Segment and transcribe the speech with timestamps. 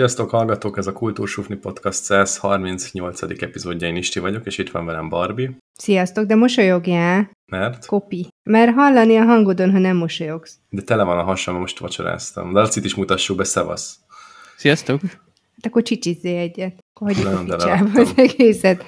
[0.00, 0.78] Sziasztok, hallgatók!
[0.78, 3.22] Ez a Kultúrsufni Podcast 138.
[3.22, 5.56] epizódja, én Isti vagyok, és itt van velem Barbie.
[5.78, 7.30] Sziasztok, de mosolyogjál.
[7.52, 7.86] Mert?
[7.86, 8.28] Kopi.
[8.42, 10.58] Mert hallani a hangodon, ha nem mosolyogsz.
[10.68, 12.52] De tele van a hasam, most vacsoráztam.
[12.52, 13.98] De Lacit is mutassuk be, szevasz.
[14.56, 15.00] Sziasztok!
[15.02, 16.78] Hát akkor csicsizzé egyet.
[17.00, 17.92] Leadtam.
[17.94, 18.84] az egészet.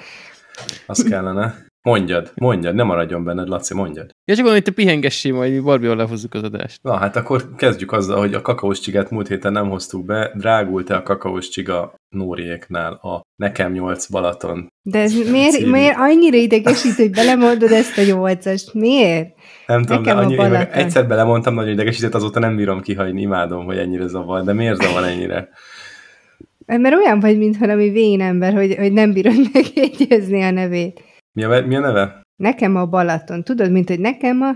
[0.85, 1.65] Az kellene.
[1.81, 4.09] Mondjad, mondjad, ne maradjon benned, Laci, mondjad.
[4.25, 6.83] Ja, csak gondolom, hogy te pihengessé, majd mi Barbie-val lehozzuk az adást.
[6.83, 10.31] Na, hát akkor kezdjük azzal, hogy a kakaós csigát múlt héten nem hoztuk be.
[10.35, 14.67] Drágult-e a kakaós csiga Nóriéknál a Nekem 8 Balaton?
[14.81, 15.69] De ez miért, Című.
[15.69, 18.73] miért annyira idegesít, hogy belemondod ezt a nyolcast?
[18.73, 19.27] Miért?
[19.67, 20.73] Nem tudom, de Nekem a annyi, meg Balaton.
[20.73, 25.03] egyszer belemondtam, nagyon idegesített, azóta nem bírom kihagyni, imádom, hogy ennyire zavar, de miért zavar
[25.03, 25.49] ennyire?
[26.65, 31.01] Mert olyan vagy, mint valami vén ember, hogy, hogy nem bírod megjegyezni a nevét.
[31.33, 32.21] Mi a, mi a neve?
[32.43, 33.43] Nekem a Balaton.
[33.43, 34.55] Tudod, mint hogy nekem a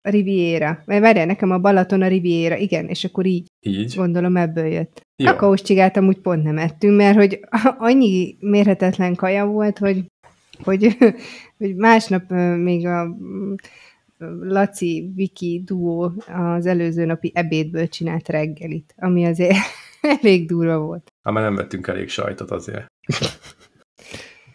[0.00, 0.82] Riviera.
[0.84, 2.56] Vagy várjál, nekem a Balaton a Riviera.
[2.56, 3.94] Igen, és akkor így Így.
[3.96, 5.00] gondolom ebből jött.
[5.16, 5.30] Jó.
[5.30, 7.40] Kakaós csigát amúgy pont nem ettünk, mert hogy
[7.88, 10.04] annyi mérhetetlen kaja volt, hogy,
[10.62, 10.96] hogy,
[11.58, 13.54] hogy másnap még a mm,
[14.40, 16.12] Laci Viki duó
[16.56, 19.56] az előző napi ebédből csinált reggelit, ami azért
[20.20, 21.12] elég durva volt.
[21.22, 22.86] Hát már nem vettünk elég sajtot azért.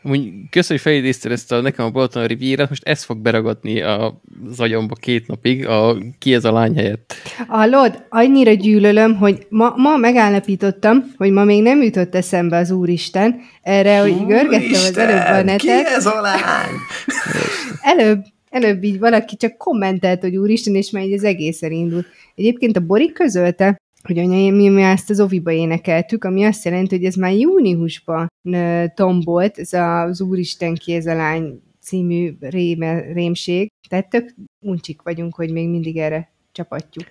[0.03, 4.21] Úgy köszönöm, hogy felidézted ezt a nekem a Balaton Rivierát, most ez fog beragadni a-
[4.49, 7.13] az agyamba két napig, a ki ez a lány helyett.
[7.47, 13.39] Hallod, annyira gyűlölöm, hogy ma, ma megállapítottam, hogy ma még nem jutott eszembe az Úristen,
[13.61, 15.57] erre, hogy görgettem az előbb a netet.
[15.57, 16.69] Ki ez a lány?
[17.81, 22.05] Előbb, előbb így valaki csak kommentelt, hogy úristen, és már így az egész elindult.
[22.35, 26.95] Egyébként a Bori közölte, hogy anya, mi, mi ezt az oviba énekeltük, ami azt jelenti,
[26.95, 28.27] hogy ez már júniusban
[28.94, 33.72] tombolt, ez az Úristen ki ez a lány című réme, rémség.
[33.89, 34.35] Tehát tök
[34.66, 37.07] uncsik vagyunk, hogy még mindig erre csapatjuk.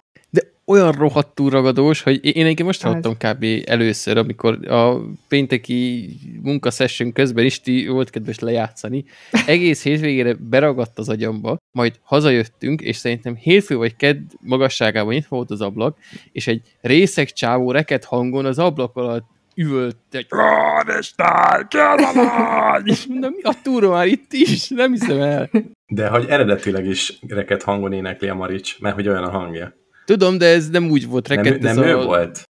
[0.71, 3.45] Olyan rohadtul ragadós, hogy én egyébként most hallottam kb.
[3.65, 6.09] először, amikor a pénteki
[6.43, 9.05] munkaszession közben Isti volt kedves lejátszani.
[9.47, 15.51] Egész hétvégére beragadt az agyamba, majd hazajöttünk, és szerintem hétfő vagy kedd magasságában nyitva volt
[15.51, 15.99] az ablak,
[16.33, 23.43] és egy részeg csávó reket hangon az ablak alatt üvölt, a lány?" És mondom, mi
[23.43, 24.69] a túra már itt is?
[24.69, 25.51] Nem hiszem el.
[25.87, 29.79] De hogy eredetileg is reket hangon énekli a Marics, mert hogy olyan a hangja.
[30.11, 31.61] Tudom, de ez nem úgy volt Nem, reket.
[31.61, 32.05] nem ez ő a...
[32.05, 32.43] volt?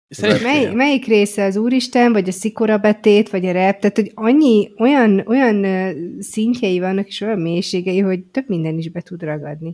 [0.42, 3.80] Mely, melyik része az Úristen, vagy a szikora betét, vagy a rep?
[3.80, 5.66] Tehát, hogy annyi, olyan, olyan
[6.20, 9.72] szintjei vannak, és olyan mélységei, hogy több minden is be tud ragadni.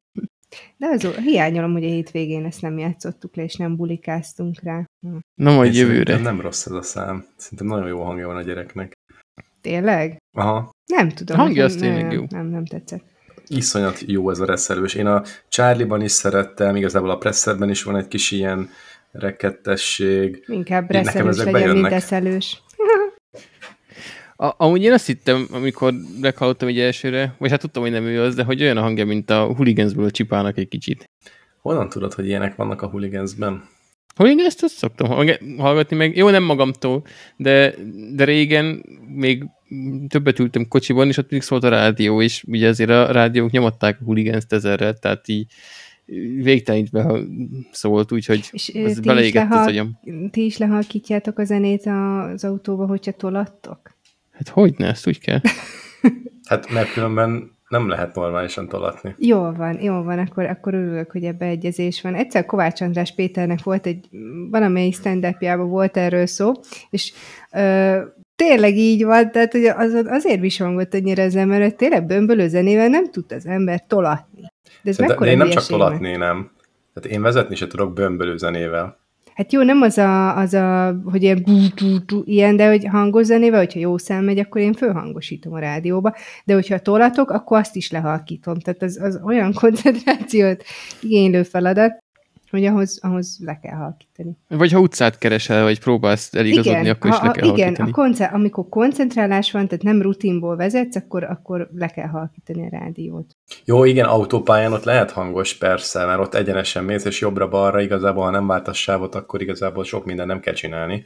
[0.78, 4.86] De az, hiányolom, hogy a hétvégén ezt nem játszottuk le, és nem bulikáztunk rá.
[5.08, 5.18] Hm.
[5.42, 6.06] Na majd Én jövőre.
[6.06, 7.26] szerintem Nem rossz ez a szám.
[7.38, 8.94] Szerintem nagyon jó hangja van a gyereknek.
[9.62, 10.18] Tényleg?
[10.38, 10.70] Aha.
[10.86, 11.40] Nem tudom.
[11.40, 12.24] A hangja az tényleg nem, jó.
[12.30, 13.04] Nem, nem tetszett.
[13.48, 14.94] Iszonyat jó ez a reszelős.
[14.94, 18.70] Én a Charlie-ban is szerettem, igazából a Presserben is van egy kis ilyen
[19.12, 20.44] rekettesség.
[20.48, 21.92] Inkább reszelős legyen, mint bejönnek.
[21.92, 22.62] eszelős.
[24.38, 28.22] A, amúgy én azt hittem, amikor meghallottam egy elsőre, vagy hát tudtam, hogy nem ő
[28.22, 31.10] az, de hogy olyan a hangja, mint a Hooligansből csipálnak egy kicsit.
[31.62, 33.64] Honnan tudod, hogy ilyenek vannak a Hooligansben?
[34.16, 36.16] Hooliganszt azt szoktam hallg- hallgatni meg.
[36.16, 37.04] Jó, nem magamtól,
[37.38, 37.74] de,
[38.14, 39.44] de régen még
[40.08, 43.98] többet ültem kocsiban, és ott mindig szólt a rádió, és ugye azért a rádiók nyomatták
[44.02, 45.46] a Hooliganszt ezerre, tehát így
[46.42, 47.20] végtelenítve
[47.72, 50.00] szólt, úgyhogy És ez beleégett az lehal, agyam.
[50.32, 53.98] ti is lehalkítjátok a zenét az autóba, hogyha tolattok?
[54.32, 55.40] Hát hogy ne, ezt úgy kell.
[56.46, 59.16] Hát mert különben nem lehet normálisan tolatni.
[59.18, 62.16] Jól van, jól van, akkor, akkor örülök, hogy ebbe egyezés van.
[62.16, 64.08] Egyszer Kovács András Péternek volt egy,
[64.52, 66.52] valamelyik stand volt erről szó,
[66.90, 67.14] és
[67.52, 68.00] ö,
[68.36, 72.88] tényleg így van, tehát hogy az, azért visongott annyira az ember, hogy tényleg bömbölő zenével
[72.88, 74.42] nem tud az ember tolatni.
[74.82, 76.52] De ez de én nem csak tolatni, nem.
[76.94, 79.05] Tehát én vezetni se tudok bömbölő zenével.
[79.36, 83.60] Hát jó, nem az a, az a hogy ilyen gú, ilyen, de hogy hangos zenével,
[83.60, 86.16] hogyha jó szám megy, akkor én fölhangosítom a rádióba,
[86.46, 88.60] de hogyha tolatok, akkor azt is lehalkítom.
[88.60, 90.64] Tehát az, az olyan koncentrációt
[91.02, 92.04] igénylő feladat,
[92.56, 94.38] hogy ahhoz, ahhoz le kell halkítani.
[94.48, 97.90] Vagy ha utcát keresel, vagy próbálsz eligazodni, akkor is ha, le a, kell igen halkítani.
[97.90, 102.70] a konce- amikor koncentrálás van, tehát nem rutinból vezetsz, akkor, akkor le kell halkítani a
[102.70, 103.36] rádiót.
[103.66, 108.30] Jó, igen, autópályán ott lehet hangos, persze, mert ott egyenesen mész, és jobbra-balra igazából, ha
[108.30, 111.06] nem váltasz sávot, akkor igazából sok minden nem kell csinálni.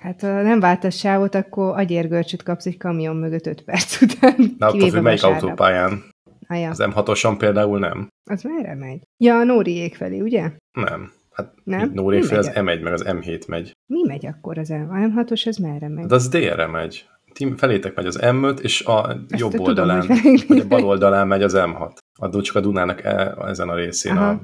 [0.00, 4.54] Hát ha nem váltasz sávot, akkor agyérgörcsöt kapsz egy kamion mögött 5 perc után.
[4.58, 6.14] Na, attól függ, melyik autópályán.
[6.48, 6.70] Ah, ja.
[6.70, 8.08] Az M6-oson például nem.
[8.30, 9.02] Az merre megy?
[9.16, 10.52] Ja, a Nóriék felé, ugye?
[10.72, 11.12] Nem.
[11.36, 11.90] Hát Nem?
[11.94, 12.78] Nóri Mi fél az megy?
[12.78, 13.72] M1, meg az M7 megy.
[13.86, 14.90] Mi megy akkor az M?
[14.90, 16.02] A M6-os az merre megy?
[16.02, 17.08] Hát az délre megy.
[17.32, 21.26] Ti felétek megy az M5, és a jobb tudom, oldalán, felénk vagy a bal oldalán
[21.26, 21.92] megy az M6.
[22.14, 24.28] A csak a Dunának e, ezen a részén, Aha.
[24.28, 24.42] a,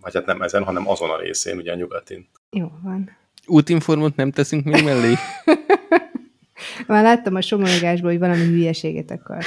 [0.00, 2.28] vagy hát nem ezen, hanem azon a részén, ugye a nyugatin.
[2.50, 3.10] Jó van.
[3.46, 5.14] útinformot nem teszünk még mellé?
[6.86, 9.44] Már láttam a somolygásból, hogy valami hülyeséget akar.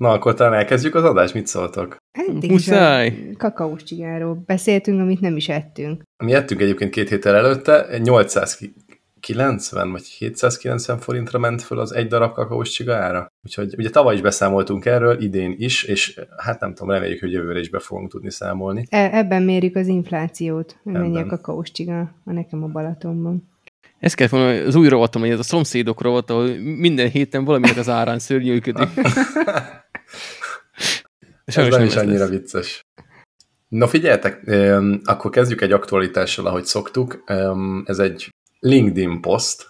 [0.00, 1.96] Na, akkor talán elkezdjük az adást, mit szóltok?
[2.12, 3.30] Eddig Muszáj.
[3.38, 6.02] kakaós csigáról beszéltünk, amit nem is ettünk.
[6.24, 12.32] Mi ettünk egyébként két héttel előtte, 890 vagy 790 forintra ment föl az egy darab
[12.32, 13.32] kakaós csiga ára.
[13.46, 17.60] Úgyhogy ugye tavaly is beszámoltunk erről, idén is, és hát nem tudom, reméljük, hogy jövőre
[17.60, 18.86] is be fogunk tudni számolni.
[18.88, 23.48] E- ebben mérjük az inflációt, mennyi a kakaós csiga a nekem a Balatonban.
[23.98, 27.76] Ez kell volna az új rovatom, hogy ez a szomszédok rovat, ahol minden héten valaminek
[27.76, 28.88] az árán szörnyűködik.
[31.44, 32.28] Ez Sajnos nem nem is ez annyira lesz.
[32.28, 32.84] vicces.
[33.68, 34.50] Na figyeljetek,
[35.04, 37.24] akkor kezdjük egy aktualitással, ahogy szoktuk.
[37.84, 38.28] Ez egy
[38.60, 39.66] LinkedIn poszt,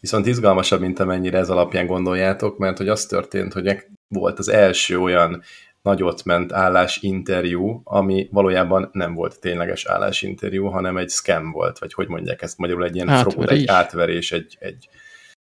[0.00, 4.98] viszont izgalmasabb, mint amennyire ez alapján gondoljátok, mert hogy az történt, hogy volt az első
[4.98, 5.42] olyan
[5.82, 12.08] nagyot ment állásinterjú, ami valójában nem volt tényleges állásinterjú, hanem egy scam volt, vagy hogy
[12.08, 13.60] mondják ezt magyarul, egy ilyen fraud, Átverés.
[13.60, 14.88] egy átverés, egy, egy,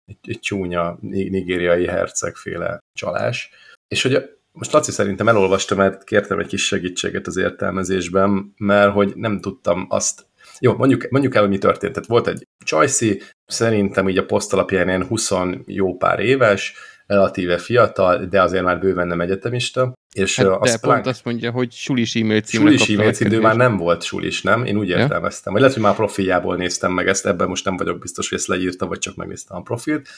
[0.06, 3.50] egy, egy csúnya ni- nigériai hercegféle csalás.
[3.92, 9.14] És hogy most Laci szerintem elolvastam, mert kértem egy kis segítséget az értelmezésben, mert hogy
[9.16, 10.26] nem tudtam azt,
[10.60, 11.94] jó, mondjuk, mondjuk el, hogy mi történt.
[11.94, 15.32] Tehát volt egy Csajci, szerintem így a poszt alapján ilyen 20
[15.66, 16.74] jó pár éves,
[17.06, 21.26] relatíve fiatal, de azért már bőven nem egyetemista, és Hát, hát, de azt pont azt
[21.26, 23.70] mondja, hogy sulis e-mail címre Sulis e-mail című már megkeresést.
[23.70, 24.66] nem volt sulis, nem?
[24.66, 24.98] Én úgy Ja.
[24.98, 25.52] értelmeztem.
[25.54, 28.38] Vagy lehet, hogy már a profiljából néztem meg ezt, ebben most nem vagyok biztos, hogy
[28.38, 30.10] ezt leírta, vagy csak megnéztem a profilt.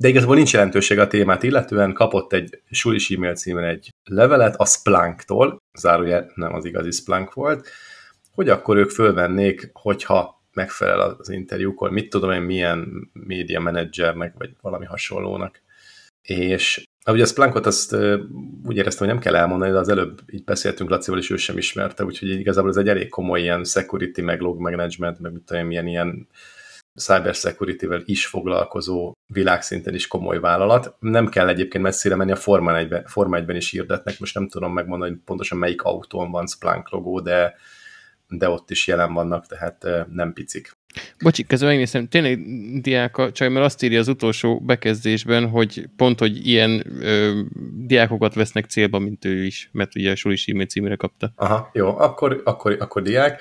[0.00, 4.66] De igazából nincs jelentőség a témát, illetően kapott egy sulis e-mail címen egy levelet a
[4.66, 7.68] Splunktól, zárójel nem az igazi Splunk volt,
[8.34, 14.50] hogy akkor ők fölvennék, hogyha megfelel az interjúkor, mit tudom én, milyen média menedzsernek, vagy
[14.60, 15.62] valami hasonlónak.
[16.22, 17.96] És ahogy a Splunkot azt
[18.64, 21.56] úgy éreztem, hogy nem kell elmondani, de az előbb így beszéltünk Lacival, és ő sem
[21.56, 25.62] ismerte, úgyhogy igazából ez egy elég komoly ilyen security, meg log management, meg mit tudom
[25.62, 26.28] én, milyen ilyen
[26.98, 30.94] cyber security-vel is foglalkozó világszinten is komoly vállalat.
[30.98, 34.72] Nem kell egyébként messzire menni, a Forma 1-ben, Forma 1-ben is hirdetnek, most nem tudom
[34.72, 37.54] megmondani, hogy pontosan melyik autón van Splunk logó, de,
[38.28, 40.76] de ott is jelen vannak, tehát nem picik.
[41.22, 42.40] Bocsi, közben megnézem, tényleg
[42.80, 47.40] diák, csak mert azt írja az utolsó bekezdésben, hogy pont, hogy ilyen ö,
[47.86, 51.32] diákokat vesznek célba, mint ő is, mert ugye a sulis e-mail címre kapta.
[51.36, 53.40] Aha, jó, akkor, akkor, akkor diák.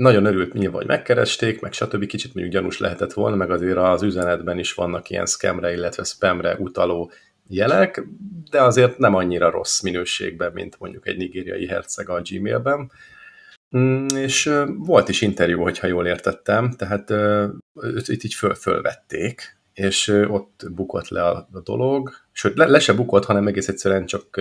[0.00, 2.06] Nagyon örült nyilván, hogy megkeresték, meg stb.
[2.06, 6.56] Kicsit mondjuk gyanús lehetett volna, meg azért az üzenetben is vannak ilyen scamre, illetve spamre
[6.58, 7.10] utaló
[7.48, 8.04] jelek,
[8.50, 12.90] de azért nem annyira rossz minőségben, mint mondjuk egy nigériai herceg a Gmailben.
[13.76, 17.12] Mm, És volt is interjú, hogyha jól értettem, tehát
[18.06, 23.24] itt így föl, fölvették, és ott bukott le a, dolog, sőt, le, le se bukott,
[23.24, 24.40] hanem egész egyszerűen csak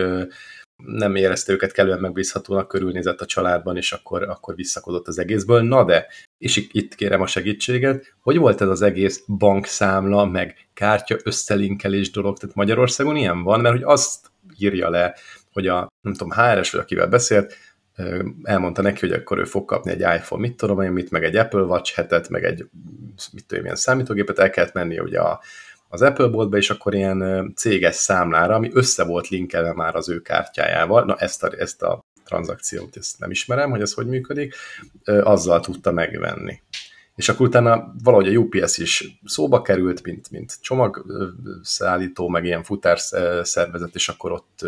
[0.85, 5.61] nem érezte őket kellően megbízhatónak, körülnézett a családban, és akkor, akkor visszakodott az egészből.
[5.61, 11.15] Na de, és itt- kérem a segítséget, hogy volt ez az egész bankszámla, meg kártya
[11.23, 15.15] összelinkelés dolog, tehát Magyarországon ilyen van, mert hogy azt írja le,
[15.51, 17.55] hogy a, nem tudom, HRS vagy akivel beszélt,
[18.43, 21.35] elmondta neki, hogy akkor ő fog kapni egy iPhone, mit tudom én, mit, meg egy
[21.35, 22.65] Apple Watch hetet, meg egy,
[23.31, 25.41] mit tudom, ilyen számítógépet, el kellett menni ugye a,
[25.91, 30.21] az Apple boltba, és akkor ilyen céges számlára, ami össze volt linkelve már az ő
[30.21, 34.55] kártyájával, na ezt a, ezt a tranzakciót ezt nem ismerem, hogy ez hogy működik,
[35.03, 36.61] azzal tudta megvenni.
[37.19, 43.95] És akkor utána valahogy a UPS is szóba került, mint, mint csomagszállító, meg ilyen futárszervezet,
[43.95, 44.65] és akkor ott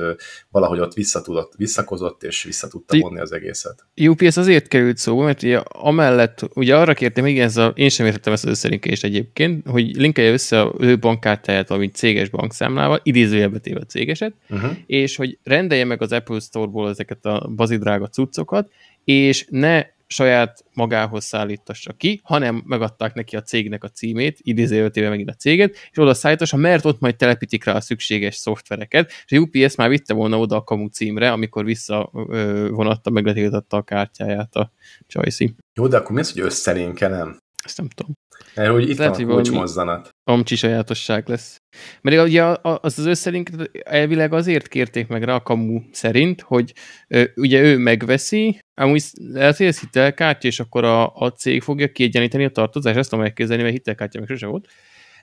[0.49, 3.85] valahogy ott visszatudott, visszakozott, és vissza tudta vonni az egészet.
[3.95, 8.05] UPS azért került szóba, mert ugye amellett, ugye arra kértem, igen, ez a, én sem
[8.05, 13.59] értettem ezt az összelinkelést egyébként, hogy linkelje össze az ő bankkártyáját valami céges bankszámlával, idézőjelbe
[13.59, 14.71] téve a cégeset, Uh-huh.
[14.85, 18.71] és hogy rendelje meg az Apple Store-ból ezeket a bazidrága cuccokat,
[19.03, 25.29] és ne saját magához szállítassa ki, hanem megadták neki a cégnek a címét, idézőjeltével megint
[25.29, 29.41] a céget, és oda szállítassa, mert ott majd telepítik rá a szükséges szoftvereket, és a
[29.41, 34.71] UPS már vitte volna oda a kamu címre, amikor visszavonatta, megletiltatta a kártyáját a
[35.07, 35.55] Csajci.
[35.73, 37.39] Jó, de akkor mi az, hogy összelinkelem?
[37.63, 38.13] Ezt nem tudom.
[38.55, 40.09] Mert hogy itt Lehet, van hogy kulcsmozzanat.
[40.23, 41.61] Amcsi sajátosság lesz.
[42.01, 43.49] Mert ugye az az összelink
[43.83, 46.73] elvileg azért kérték meg rá a kamu szerint, hogy
[47.07, 51.91] ö, ugye ő megveszi, amúgy lehet, hogy ez hitelkártya, és akkor a, a cég fogja
[51.91, 54.67] kiegyenlíteni a tartozást, ezt tudom elképzelni, mert hitelkártya meg sose volt.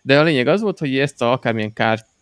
[0.03, 1.73] De a lényeg az volt, hogy ezt a akármilyen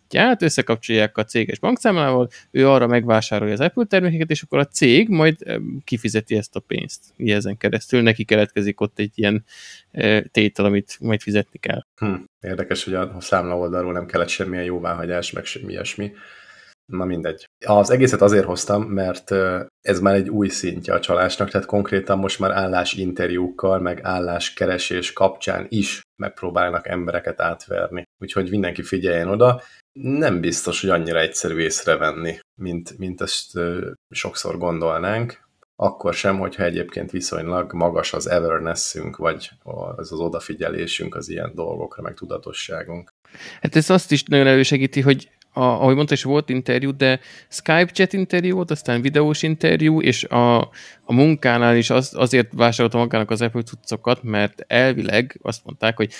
[0.09, 5.09] kártyát összekapcsolják a céges bankszámlával, ő arra megvásárolja az Apple termékeket, és akkor a cég
[5.09, 5.37] majd
[5.85, 7.05] kifizeti ezt a pénzt.
[7.19, 9.45] Ugye ezen keresztül neki keletkezik ott egy ilyen
[9.93, 11.87] ö, tétel, amit majd fizetni kell.
[11.97, 16.13] Hm, érdekes, hogy a számla oldalról nem kellett semmilyen jóváhagyás, meg semmi ilyesmi.
[16.87, 17.49] Na mindegy.
[17.67, 22.19] Az egészet azért hoztam, mert ö, ez már egy új szintje a csalásnak, tehát konkrétan
[22.19, 28.03] most már állásinterjúkkal, meg álláskeresés kapcsán is megpróbálnak embereket átverni.
[28.19, 29.63] Úgyhogy mindenki figyeljen oda.
[30.01, 33.59] Nem biztos, hogy annyira egyszerű észrevenni, mint, mint ezt
[34.11, 35.45] sokszor gondolnánk.
[35.77, 39.51] Akkor sem, hogyha egyébként viszonylag magas az awarenessünk, vagy
[39.97, 43.09] az az odafigyelésünk az ilyen dolgokra, meg tudatosságunk.
[43.61, 47.87] Hát ez azt is nagyon elősegíti, hogy a, ahogy mondta, is volt interjú, de Skype
[47.87, 50.59] chat interjú volt, aztán videós interjú, és a,
[51.05, 56.13] a munkánál is az, azért vásároltam magának az Apple cuccokat, mert elvileg azt mondták, hogy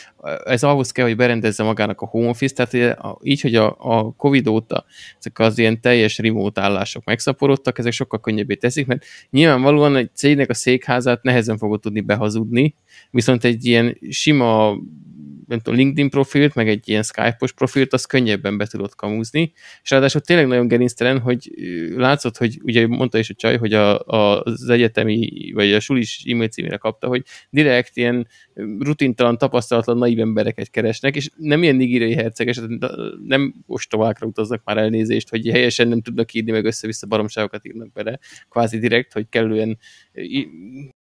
[0.45, 4.47] ez ahhoz kell, hogy berendezze magának a home office, tehát így, hogy a, a Covid
[4.47, 4.85] óta
[5.19, 10.51] ezek az ilyen teljes remote állások megszaporodtak, ezek sokkal könnyebbé teszik, mert nyilvánvalóan egy cégnek
[10.51, 12.75] a székházát nehezen fogod tudni behazudni,
[13.11, 14.77] viszont egy ilyen sima
[15.47, 19.91] nem tudom, LinkedIn profilt, meg egy ilyen Skype-os profilt, az könnyebben be tudod kamúzni, és
[19.91, 21.51] ráadásul tényleg nagyon gerinctelen, hogy
[21.97, 26.23] látszott, hogy ugye mondta is a csaj, hogy a, a, az egyetemi, vagy a sulis
[26.27, 28.29] e-mail címére kapta, hogy direkt ilyen
[28.79, 32.61] rutintalan, tapasztalatlan naiv embereket keresnek, és nem ilyen nigériai herceges,
[33.27, 38.19] nem ostobákra utaznak már elnézést, hogy helyesen nem tudnak írni, meg össze-vissza baromságokat írnak bele,
[38.49, 39.79] kvázi direkt, hogy kellően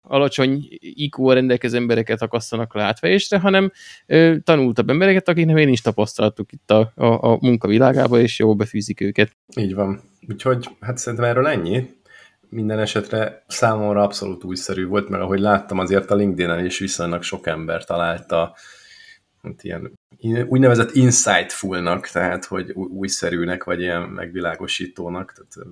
[0.02, 3.72] alacsony iq rendelkező embereket akasszanak le átfejésre, hanem
[4.06, 9.02] ö, tanultabb embereket, akiknek még nincs tapasztalatuk itt a, a, a munkavilágába, és jól befűzik
[9.02, 9.36] őket.
[9.56, 10.02] Így van.
[10.30, 11.90] Úgyhogy hát szerintem erről ennyi.
[12.50, 17.48] Minden esetre számomra abszolút újszerű volt, mert ahogy láttam, azért a LinkedIn-en is viszonylag sok
[17.48, 18.56] ember találta
[19.44, 19.92] hát ilyen
[20.48, 25.70] úgynevezett insightfulnak, tehát hogy újszerűnek, vagy ilyen megvilágosítónak, tehát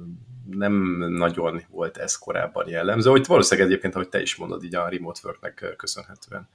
[0.50, 0.74] nem
[1.10, 5.20] nagyon volt ez korábban jellemző, hogy valószínűleg egyébként, ahogy te is mondod, így a remote
[5.24, 6.50] worknek köszönhetően.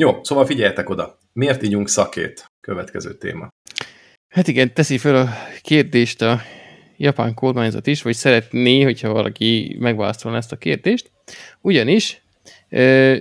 [0.00, 1.18] Jó, szóval figyeljetek oda.
[1.32, 2.50] Miért ígyunk szakét?
[2.60, 3.48] Következő téma.
[4.28, 5.28] Hát igen, teszi fel a
[5.62, 6.40] kérdést a
[6.96, 11.10] japán kormányzat is, vagy szeretné, hogyha valaki megválaszolna ezt a kérdést.
[11.60, 12.22] Ugyanis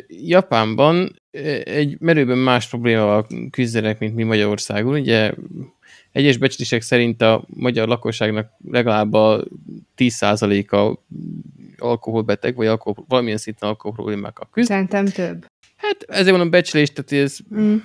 [0.08, 1.22] Japánban
[1.64, 5.00] egy merőben más problémával küzdenek, mint mi Magyarországon.
[5.00, 5.34] Ugye
[6.12, 9.44] egyes becslések szerint a magyar lakosságnak legalább a
[9.98, 11.00] 10%-a
[11.78, 14.70] alkoholbeteg, vagy alkohol, valamilyen szinten alkohol problémákkal küzd.
[14.70, 15.46] Szerintem több.
[15.80, 17.76] Hát ezért mondom becslés, tehát ez mm.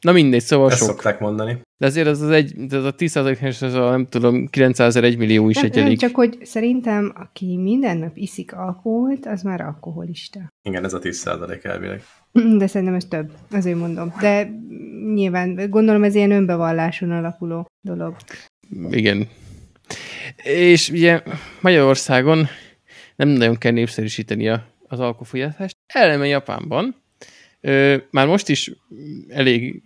[0.00, 0.88] Na mindegy, szóval Ezt sok.
[0.88, 1.60] szokták mondani.
[1.78, 5.16] De azért az, az egy, az a 10 es az a nem tudom, 900 1
[5.16, 5.98] millió is nem, egy elég.
[5.98, 10.40] csak hogy szerintem, aki minden nap iszik alkoholt, az már alkoholista.
[10.62, 12.02] Igen, ez a 10% elvileg.
[12.58, 14.12] De szerintem ez több, azért mondom.
[14.20, 14.50] De
[15.14, 18.16] nyilván, gondolom ez ilyen önbevalláson alapuló dolog.
[18.90, 19.28] Igen.
[20.42, 21.22] És ugye
[21.60, 22.46] Magyarországon
[23.16, 25.76] nem nagyon kell népszerűsíteni a, az alkoholfogyasztást.
[25.86, 27.04] Ellenben Japánban
[28.10, 28.72] már most is
[29.28, 29.82] elég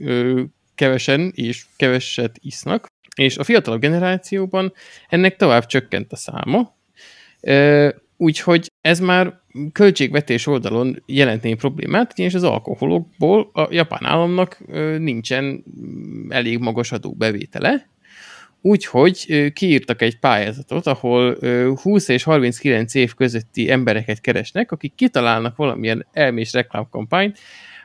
[0.74, 4.72] kevesen és keveset isznak, és a fiatalabb generációban
[5.08, 6.76] ennek tovább csökkent a száma,
[8.16, 9.40] úgyhogy ez már
[9.72, 14.58] költségvetés oldalon jelentné problémát, és az alkoholokból a japán államnak
[14.98, 15.64] nincsen
[16.28, 17.88] elég magas adóbevétele,
[18.62, 21.36] Úgyhogy kiírtak egy pályázatot, ahol
[21.76, 27.38] 20 és 39 év közötti embereket keresnek, akik kitalálnak valamilyen elmés reklámkampányt,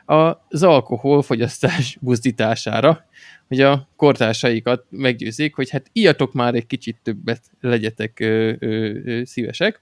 [0.06, 3.04] az alkoholfogyasztás buzdítására,
[3.48, 9.24] hogy a kortársaikat meggyőzik, hogy hát ijatok már egy kicsit többet, legyetek ö, ö, ö,
[9.24, 9.80] szívesek.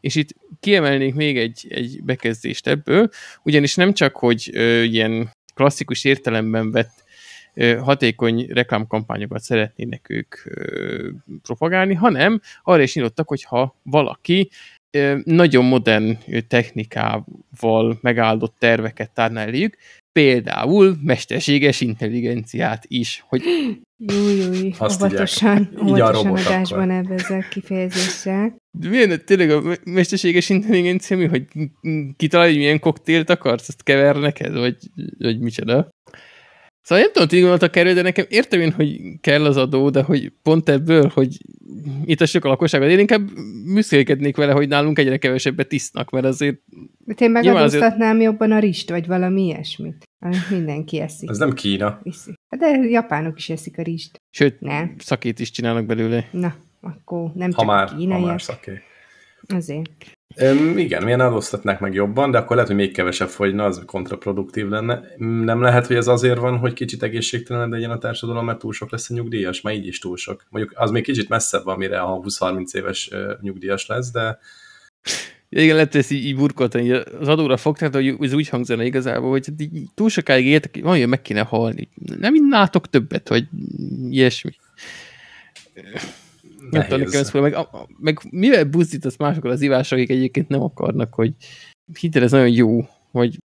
[0.00, 0.28] És itt
[0.60, 3.08] kiemelnék még egy, egy bekezdést ebből,
[3.42, 7.04] ugyanis nem csak, hogy ö, ilyen klasszikus értelemben vett
[7.54, 11.08] ö, hatékony reklámkampányokat szeretnének ők ö,
[11.42, 14.50] propagálni, hanem arra is nyitottak, hogy ha valaki
[15.24, 19.76] nagyon modern technikával megáldott terveket tárna eléjük,
[20.12, 23.24] például mesterséges intelligenciát is.
[23.28, 23.42] Hogy...
[23.96, 28.56] Júj, júj, óvatosan, óvatosan adásban ezzel kifejezéssel.
[28.78, 31.44] De milyen, tényleg a mesterséges intelligencia mi, hogy
[32.16, 34.76] kitalálj, hogy milyen koktélt akarsz, azt kever neked, vagy,
[35.18, 35.88] vagy micsoda?
[36.84, 40.02] Szóval nem tudom, hogy gondoltak erről, de nekem értem én, hogy kell az adó, de
[40.02, 41.36] hogy pont ebből, hogy
[42.04, 43.30] itt a sok a lakosságot, én inkább
[43.64, 46.56] műszélkednék vele, hogy nálunk egyre kevesebbet isznak, mert azért...
[47.04, 48.22] De én megadóztatnám azért...
[48.22, 51.30] jobban a rist, vagy valami ilyesmit, amit mindenki eszik.
[51.30, 52.00] Ez nem Kína.
[52.02, 52.34] Iszi.
[52.48, 54.20] Hát de japánok is eszik a rist.
[54.30, 54.94] Sőt, nem.
[54.98, 56.28] szakét is csinálnak belőle.
[56.30, 58.20] Na, akkor nem ha csak már, kínaiak.
[58.20, 58.82] Ha már szaké.
[59.48, 59.90] Azért.
[60.42, 64.68] Um, igen, milyen adóztatnák meg jobban, de akkor lehet, hogy még kevesebb fogyna, az kontraproduktív
[64.68, 65.02] lenne.
[65.18, 68.90] Nem lehet, hogy ez azért van, hogy kicsit egészségtelen legyen a társadalom, mert túl sok
[68.90, 70.44] lesz a nyugdíjas, már így is túl sok.
[70.48, 73.10] Mondjuk az még kicsit messzebb van, mire a 20-30 éves
[73.40, 74.38] nyugdíjas lesz, de...
[75.48, 78.82] Ja, igen, lehet ezt így, így burkoltani, az adóra fog, tehát hogy ez úgy hangzana
[78.82, 81.88] igazából, hogy így túl sokáig éltek, valamilyen meg kéne halni.
[82.18, 83.44] Nem innátok többet, vagy
[84.10, 84.52] ilyesmi.
[86.70, 90.62] Nem tudom, nekem ez meg, a, meg mivel buzdítasz másokat az ivásra, akik egyébként nem
[90.62, 91.32] akarnak, hogy
[92.00, 93.38] hidd ez nagyon jó, hogy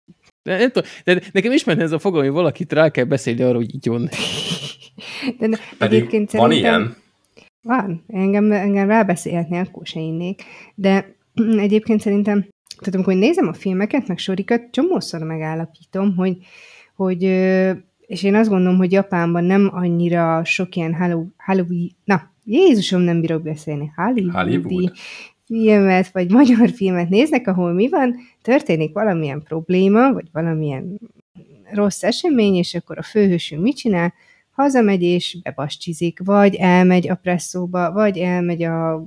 [0.44, 3.56] de, nem tudom, de nekem ismert ez a fogalom, hogy valakit rá kell beszélni arra,
[3.56, 4.10] hogy igyon.
[5.40, 6.96] De ne, egyébként van ilyen?
[7.62, 8.04] Van.
[8.08, 10.44] Engem, engem rábeszélhetné, akkor se innék.
[10.76, 11.16] De
[11.58, 12.48] egyébként szerintem,
[12.78, 16.38] tehát amikor nézem a filmeket, meg sorikat, csomószor megállapítom, hogy,
[16.96, 17.24] hogy
[18.08, 20.94] és én azt gondolom, hogy Japánban nem annyira sok ilyen
[21.38, 24.92] Halloween, na, Jézusom, nem bírok beszélni, Hollywoodi Hollywood.
[25.46, 31.00] filmet, vagy magyar filmet néznek, ahol mi van, történik valamilyen probléma, vagy valamilyen
[31.72, 34.14] rossz esemény, és akkor a főhősünk mit csinál?
[34.52, 39.06] Hazamegy és bebascsizik, vagy elmegy a presszóba, vagy elmegy a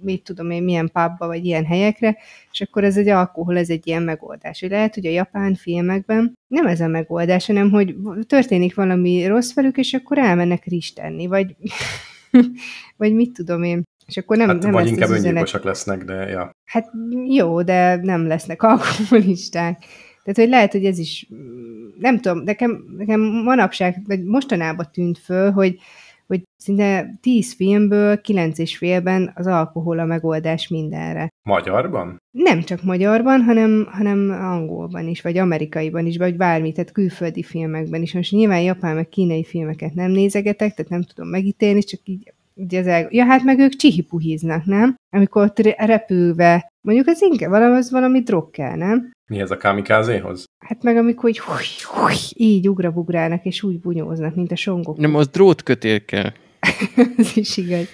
[0.00, 2.16] mit tudom én, milyen pubba, vagy ilyen helyekre,
[2.52, 4.60] és akkor ez egy alkohol, ez egy ilyen megoldás.
[4.60, 9.76] Lehet, hogy a japán filmekben nem ez a megoldás, hanem hogy történik valami rossz velük,
[9.76, 11.56] és akkor elmennek ristenni, vagy,
[12.96, 13.82] vagy mit tudom én.
[14.06, 16.50] És akkor nem, hát, nem vagy inkább öngyilkosak lesznek, de ja.
[16.64, 16.90] Hát
[17.28, 19.84] jó, de nem lesznek alkoholisták.
[20.22, 21.28] Tehát, hogy lehet, hogy ez is,
[21.98, 25.78] nem tudom, nekem, nekem manapság, vagy mostanában tűnt föl, hogy, hogy
[26.66, 31.28] szinte tíz filmből kilenc és félben az alkohol a megoldás mindenre.
[31.42, 32.16] Magyarban?
[32.30, 38.02] Nem csak magyarban, hanem, hanem angolban is, vagy amerikaiban is, vagy bármi, tehát külföldi filmekben
[38.02, 38.14] is.
[38.14, 42.80] Most nyilván japán meg kínai filmeket nem nézegetek, tehát nem tudom megítélni, csak így ugye
[42.80, 43.06] az el...
[43.10, 44.94] Ja, hát meg ők csihipuhíznak, nem?
[45.16, 49.10] Amikor ott repülve, mondjuk az inkább valami, az valami drog kell, nem?
[49.30, 50.44] Mi ez a kamikázéhoz?
[50.64, 54.96] Hát meg amikor így, hui, hui, így ugrabugrálnak, és úgy bunyóznak, mint a songok.
[54.96, 56.32] Nem, az drótkötél kell.
[57.18, 57.86] Ez is igaz.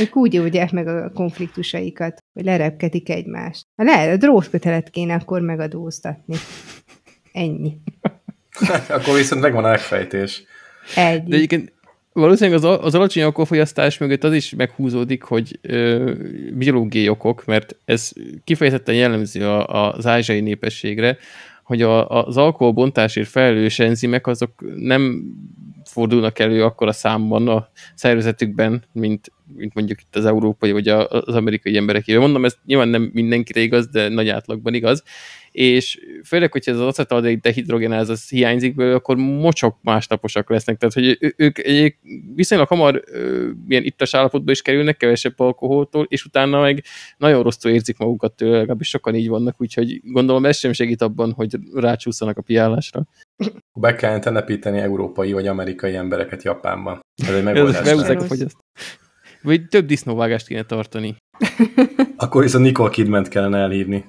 [0.00, 3.66] Ők úgy oldják meg a konfliktusaikat, hogy lerepketik egymást.
[3.76, 6.36] Ha le, a drótkötelet kéne akkor megadóztatni.
[7.32, 7.76] Ennyi.
[8.88, 10.42] akkor viszont megvan a megfejtés.
[10.96, 11.22] Egy.
[11.22, 11.72] De egyébként
[12.12, 16.12] valószínűleg az, az alacsony alkoholfogyasztás mögött az is meghúzódik, hogy ö,
[16.52, 18.12] biológiai okok, mert ez
[18.44, 21.16] kifejezetten jellemző a, az ázsiai népességre,
[21.64, 25.24] hogy a, az alkoholbontásért felelős enzimek azok nem
[25.94, 31.34] fordulnak elő akkor a számban a szervezetükben, mint, mint mondjuk itt az európai vagy az
[31.34, 32.20] amerikai emberekével.
[32.20, 35.02] Mondom, ez nyilván nem mindenkire igaz, de nagy átlagban igaz,
[35.54, 40.76] és főleg, hogyha ez az acetaldehid dehidrogenáz az hiányzik belőle, akkor mocsok másnaposak lesznek.
[40.76, 41.94] Tehát, hogy ők egy
[42.34, 46.84] viszonylag hamar ö, milyen ittas állapotba is kerülnek, kevesebb alkoholtól, és utána meg
[47.16, 51.32] nagyon rosszul érzik magukat tőle, legalábbis sokan így vannak, úgyhogy gondolom ez sem segít abban,
[51.32, 53.06] hogy rácsúszanak a piálásra.
[53.80, 57.00] Be kellene telepíteni európai vagy amerikai embereket Japánban.
[57.26, 57.82] Ez egy megoldás.
[59.44, 61.16] Vagy több disznóvágást kéne tartani.
[62.16, 64.04] Akkor viszont Nicole Kidment kellene elhívni.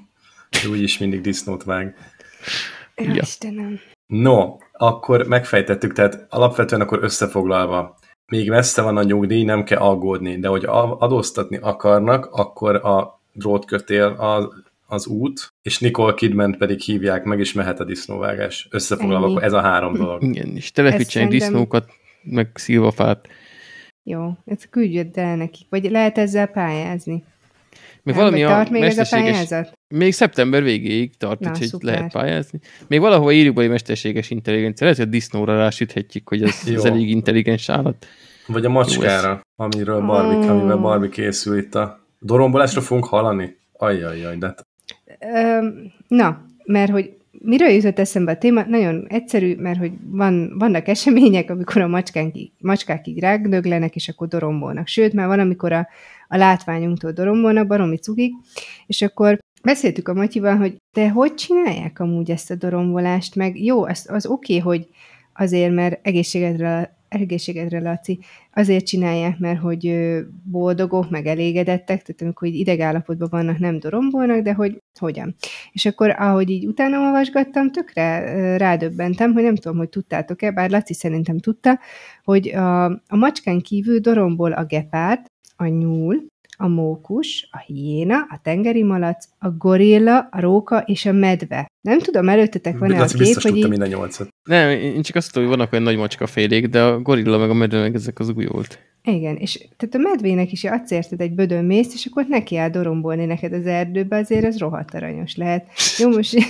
[0.65, 1.95] Ő úgyis mindig disznót vág.
[2.95, 3.13] Ja.
[3.13, 3.79] Istenem.
[4.07, 10.39] No, akkor megfejtettük, tehát alapvetően akkor összefoglalva, még messze van a nyugdíj, nem kell aggódni,
[10.39, 10.63] de hogy
[10.99, 14.47] adóztatni akarnak, akkor a drótkötél az,
[14.87, 18.67] az út, és Nicole Kidman pedig hívják meg, és mehet a disznóvágás.
[18.71, 20.23] Összefoglalva, akkor ez a három dolog.
[20.23, 21.49] Igen, és telepítsenek szerintem...
[21.49, 21.89] disznókat,
[22.23, 23.27] meg szilvafát.
[24.07, 25.65] Jó, ezt küldjött el nekik.
[25.69, 27.23] Vagy lehet ezzel pályázni?
[28.03, 29.71] Még valami a tart még ez a pályázat?
[29.87, 31.93] Még szeptember végéig tart, Na, úgyhogy szuper.
[31.93, 32.59] lehet pályázni.
[32.87, 34.85] Még valahol írjuk egy mesterséges intelligencia.
[34.85, 38.05] Lehet, hogy a disznóra rásüthetjük, hogy ez, ez elég intelligens állat.
[38.47, 40.49] Vagy a macskára, amiről Barbie, oh.
[40.49, 43.57] amivel Barbie készül itt a dorombolásra fogunk hallani.
[43.73, 44.55] Ajjajjaj, de...
[46.07, 48.63] Na, mert hogy miről jutott eszembe a téma?
[48.63, 54.27] Nagyon egyszerű, mert hogy van, vannak események, amikor a macskák, macskák így rágdöglenek, és akkor
[54.27, 54.87] dorombolnak.
[54.87, 55.87] Sőt, már van, amikor a,
[56.27, 58.33] a látványunktól dorombolnak, baromi cugik,
[58.87, 63.83] és akkor beszéltük a Matyival, hogy de hogy csinálják amúgy ezt a dorombolást, meg jó,
[63.83, 64.87] az, az oké, okay, hogy
[65.35, 68.19] azért, mert egészségedre egészségedre, Laci,
[68.53, 69.95] azért csinálják, mert hogy
[70.43, 75.35] boldogok, meg elégedettek, tehát amikor így idegállapotban vannak, nem dorombolnak, de hogy hogyan.
[75.71, 80.93] És akkor, ahogy így utána olvasgattam, tökre rádöbbentem, hogy nem tudom, hogy tudtátok-e, bár Laci
[80.93, 81.79] szerintem tudta,
[82.23, 86.25] hogy a, a macskán kívül dorombol a gepárd, a nyúl,
[86.57, 91.67] a mókus, a hiéna, a tengeri malac, a gorilla, a róka és a medve.
[91.81, 93.67] Nem tudom, előttetek van-e a kép, hogy így...
[93.67, 94.27] minden nyolcat.
[94.43, 97.49] Nem, én csak azt tudom, hogy vannak olyan nagy macska félék, de a gorilla meg
[97.49, 98.79] a medve meg ezek az új volt.
[99.03, 102.69] Igen, és tehát a medvének is adsz érted egy bödön mész, és akkor neki áll
[102.69, 105.67] dorombolni neked az erdőbe, azért ez rohadt aranyos lehet.
[105.97, 106.35] Jó, most...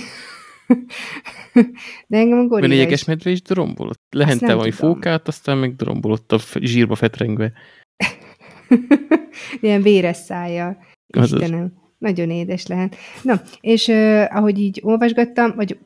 [2.06, 3.04] De engem a gorilla Van is...
[3.04, 4.00] medve is dorombolott.
[4.10, 7.52] Lehente valami fókát, aztán meg dorombolott a zsírba fetrengve.
[9.60, 10.78] Ilyen véres szája.
[11.06, 11.72] Istenem.
[11.98, 12.96] Nagyon édes lehet.
[13.22, 15.78] Na, és uh, ahogy így olvasgattam, vagy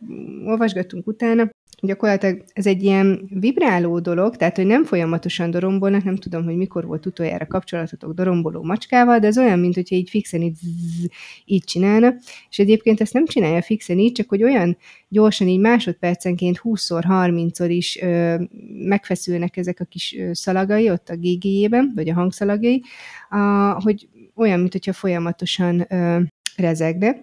[0.44, 1.50] olvasgattunk utána,
[1.82, 6.86] gyakorlatilag ez egy ilyen vibráló dolog, tehát hogy nem folyamatosan dorombolnak, nem tudom, hogy mikor
[6.86, 11.06] volt utoljára kapcsolatotok doromboló macskával, de ez olyan, mint hogyha így fixen így, zzz,
[11.44, 12.14] így csinálna,
[12.50, 14.76] és egyébként ezt nem csinálja fixen így, csak hogy olyan
[15.08, 18.34] gyorsan így másodpercenként 20-szor, 30-szor is ö,
[18.72, 22.82] megfeszülnek ezek a kis ö, szalagai ott a gégéjében, vagy a hangszalagai,
[23.28, 23.38] a,
[23.82, 26.20] hogy olyan, mint hogyha folyamatosan ö,
[26.56, 27.16] rezegne,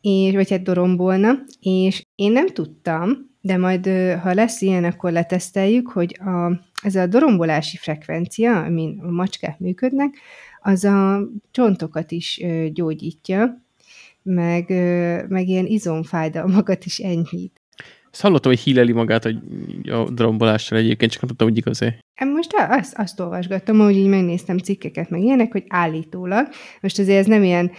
[0.00, 3.86] és, vagy hát dorombolna, és én nem tudtam, de majd,
[4.22, 10.14] ha lesz ilyen, akkor leteszteljük, hogy a, ez a dorombolási frekvencia, amin a macskák működnek,
[10.60, 13.62] az a csontokat is gyógyítja,
[14.22, 14.68] meg,
[15.28, 17.60] meg ilyen izomfájdalmakat is enyhít.
[18.12, 19.38] Ezt hallottam, hogy híleli magát hogy
[19.90, 21.98] a drombolással egyébként, csak nem tudtam, hogy igaz -e.
[22.24, 26.48] Most azt, azt olvasgattam, hogy így megnéztem cikkeket, meg ilyenek, hogy állítólag.
[26.80, 27.70] Most azért ez nem ilyen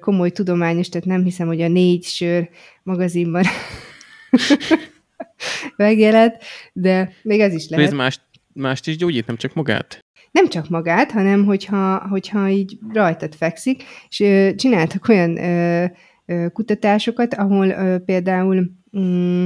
[0.00, 2.48] komoly tudományos, tehát nem hiszem, hogy a négy sör
[2.82, 3.44] magazinban
[5.76, 6.36] megjelent,
[6.72, 7.86] de még az is lehet.
[7.86, 8.20] Ez mást,
[8.52, 10.04] mást is gyógyít, nem csak magát?
[10.30, 15.84] Nem csak magát, hanem hogyha, hogyha így rajtad fekszik, és ö, csináltak olyan ö,
[16.26, 19.44] ö, kutatásokat, ahol ö, például mm,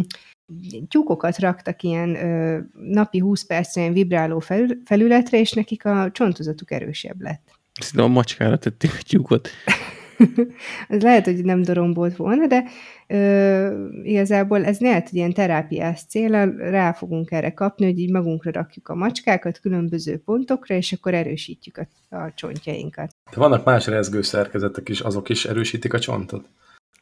[0.89, 6.71] tyúkokat raktak ilyen ö, napi 20 percre ilyen vibráló felül, felületre, és nekik a csontozatuk
[6.71, 7.43] erősebb lett.
[7.81, 9.49] Szerintem a macskára tették a tyúkot.
[10.89, 12.65] Ez lehet, hogy nem dorombolt volna, de
[13.07, 18.51] ö, igazából ez lehet, hogy ilyen terápiás célra rá fogunk erre kapni, hogy így magunkra
[18.51, 23.17] rakjuk a macskákat különböző pontokra, és akkor erősítjük a, a csontjainkat.
[23.31, 26.49] De vannak más rezgő szerkezetek is, azok is erősítik a csontot?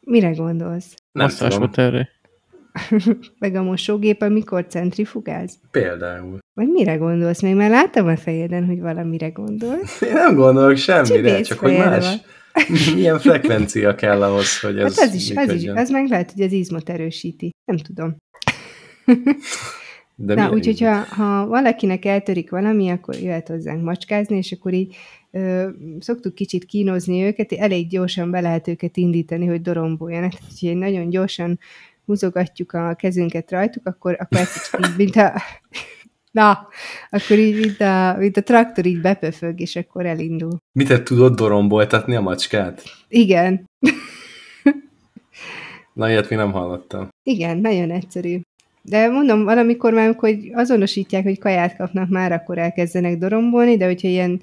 [0.01, 0.93] Mire gondolsz?
[1.11, 1.69] Nem tudom.
[1.73, 2.09] erre.
[3.39, 5.59] Meg a mosógépen mikor centrifugáz?
[5.71, 6.37] Például.
[6.53, 7.41] Vagy mire gondolsz?
[7.41, 10.01] Még már láttam a fejedben, hogy valamire gondolsz.
[10.01, 12.05] Én nem gondolok semmire, Csibész csak hogy más.
[12.05, 12.15] van.
[12.95, 16.41] Milyen frekvencia kell ahhoz, hogy ez Hát az is, az is, az meg lehet, hogy
[16.41, 17.51] az izmot erősíti.
[17.65, 18.15] Nem tudom.
[20.21, 24.95] De Na, úgyhogy ha, ha valakinek eltörik valami, akkor jöhet hozzánk macskázni, és akkor így
[25.31, 30.31] ö, szoktuk kicsit kínozni őket, elég gyorsan be lehet őket indítani, hogy doromboljanak.
[30.59, 31.59] Így nagyon gyorsan
[32.05, 35.41] húzogatjuk a kezünket rajtuk, akkor, akkor ez mint a...
[36.31, 36.67] Na,
[37.09, 40.57] akkor így, mint a, mint a traktor így bepöfög, és akkor elindul.
[40.71, 42.83] Mi te tudod doromboltatni a macskát?
[43.07, 43.67] Igen,
[45.93, 47.07] Na, ilyet mi nem hallottam.
[47.23, 48.39] igen, nagyon egyszerű.
[48.81, 54.07] De mondom, valamikor már, amikor azonosítják, hogy kaját kapnak már, akkor elkezdenek dorombolni, de hogyha
[54.07, 54.41] ilyen,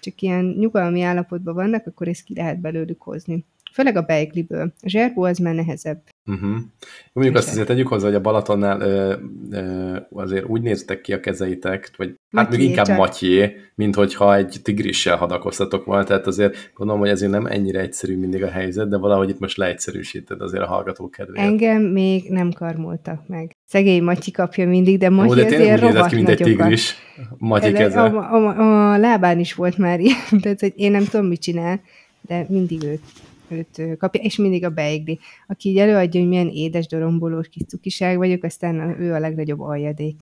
[0.00, 3.44] csak ilyen nyugalmi állapotban vannak, akkor ezt ki lehet belőlük hozni.
[3.72, 4.72] Főleg a beigliből.
[4.80, 6.02] A zserbó az már nehezebb.
[6.26, 6.56] Uh-huh.
[7.12, 9.14] Mondjuk azt azért tegyük hozzá, hogy a Balatonnál ö,
[9.50, 12.96] ö, azért úgy néztek ki a kezeitek, vagy hát még Matyé inkább csak.
[12.96, 18.16] matyé, mint hogyha egy tigrissel hadakoztatok volna, tehát azért gondolom, hogy ezért nem ennyire egyszerű
[18.16, 21.48] mindig a helyzet, de valahogy itt most leegyszerűsíted azért a hallgatók kedvéért.
[21.48, 23.56] Engem még nem karmoltak meg.
[23.66, 26.94] Szegény Matyi kapja mindig, de Ó, Matyi de tényleg azért rohadt ki, mint egy tigris.
[27.38, 28.00] Matyi De keze.
[28.00, 31.80] A, a, a, lábán is volt már ilyen, tehát hogy én nem tudom, mit csinál,
[32.20, 33.02] de mindig őt,
[33.50, 35.18] őt kapja, és mindig a beigli.
[35.46, 40.16] Aki így előadja, hogy milyen édes dorombolós kis cukiság vagyok, aztán ő a legnagyobb aljadék.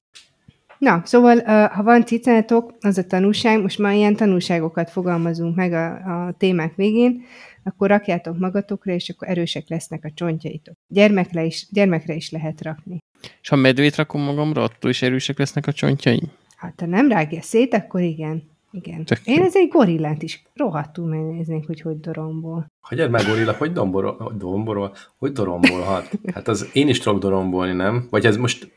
[0.78, 5.92] Na, szóval, ha van cicátok, az a tanulság, most már ilyen tanulságokat fogalmazunk meg a,
[6.26, 7.22] a témák végén,
[7.62, 10.74] akkor rakjátok magatokra, és akkor erősek lesznek a csontjaitok.
[10.88, 12.98] Gyermekre is, gyermekre is lehet rakni.
[13.40, 16.30] És ha medvét rakom magamra, attól is erősek lesznek a csontjaim?
[16.56, 18.42] Hát, ha nem rágja szét, akkor igen.
[18.70, 19.04] Igen.
[19.04, 22.66] Tök Én ez egy gorillát is rohadtul megnéznék, hogy hogy dorombol.
[22.80, 26.10] Hagyjad meg, gorilla, hogy domborol, hogy domborol, hogy dorombolhat?
[26.34, 28.06] Hát az én is tudok dorombolni, nem?
[28.10, 28.76] Vagy ez most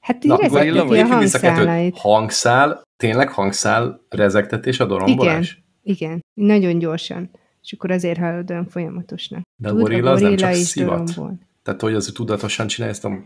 [0.00, 0.96] Hát Na, gorilla a vagy?
[0.96, 1.12] kettőt.
[1.12, 1.98] hangszálait.
[1.98, 5.62] Hangszál, tényleg hangszál rezegtetés a dorombolás?
[5.82, 7.30] Igen, nagyon gyorsan.
[7.62, 9.42] És akkor azért hallod olyan folyamatosnak.
[9.56, 11.04] De a Tud gorilla az nem csak szivat?
[11.04, 11.38] dorombol.
[11.62, 13.18] Tehát, hogy az tudatosan csinálja ezt a...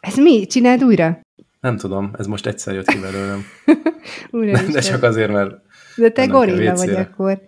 [0.00, 0.46] Ez mi?
[0.46, 1.20] Csináld újra?
[1.60, 3.44] Nem tudom, ez most egyszer jött ki belőlem.
[4.30, 5.54] Újra De csak azért, mert
[5.96, 7.40] De te gorilla vagy akkor.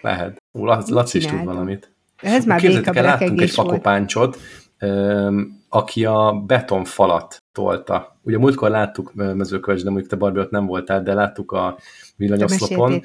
[0.00, 0.42] lehet.
[0.52, 1.92] Ó, Lac- Laci is tud valamit.
[2.22, 4.38] Ez már Képzeljétek el, láttunk egy fakopáncsot,
[5.68, 8.13] aki a betonfalat tolta.
[8.24, 11.78] Ugye múltkor láttuk ö, mezőköves, de mondjuk te Barbie ott nem voltál, de láttuk a
[12.16, 13.02] villanyoszlopon.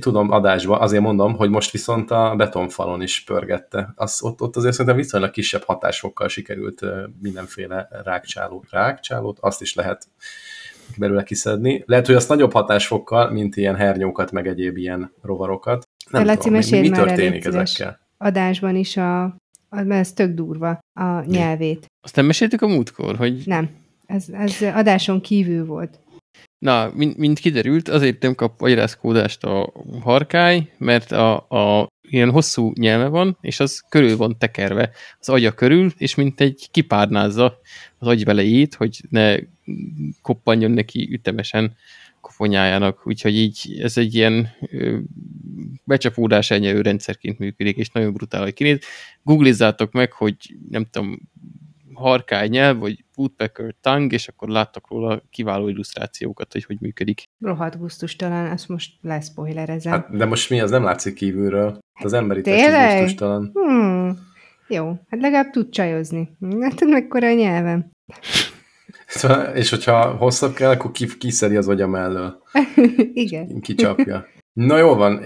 [0.00, 3.92] Tudom, adásban, azért mondom, hogy most viszont a betonfalon is pörgette.
[3.94, 9.74] Az, ott, ott azért szerintem viszonylag kisebb hatásfokkal sikerült ö, mindenféle rákcsálót, rákcsálót, azt is
[9.74, 10.08] lehet
[10.96, 11.82] belőle kiszedni.
[11.86, 15.84] Lehet, hogy azt nagyobb hatásfokkal, mint ilyen hernyókat, meg egyéb ilyen rovarokat.
[16.10, 18.00] Nem Laci, tudom, mi, mi történik ezekkel?
[18.18, 19.34] Adásban is a, a
[19.70, 21.86] mert ez tök durva, a nyelvét.
[22.00, 23.70] Azt nem meséltük a múltkor, hogy Nem.
[24.06, 26.00] Ez, ez adáson kívül volt.
[26.58, 32.72] Na, mint, mint kiderült, azért nem kap agyrászkódást a harkály, mert a, a ilyen hosszú
[32.74, 37.60] nyelme van, és az körül van tekerve az agya körül, és mint egy kipárnázza
[37.98, 39.36] az agyvelejét, hogy ne
[40.22, 41.76] koppanjon neki ütemesen
[42.20, 44.48] koponyájának, úgyhogy így ez egy ilyen
[45.84, 48.78] becsapódás elnyelő rendszerként működik, és nagyon brutál, hogy kinéz.
[49.22, 50.36] Googlizzátok meg, hogy
[50.70, 51.18] nem tudom,
[51.96, 57.22] harkály nyelv, vagy woodpecker tongue, és akkor láttak róla kiváló illusztrációkat, hogy hogy működik.
[57.40, 59.92] Rohadt gusztustalan, ezt most leszpoilerezem.
[59.92, 61.78] Hát, de most mi, az nem látszik kívülről.
[62.02, 63.50] Az emberi testi gusztustalan.
[63.52, 64.18] Hmm.
[64.68, 66.36] Jó, hát legalább tud csajozni.
[66.60, 67.90] Hát mekkora a nyelvem.
[69.54, 72.42] És hogyha hosszabb kell, akkor ki, kiszedi az agya mellől.
[73.12, 73.60] Igen.
[73.60, 74.26] Kicsapja.
[74.52, 75.22] Na jó van,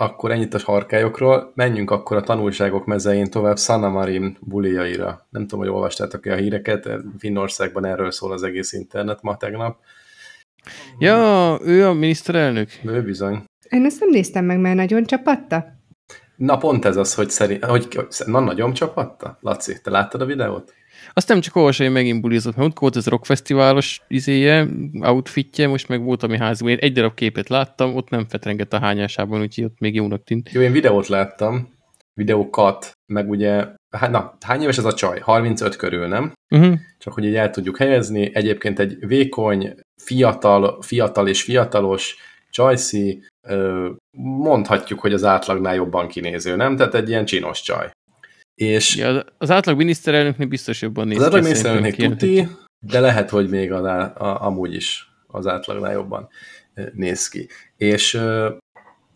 [0.00, 1.52] akkor ennyit a harkályokról.
[1.54, 5.26] Menjünk akkor a tanulságok mezein tovább Sanna Marin bulijaira.
[5.30, 9.78] Nem tudom, hogy olvastátok-e a híreket, Finnországban erről szól az egész internet ma tegnap.
[10.98, 12.68] Ja, ő a miniszterelnök.
[12.84, 13.44] Ő bizony.
[13.68, 15.66] Én ezt nem néztem meg, mert nagyon csapatta.
[16.36, 19.38] Na pont ez az, hogy szerint, hogy, na nagyon csapatta?
[19.40, 20.74] Laci, te láttad a videót?
[21.18, 24.66] Azt nem csak olvasni, hogy megint bulizott, mert ott volt ez rockfesztiválos izéje,
[25.00, 26.70] outfitje, most meg volt, ami házban.
[26.70, 30.50] Én egy darab képet láttam, ott nem fetrengett a hányásában, úgyhogy ott még jónak tűnt.
[30.52, 31.68] Jó, én videót láttam,
[32.14, 35.18] videókat, meg ugye, hát na, hány éves ez a csaj?
[35.18, 36.32] 35 körül, nem?
[36.50, 36.78] Uh-huh.
[36.98, 38.30] Csak hogy így el tudjuk helyezni.
[38.34, 42.16] Egyébként egy vékony, fiatal, fiatal és fiatalos
[42.50, 43.22] csajszi,
[44.18, 46.76] mondhatjuk, hogy az átlagnál jobban kinéző, nem?
[46.76, 47.90] Tehát egy ilyen csinos csaj.
[48.58, 52.48] És Ja, az- átlag miniszterelnöknél biztos jobban néz az átlag ki, miniszterelnök szerintem tuti,
[52.86, 56.28] de lehet, hogy még az, á- a, amúgy is az átlagnál jobban
[56.92, 57.48] néz ki.
[57.76, 58.14] És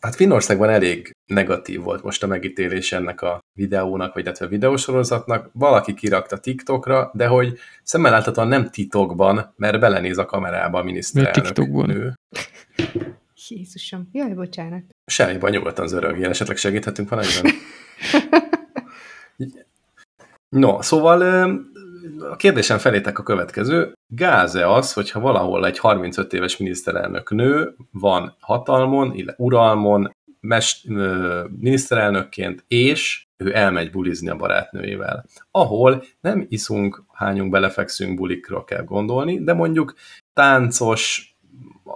[0.01, 5.51] hát Finnországban elég negatív volt most a megítélés ennek a videónak, vagy illetve a videósorozatnak.
[5.53, 11.43] Valaki kirakta TikTokra, de hogy szemmel láthatóan nem titokban, mert belenéz a kamerába a miniszterelnök
[11.45, 11.87] TikTokban?
[11.87, 12.15] nő.
[13.49, 14.09] Jézusom.
[14.13, 14.83] Jaj, bocsánat.
[15.07, 17.53] Semmi baj, nyugodtan zörögjél, esetleg segíthetünk valamiben.
[20.49, 21.21] No, szóval
[22.31, 23.93] a kérdésem felétek a következő.
[24.07, 31.45] Gáz-e az, hogyha valahol egy 35 éves miniszterelnök nő van hatalmon, illetve uralmon, mest, ö,
[31.61, 35.25] miniszterelnökként, és ő elmegy bulizni a barátnőjével.
[35.51, 39.95] Ahol nem iszunk, hányunk, belefekszünk, bulikra kell gondolni, de mondjuk
[40.33, 41.32] táncos,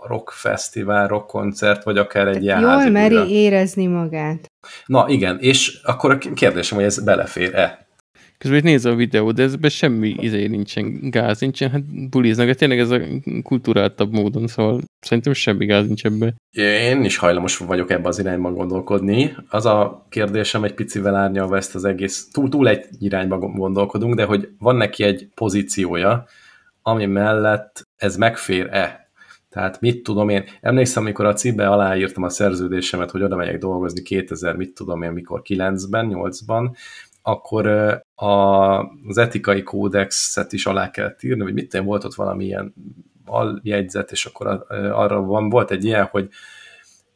[0.07, 3.31] rockfesztivál, rockkoncert, vagy akár egy ilyen Jól meri buli.
[3.33, 4.47] érezni magát.
[4.87, 7.85] Na igen, és akkor a kérdésem, hogy ez belefér-e?
[8.39, 12.57] Közben itt nézze a videó, de ezben semmi izé nincsen, gáz nincsen, hát buliznak, hát
[12.57, 13.01] tényleg ez a
[13.43, 16.35] kulturáltabb módon, szóval szerintem semmi gáz nincs ebbe.
[16.51, 19.37] Én is hajlamos vagyok ebbe az irányba gondolkodni.
[19.49, 24.25] Az a kérdésem egy picivel árnyalva ezt az egész, túl, túl egy irányba gondolkodunk, de
[24.25, 26.27] hogy van neki egy pozíciója,
[26.83, 29.06] ami mellett ez megfér-e?
[29.57, 34.03] Tehát mit tudom én, emlékszem, amikor a CIB-be aláírtam a szerződésemet, hogy oda megyek dolgozni
[34.03, 36.77] 2000, mit tudom én, mikor 9-ben, 8-ban,
[37.23, 37.67] akkor
[38.15, 38.27] a,
[39.09, 42.75] az etikai kódexet is alá kellett írni, vagy mit volt ott valamilyen
[43.25, 46.29] aljegyzet, és akkor arra van, volt egy ilyen, hogy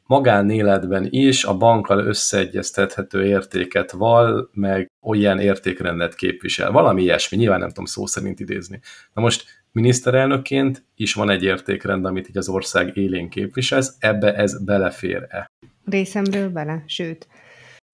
[0.07, 6.71] magánéletben is a bankkal összeegyeztethető értéket val, meg olyan értékrendet képvisel.
[6.71, 8.81] Valami ilyesmi, nyilván nem tudom szó szerint idézni.
[9.15, 14.65] Na most miniszterelnökként is van egy értékrend, amit így az ország élén képviselsz, ebbe ez
[14.65, 15.47] belefér-e?
[15.85, 17.29] Részemről bele, sőt.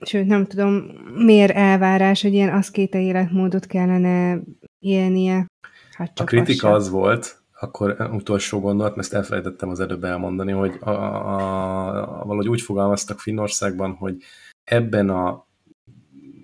[0.07, 0.75] Sőt, nem tudom,
[1.15, 4.41] miért elvárás, hogy ilyen aszkéta életmódot kellene
[4.79, 5.47] élnie.
[5.93, 10.05] Hát A csak kritika az az volt, akkor utolsó gondolat, mert ezt elfelejtettem az előbb
[10.05, 14.17] elmondani, hogy a, a, a, valahogy úgy fogalmaztak Finnországban, hogy
[14.65, 15.46] ebben a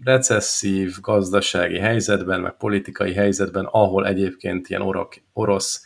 [0.05, 5.85] recesszív gazdasági helyzetben, meg politikai helyzetben, ahol egyébként ilyen orok, orosz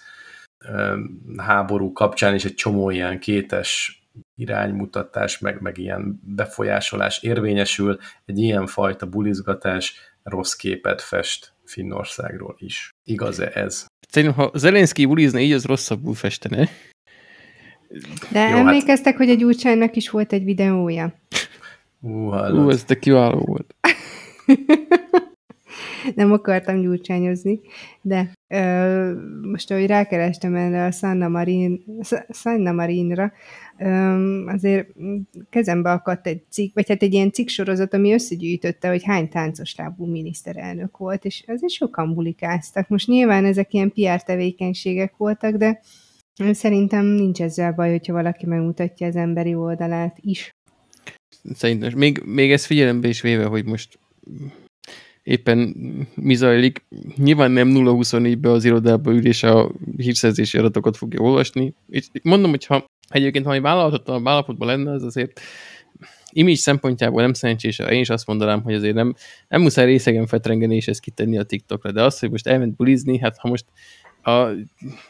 [0.64, 0.98] ö,
[1.37, 4.00] háború kapcsán is egy csomó ilyen kétes
[4.35, 12.90] iránymutatás, meg, meg ilyen befolyásolás érvényesül, egy ilyen fajta bulizgatás rossz képet fest Finnországról is.
[13.05, 13.87] Igaz-e ez?
[14.09, 16.68] Szerintem, ha Zelenszky bulizna így, az rosszabbul festene.
[18.31, 21.14] De Jó, hát- emlékeztek, hogy a Gyurcsánynak is volt egy videója?
[22.00, 22.70] Ú, Ú, hallod.
[22.70, 23.74] ez de kiváló volt.
[26.14, 27.61] Nem akartam gyurcsányozni,
[28.02, 31.85] de ö, most, ahogy rákerestem erre a Sanna, Marin,
[32.28, 33.32] Sanna Marinra,
[33.78, 33.87] ö,
[34.46, 34.88] azért
[35.50, 40.04] kezembe akadt egy cikk, vagy hát egy ilyen cikksorozat, ami összegyűjtötte, hogy hány táncos lábú
[40.04, 42.88] miniszterelnök volt, és azért sokan bulikáztak.
[42.88, 45.80] Most nyilván ezek ilyen PR tevékenységek voltak, de
[46.50, 50.50] szerintem nincs ezzel baj, hogyha valaki megmutatja az emberi oldalát is.
[51.54, 51.92] Szerintem.
[51.96, 53.98] Még, még ezt figyelembe is véve, hogy most
[55.22, 55.76] éppen
[56.14, 56.84] mi zajlik.
[57.16, 61.74] Nyilván nem 0-24-be az irodába ül és a hírszerzési adatokat fogja olvasni.
[61.88, 65.40] És mondom, hogy ha egyébként valami vállalhatatlan állapotban lenne, az azért
[66.32, 69.14] image szempontjából nem szerencsés, én is azt mondanám, hogy azért nem,
[69.48, 73.18] nem muszáj részegen fetrengeni és ezt kitenni a TikTokra, de az, hogy most elment bulizni,
[73.18, 73.64] hát ha most
[74.26, 74.50] a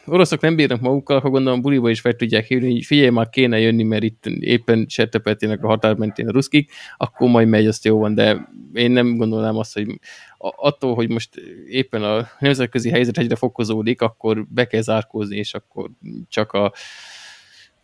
[0.05, 3.59] oroszok nem bírnak magukkal, akkor gondolom buliba is fel tudják hívni, hogy figyelj, már kéne
[3.59, 7.97] jönni, mert itt éppen sertepetének a határ mentén a ruszkik, akkor majd megy, azt jó
[7.99, 9.99] van, de én nem gondolnám azt, hogy
[10.37, 11.29] attól, hogy most
[11.67, 15.89] éppen a nemzetközi helyzet egyre fokozódik, akkor be kell zárkózni, és akkor
[16.29, 16.73] csak a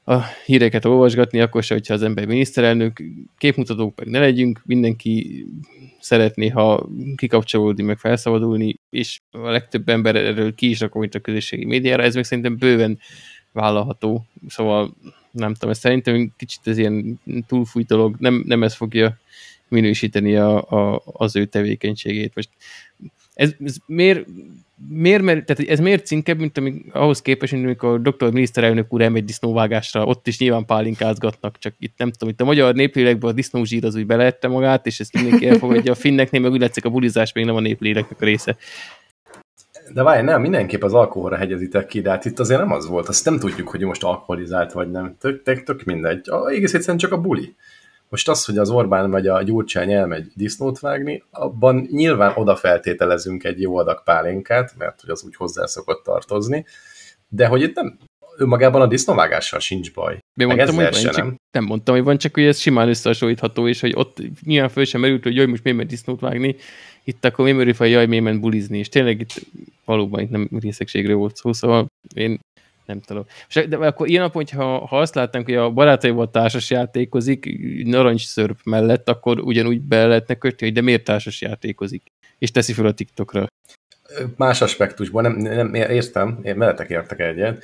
[0.03, 3.03] a híreket olvasgatni, akkor se, hogyha az ember miniszterelnök,
[3.37, 5.45] képmutatók meg ne legyünk, mindenki
[5.99, 11.19] szeretné, ha kikapcsolódni, meg felszabadulni, és a legtöbb ember erről ki is rakom itt a
[11.19, 12.99] közösségi médiára, ez meg szerintem bőven
[13.51, 14.95] vállalható, szóval
[15.31, 19.17] nem tudom, ez szerintem kicsit ez ilyen túlfújt dolog, nem, nem ez fogja
[19.67, 22.35] minősíteni a, a, az ő tevékenységét.
[22.35, 22.49] Most
[23.33, 24.25] ez, ez miért,
[24.89, 29.01] miért, mert, tehát ez miért cinkebb, mint amik, ahhoz képest, mint amikor doktor miniszterelnök úr
[29.01, 33.33] elmegy disznóvágásra, ott is nyilván pálinkázgatnak, csak itt nem tudom, itt a magyar néplélekben a
[33.33, 36.89] disznózsír az úgy belehette magát, és ezt mindenki elfogadja, a finneknél meg úgy látszik a
[36.89, 38.57] bulizás még nem a népléleknek a része.
[39.93, 43.07] De várj, nem, mindenképp az alkoholra hegyezitek ki, de hát itt azért nem az volt,
[43.07, 45.15] azt nem tudjuk, hogy most alkoholizált vagy nem.
[45.19, 46.29] Tök, tök, tök mindegy.
[46.29, 47.55] A, egész egyszerűen csak a buli.
[48.13, 53.43] Most az, hogy az Orbán vagy a Gyurcsány elmegy disznót vágni, abban nyilván oda feltételezünk
[53.43, 56.65] egy jó adag pálinkát, mert hogy az úgy hozzá szokott tartozni,
[57.27, 57.97] de hogy itt nem,
[58.37, 60.19] önmagában a disznóvágással sincs baj.
[60.35, 61.35] Én mondtam, hogy van, nem.
[61.51, 65.01] nem mondtam, hogy van, csak hogy ez simán összehasonlítható, és hogy ott nyilván föl sem
[65.01, 66.55] merült, hogy jaj, most miért ment disznót vágni,
[67.03, 69.41] itt akkor mi merül fel, jaj, miért ment bulizni, és tényleg itt
[69.85, 72.39] valóban itt nem részegségről volt szó, szóval én
[72.85, 73.25] nem tudom.
[73.69, 79.09] De akkor ilyen nap, hogyha ha azt látnánk, hogy a barátaival társas játékozik narancsszörp mellett,
[79.09, 82.11] akkor ugyanúgy be lehetne kötni, hogy de miért társas játékozik?
[82.39, 83.47] És teszi fel a TikTokra.
[84.37, 87.63] Más aspektusban, nem, nem értem, én veletek értek egyet.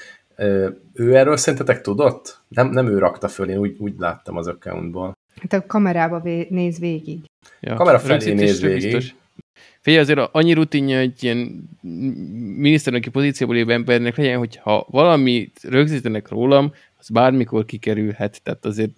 [0.93, 2.41] Ő erről szerintetek tudott?
[2.47, 5.17] Nem, nem ő rakta föl, én úgy, úgy láttam az accountból.
[5.41, 7.19] Hát a kamerába vé- néz végig.
[7.59, 8.91] Ja, kamera felé néz végig.
[8.91, 9.15] Biztos.
[9.89, 11.69] Figyelj, azért annyi rutinja egy ilyen
[12.57, 18.41] miniszterelnöki pozícióból lévő embernek legyen, hogy ha valamit rögzítenek rólam, az bármikor kikerülhet.
[18.43, 18.91] Tehát azért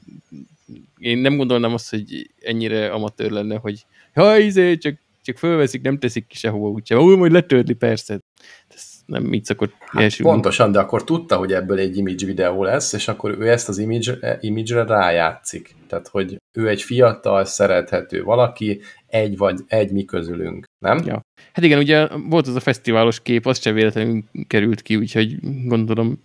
[0.97, 5.99] én nem gondolnám azt, hogy ennyire amatőr lenne, hogy ha izé, csak, csak fölveszik, nem
[5.99, 6.99] teszik ki sehova úgyse.
[6.99, 8.19] Úgy, majd letörli, persze.
[8.75, 10.17] Ez nem így szokott hát.
[10.17, 13.77] Pontosan, de akkor tudta, hogy ebből egy image videó lesz, és akkor ő ezt az
[13.77, 15.75] image, image-re rájátszik.
[15.88, 21.02] Tehát, hogy ő egy fiatal, szerethető valaki, egy vagy egy mi közülünk, nem?
[21.06, 21.21] Ja.
[21.54, 26.21] Hát igen, ugye volt az a fesztiválos kép, az sem véletlenül került ki, úgyhogy gondolom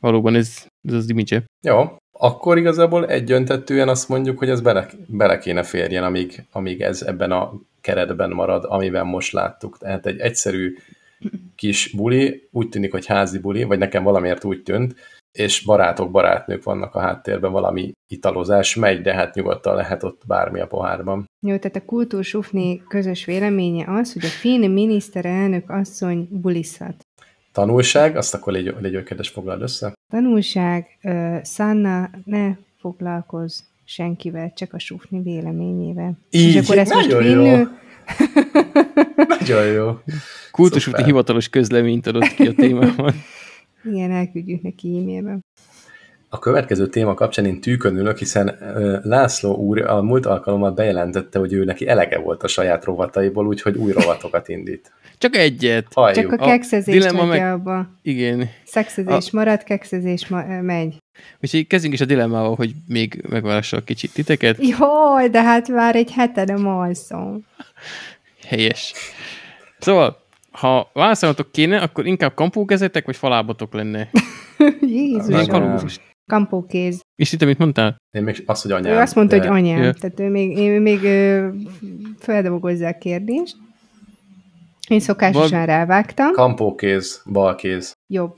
[0.00, 1.44] valóban ez, ez az image.
[1.66, 7.02] Jó, akkor igazából egyöntetően azt mondjuk, hogy ez bele, bele kéne férjen, amíg, amíg ez
[7.02, 9.78] ebben a keretben marad, amiben most láttuk.
[9.78, 10.76] Tehát egy egyszerű
[11.56, 14.94] kis buli, úgy tűnik, hogy házi buli, vagy nekem valamiért úgy tűnt,
[15.36, 20.60] és barátok, barátnők vannak a háttérben, valami italozás megy, de hát nyugodtan lehet ott bármi
[20.60, 21.24] a pohárban.
[21.46, 26.94] Jó, tehát a kultúrsufni közös véleménye az, hogy a finn miniszterelnök asszony buliszhat.
[27.52, 29.92] Tanulság, azt akkor légy, légy kedves foglald össze.
[30.12, 36.18] Tanulság, uh, Sanna, ne foglalkozz senkivel, csak a sufni véleményével.
[36.30, 37.68] Így, és akkor ezt most finnő,
[39.38, 39.98] Nagyon jó.
[40.50, 43.14] Kultusúti hivatalos közleményt adott ki a témában.
[43.90, 45.44] Igen, elküldjük neki e-mailben.
[46.28, 48.58] A következő téma kapcsán én tűkönülök, hiszen
[49.02, 53.76] László úr a múlt alkalommal bejelentette, hogy ő neki elege volt a saját rovataiból, úgyhogy
[53.76, 54.92] új rovatokat indít.
[55.18, 55.86] Csak egyet.
[55.94, 56.30] Halljuk.
[56.30, 57.40] Csak a kekszezés a meg...
[57.40, 57.88] abba.
[58.02, 58.50] Igen.
[58.64, 59.36] Szexezés a...
[59.36, 60.96] marad, kekszezés ma- megy.
[61.40, 64.58] Úgyhogy kezdjünk is a dilemmával, hogy még megvárassak kicsit titeket.
[64.60, 67.44] Jaj, de hát már egy hete nem alszom.
[68.46, 68.92] Helyes.
[69.78, 70.24] Szóval,
[70.56, 74.10] ha válaszolhatok kéne, akkor inkább kampókezetek, vagy falábatok lenne?
[74.80, 75.98] Jézus.
[76.30, 77.00] Kampókéz.
[77.14, 77.96] És itt, mit mondtál?
[78.16, 78.92] Én még azt, hogy anyám.
[78.92, 79.48] Ő azt mondta, de...
[79.48, 79.82] hogy anyám.
[79.82, 79.94] Yeah.
[79.94, 81.00] Tehát ő még, én még
[82.18, 83.56] feldolgozza a kérdést.
[84.88, 85.66] Én szokásosan Bal...
[85.66, 86.32] rávágtam.
[86.32, 87.92] Kampókéz, balkéz.
[88.12, 88.36] Jobb.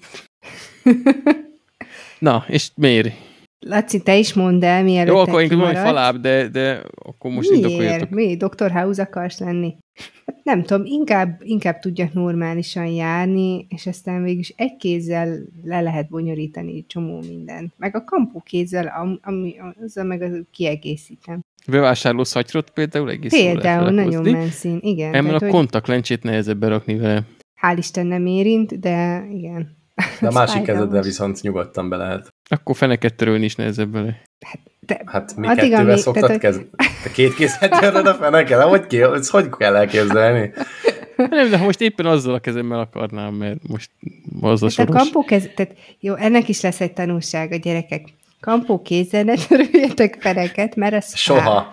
[2.19, 3.13] Na, és miért?
[3.67, 7.65] Laci, te is mondd el, mielőtt Jó, akkor inkább falább, de, de akkor most Miért?
[7.65, 8.11] indokoljatok.
[8.11, 8.37] Mi?
[8.37, 8.71] Dr.
[8.71, 9.77] House akarsz lenni?
[10.49, 16.85] Nem tudom, inkább, inkább tudjak normálisan járni, és aztán végig egy kézzel le lehet bonyolítani
[16.87, 17.73] csomó minden.
[17.77, 21.41] Meg a kampó kézzel, ami, azzal meg az kiegészítem.
[21.67, 25.15] Bevásárló szatyrot például egész Például, nagyon menszín, igen.
[25.15, 27.27] Emel a kontaktlencsét nehezebb berakni vele.
[27.63, 29.77] Hál' Isten nem érint, de igen.
[30.21, 32.29] De a másik kezeddel viszont nyugodtan be lehet.
[32.51, 34.23] Akkor feneket törölni is nehezebb vele.
[34.47, 36.69] Hát Te, Hát mi Addig, kettővel amíg- szoktad tehát, kezdeni?
[37.03, 38.63] Te két kézzel töröd a feneket?
[38.63, 40.53] Hogy, ki, ezt hogy kell elképzelni?
[41.17, 43.91] Nem, de ha most éppen azzal a kezemmel akarnám, mert most
[44.41, 45.03] az a Tehát a soros.
[45.03, 48.09] kampó kez, tehát jó, ennek is lesz egy tanulság a gyerekek.
[48.41, 51.37] Kampó kézzel ne töröljetek feneket, mert az fáj.
[51.39, 51.73] Soha.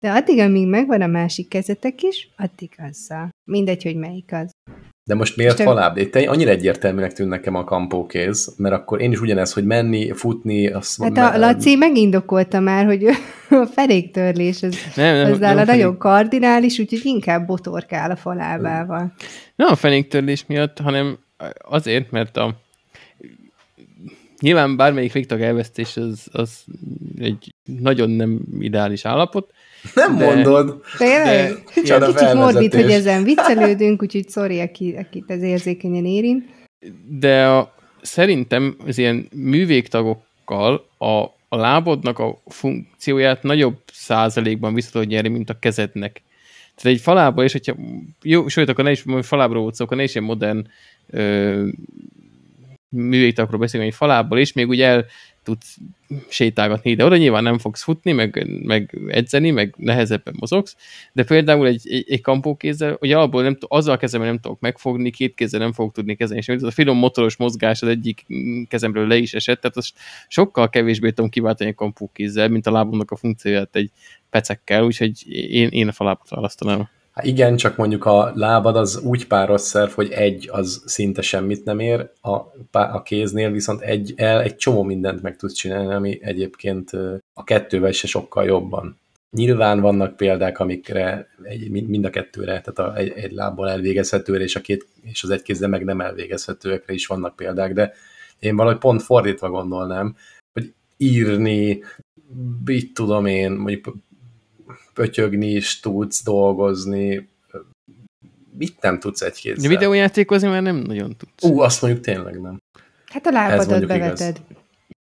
[0.00, 3.28] De addig, amíg megvan a másik kezetek is, addig azzal.
[3.44, 4.50] Mindegy, hogy melyik az.
[5.06, 5.96] De most miért falább?
[5.96, 10.68] Itt annyira egyértelműnek tűn nekem a kampókéz, mert akkor én is ugyanez, hogy menni, futni,
[10.68, 13.04] azt Hát a Laci megindokolta már, hogy
[13.50, 19.12] a fenéktörlés az, Nem, nem, az nála nem, nagyon kardinális, úgyhogy inkább botorkál a falábával.
[19.56, 21.18] Nem a fenéktörlés miatt, hanem
[21.58, 22.54] azért, mert a
[24.40, 26.64] nyilván bármelyik végtag elvesztés az, az
[27.18, 29.52] egy nagyon nem ideális állapot,
[29.94, 30.82] Nem de- mondod.
[30.98, 31.62] Tényleg?
[31.74, 36.44] Micsoda Kicsit morbid, hogy ezen viccelődünk, úgyhogy sorry, aki, akit ez érzékenyen érint.
[37.18, 45.06] de a, szerintem az ilyen művégtagokkal a, a lábodnak a funkcióját nagyobb százalékban vissza tudod
[45.06, 46.22] nyerni, mint a kezednek.
[46.74, 47.74] Tehát egy falába, és hogyha
[48.22, 50.66] jó, sőt, akkor ne is falábról volt szó, akkor ne is ilyen modern
[51.10, 51.66] ö,
[52.88, 55.06] művégtagokról beszélünk, egy falából is, még ugye el
[55.46, 55.76] tudsz
[56.28, 60.76] sétálgatni ide oda, nyilván nem fogsz futni, meg, meg edzeni, meg nehezebben mozogsz,
[61.12, 65.10] de például egy, egy, egy kampókézzel, ugye alapból nem, azzal a kezemmel nem tudok megfogni,
[65.10, 68.26] két kézzel nem fogok tudni kezelni, és a finom motoros mozgás az egyik
[68.68, 69.94] kezemről le is esett, tehát azt
[70.28, 73.90] sokkal kevésbé tudom kiváltani a kampókézzel, mint a lábomnak a funkcióját egy
[74.30, 76.88] pecekkel, úgyhogy én, én a falábot választanám.
[77.16, 81.64] Hát igen, csak mondjuk a lábad az úgy páros szerv, hogy egy az szinte semmit
[81.64, 82.30] nem ér, a,
[82.72, 86.90] a kéznél viszont egy, el egy csomó mindent meg tudsz csinálni, ami egyébként
[87.34, 88.98] a kettővel se sokkal jobban.
[89.36, 94.56] Nyilván vannak példák, amikre egy, mind a kettőre, tehát a, egy, egy lábbal elvégezhetőre, és,
[94.56, 97.92] a két, és az egy kézzel meg nem elvégezhetőekre is vannak példák, de
[98.38, 100.16] én valahogy pont fordítva gondolnám,
[100.52, 101.82] hogy írni,
[102.64, 103.96] mit tudom én, mondjuk
[104.96, 107.28] pötyögni is tudsz, dolgozni,
[108.58, 109.68] mit nem tudsz egy De kézzel?
[109.68, 111.44] videójátékozni már nem nagyon tudsz.
[111.44, 112.58] Ú, azt mondjuk tényleg nem.
[113.06, 114.40] Hát a lábadat beveted.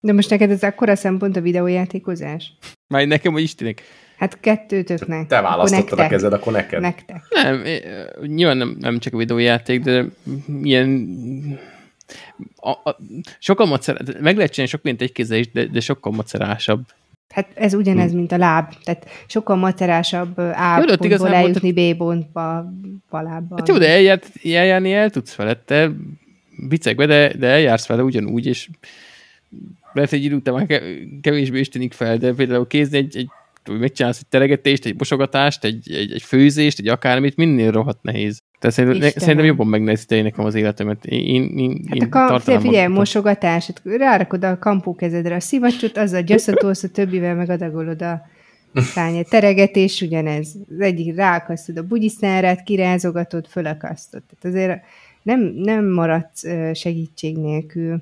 [0.00, 2.52] De most neked ez akkora szempont a videójátékozás?
[2.94, 3.82] Már nekem, hogy Istenek.
[4.16, 5.26] Hát kettőtöknek.
[5.26, 6.08] Te választottad a nektek.
[6.08, 6.80] kezed, akkor neked.
[6.80, 7.22] Nektek.
[7.30, 7.80] Nem, eh,
[8.22, 10.04] nyilván nem, nem csak a videójáték, de
[10.62, 11.08] ilyen
[12.56, 12.98] a, a,
[13.38, 16.80] sokkal macer, meg lehet csinálni sok mindent egy kézzel is, de, de sokkal macerásabb.
[17.30, 18.72] Hát ez ugyanez, mint a láb.
[18.82, 22.72] Tehát sokkal macerásabb A Jó, pontból eljutni B pontba
[23.08, 23.58] falábban.
[23.58, 25.90] Hát jó, de eljárt, eljárni el tudsz felette,
[26.68, 28.68] bicegbe, de, de eljársz vele ugyanúgy, és
[29.92, 30.82] lehet, hogy idő után már ke-
[31.20, 33.28] kevésbé is tűnik fel, de például kézni egy, egy
[33.78, 38.42] megcsinálsz egy teregetést, egy mosogatást, egy, egy, egy főzést, egy akármit, minél rohadt nehéz.
[38.60, 39.28] Tehát szerintem, ne, Istenem.
[39.28, 41.04] szerintem jobban megnehezíteni nekem az életemet.
[41.04, 46.22] Én, én, Hát én a kam- figyelj, figyelj mosogatás, rárakod a kampókezedre a szivacsot, azzal
[46.22, 48.22] gyöszötolsz, a többivel meg adagolod a
[48.94, 49.28] tányért.
[49.28, 50.54] Teregetés ugyanez.
[50.70, 54.22] Az egyik ráakasztod a bugyiszárát, kirázogatod, fölakasztod.
[54.22, 54.80] Tehát azért
[55.22, 56.44] nem, nem maradsz
[56.74, 58.00] segítség nélkül.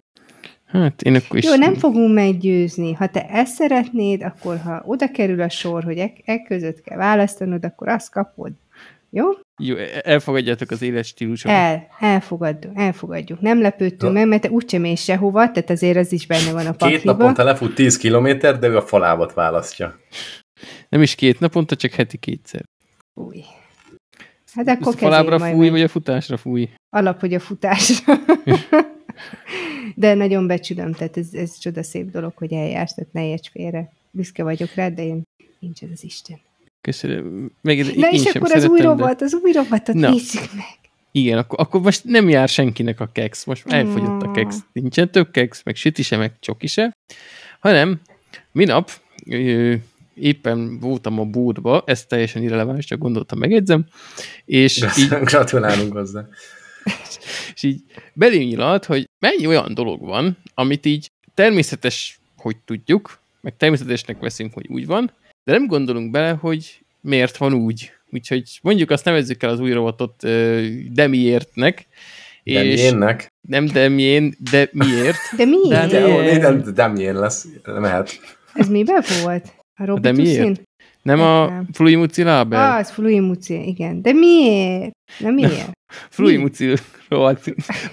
[0.64, 1.44] Hát én akkor is...
[1.44, 2.92] Jó, nem fogunk meggyőzni.
[2.92, 6.96] Ha te ezt szeretnéd, akkor ha oda kerül a sor, hogy e, e között kell
[6.96, 8.52] választanod, akkor azt kapod.
[9.10, 9.24] Jó?
[9.58, 11.56] Jó, elfogadjátok az életstílusomat.
[11.56, 13.40] El, elfogadjuk, elfogadjuk.
[13.40, 14.18] Nem lepődtünk Ja.
[14.18, 17.12] meg, mert te úgysem mész sehova, tehát azért az is benne van a Két pakliba.
[17.12, 19.98] naponta lefut 10 kilométer, de ő a falábat választja.
[20.88, 22.62] Nem is két naponta, csak heti kétszer.
[23.14, 23.42] Fúj.
[24.54, 25.70] Hát akkor Ezt a falábra fúj, megy.
[25.70, 26.68] vagy a futásra fúj?
[26.96, 28.14] Alap, hogy a futásra.
[29.94, 33.92] de nagyon becsülöm, tehát ez, ez csodaszép dolog, hogy eljársz, tehát ne érts félre.
[34.10, 35.22] Büszke vagyok rád, de én
[35.58, 36.38] nincs ez az Isten.
[36.80, 37.50] Köszönöm.
[37.62, 40.10] Meg, Na én és sem akkor az új rovat, az új rovatot Na.
[40.10, 40.64] nézzük meg.
[41.12, 43.44] Igen, akkor, akkor most nem jár senkinek a keks.
[43.44, 44.56] Most elfogyott a keks.
[44.72, 46.96] Nincsen több keks, meg süti se, meg csoki se.
[47.60, 48.00] Hanem
[48.52, 48.90] minap
[49.26, 49.74] ö,
[50.14, 53.86] éppen voltam a búdba, ez teljesen irreleváns, csak gondoltam, megjegyzem,
[54.44, 56.28] és így, Gratulálunk hozzá.
[57.54, 57.80] és így
[58.12, 64.54] belém nyilalt, hogy mennyi olyan dolog van, amit így természetes, hogy tudjuk, meg természetesnek veszünk,
[64.54, 65.12] hogy úgy van,
[65.48, 67.92] de nem gondolunk bele, hogy miért van úgy.
[68.10, 71.86] Úgyhogy mondjuk azt nevezzük el az új robotot ö, de miértnek,
[72.44, 73.32] De és miénnek?
[73.48, 75.16] nem de mién, de miért?
[75.36, 75.90] De miért?
[75.90, 78.20] De- De, de, de mién lesz, mehet.
[78.54, 79.52] Ez miben volt?
[79.76, 79.84] A?
[79.84, 80.56] Robotuszin?
[81.02, 81.68] Nem a Nem.
[81.72, 82.60] Fluimuci Láber?
[82.60, 84.02] Ah, az Fluimuci, igen.
[84.02, 84.90] De miért?
[85.18, 85.70] De miért?
[85.88, 86.74] Fluimuci
[87.08, 87.44] rovat.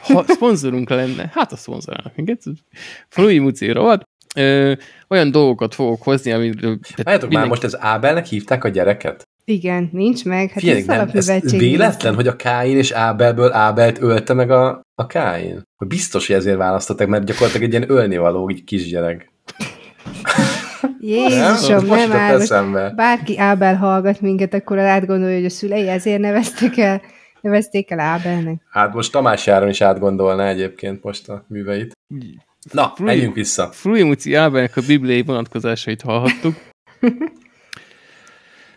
[0.01, 2.41] Ha szponzorunk lenne, hát a szponzorálnak minket.
[3.09, 4.03] Fluimuci rovat.
[4.35, 4.73] Ö,
[5.07, 6.59] olyan dolgokat fogok hozni, amiről...
[6.61, 9.23] tehát Várjátok már, mindenki- most az Ábelnek hívták a gyereket?
[9.47, 10.49] Igen, nincs meg.
[10.49, 14.81] Hát Figyelj, ez nem, ez véletlen, hogy a Káin és Ábelből Ábelt ölte meg a,
[14.95, 15.61] a Káin?
[15.77, 19.31] Hogy biztos, hogy ezért választották, mert gyakorlatilag egy ilyen ölnivaló így kisgyerek.
[20.99, 22.31] Jézusom, Most nem jutott áll.
[22.31, 22.93] Most eszembe.
[22.95, 27.01] bárki Ábel hallgat minket, akkor átgondolja, hogy a szülei ezért nevezték el,
[27.41, 28.61] nevezték el Ábelnek.
[28.69, 31.91] Hát most Tamás Járon is átgondolná egyébként most a műveit.
[32.71, 33.05] Na, Fúj.
[33.05, 33.71] menjünk vissza.
[33.71, 36.55] Fruimuci Ábelnek a bibliai vonatkozásait hallhattuk.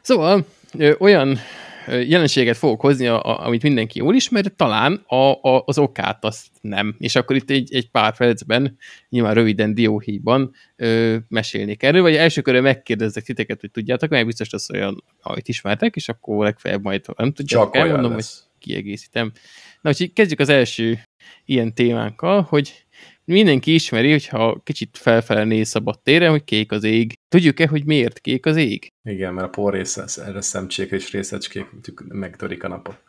[0.00, 0.46] Szóval
[0.78, 1.38] ö, olyan
[1.86, 6.46] jelenséget fogok hozni, a, a, amit mindenki jól ismer, talán a, a, az okát azt
[6.60, 6.96] nem.
[6.98, 8.78] És akkor itt egy, egy pár percben,
[9.08, 14.52] nyilván röviden dióhéjban ö, mesélnék erről, vagy első körben megkérdezzek titeket, hogy tudjátok, mert biztos
[14.52, 18.46] az olyan, amit ismertek, és akkor legfeljebb majd, nem tudjátok, elmondom, hogy lesz.
[18.58, 19.32] kiegészítem.
[19.80, 20.98] Na, úgyhogy kezdjük az első
[21.44, 22.86] ilyen témánkkal, hogy
[23.28, 27.12] mindenki ismeri, hogyha kicsit felfele néz szabad téren, hogy kék az ég.
[27.28, 28.88] Tudjuk-e, hogy miért kék az ég?
[29.08, 31.66] Igen, mert a por része, erre szemcsék és részecskék
[32.08, 33.02] megtörik a napot.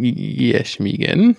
[0.00, 1.36] Ilyesmi, igen.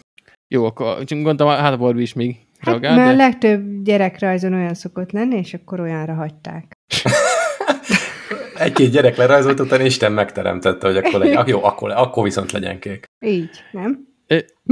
[0.47, 3.23] Jó, akkor csak gondoltam, hát a Barbie is még Hát, reagál, mert a de...
[3.23, 6.71] legtöbb gyerekrajzon olyan szokott lenni, és akkor olyanra hagyták.
[8.57, 11.47] Egy-két gyerek lerajzolt, utána Isten megteremtette, hogy akkor legyen.
[11.47, 13.05] Jó, akkor, akkor viszont legyen kék.
[13.25, 14.07] Így, nem?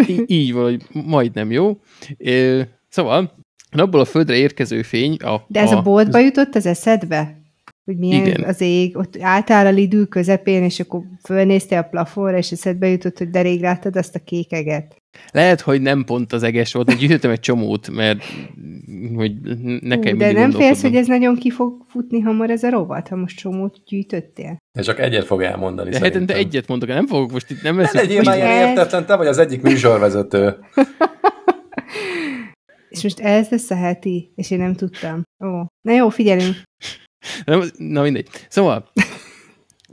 [0.07, 1.81] Í- így van, hogy majdnem jó.
[2.17, 3.31] Ö, Szóval,
[3.71, 5.15] abból a földre érkező fény...
[5.15, 7.37] A, De ez a, a boltba jutott az eszedbe?
[7.85, 8.43] Hogy milyen Igen.
[8.43, 13.17] Az ég, ott álltál a lidül közepén, és akkor fölnéztél a plafonra, és eszedbe jutott,
[13.17, 14.95] hogy de rég láttad azt a kékeget.
[15.31, 18.23] Lehet, hogy nem pont az eges volt, mert gyűjtöttem egy csomót, mert
[19.15, 19.33] hogy
[19.81, 23.07] nekem Hú, de nem félsz, hogy ez nagyon ki fog futni hamar ez a rovat,
[23.07, 24.57] ha most csomót gyűjtöttél?
[24.77, 26.37] De csak egyet fog elmondani De hetente szerintem.
[26.37, 28.01] egyet mondok, nem fogok most itt, nem Ne veszek.
[28.01, 30.55] legyél már ilyen értetlen, te vagy az egyik műsorvezető.
[32.89, 35.23] És most ez lesz a heti, és én nem tudtam.
[35.43, 36.55] Ó, na jó, figyelünk.
[37.77, 38.27] Na mindegy.
[38.49, 38.91] Szóval,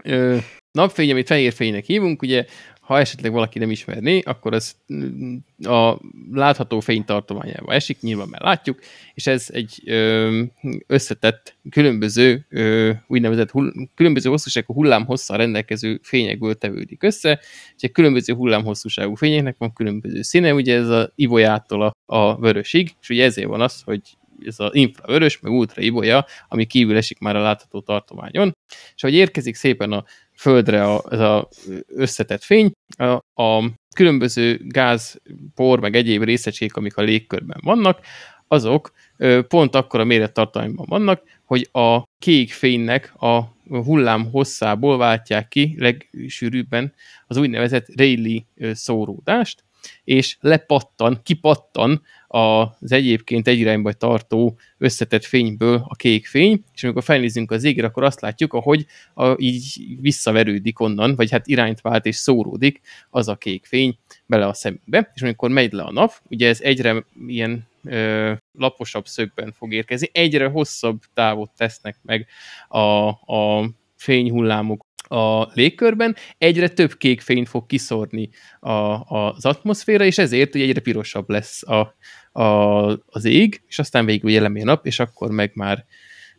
[0.04, 0.36] ö,
[0.70, 2.44] napfény, amit fehér fénynek hívunk, ugye,
[2.86, 5.98] ha esetleg valaki nem ismerné, akkor ez mm, a
[6.32, 8.78] látható fény tartományába esik, nyilván már látjuk,
[9.14, 9.82] és ez egy
[10.86, 12.46] összetett, különböző,
[13.06, 17.40] úgynevezett hull, különböző hosszúságú hullámhosszal rendelkező fényekből tevődik össze,
[17.76, 22.94] és egy különböző hullámhosszúságú fényeknek van különböző színe, ugye ez a ibolyától a, a vörösig,
[23.00, 24.00] és ugye ezért van az, hogy
[24.44, 28.56] ez az infravörös, meg ultra ibolya, ami kívül esik már a látható tartományon,
[28.94, 30.04] és ahogy érkezik szépen a
[30.36, 31.48] Földre a, ez a
[31.86, 35.20] összetett fény, a, a különböző gáz,
[35.54, 38.00] por, meg egyéb részecskék, amik a légkörben vannak,
[38.48, 38.92] azok
[39.48, 46.94] pont akkor a mérettartományban vannak, hogy a kék fénynek a hullám hosszából váltják ki legsűrűbben
[47.26, 49.64] az úgynevezett Rayleigh szóródást,
[50.04, 57.02] és lepattan, kipattan az egyébként egy irányba tartó összetett fényből a kék fény, és amikor
[57.02, 62.06] felnézünk az égre, akkor azt látjuk, ahogy a, így visszaverődik onnan, vagy hát irányt vált
[62.06, 62.80] és szóródik
[63.10, 66.60] az a kék fény bele a szemünkbe, és amikor megy le a nap, ugye ez
[66.60, 72.26] egyre ilyen ö, laposabb szögben fog érkezni, egyre hosszabb távot tesznek meg
[72.68, 78.28] a, a fényhullámok a légkörben, egyre több kék fényt fog kiszórni
[78.60, 78.72] a,
[79.16, 81.94] az atmoszféra, és ezért ugye egyre pirosabb lesz a,
[82.40, 82.42] a,
[83.06, 85.84] az ég, és aztán végül a nap, és akkor meg már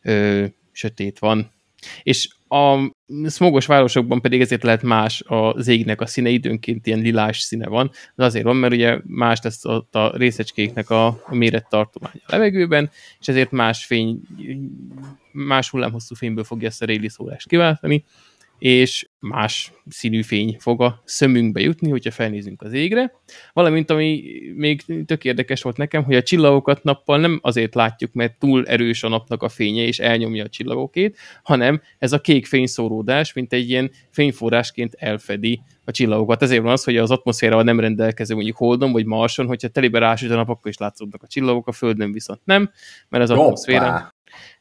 [0.01, 1.51] ö, sötét van.
[2.03, 2.91] És a
[3.29, 7.91] smogos városokban pedig ezért lehet más az égnek a színe, időnként ilyen lilás színe van,
[8.15, 12.89] de azért van, mert ugye más lesz ott a részecskéknek a, a mérettartománya a levegőben,
[13.19, 14.21] és ezért más fény,
[15.31, 18.03] más hullámhosszú fényből fogja ezt a réli szólást kiváltani,
[18.59, 23.13] és más színű fény fog a szemünkbe jutni, hogyha felnézünk az égre.
[23.53, 24.23] Valamint, ami
[24.55, 29.03] még tök érdekes volt nekem, hogy a csillagokat nappal nem azért látjuk, mert túl erős
[29.03, 33.69] a napnak a fénye, és elnyomja a csillagokét, hanem ez a kék fényszóródás, mint egy
[33.69, 36.41] ilyen fényforrásként elfedi a csillagokat.
[36.41, 40.31] Ezért van az, hogy az atmoszférával nem rendelkező mondjuk Holdon vagy Marson, hogyha telibe rásüt
[40.31, 42.71] a nap, akkor is látszódnak a csillagok, a Földön viszont nem,
[43.09, 44.15] mert az atmoszféra.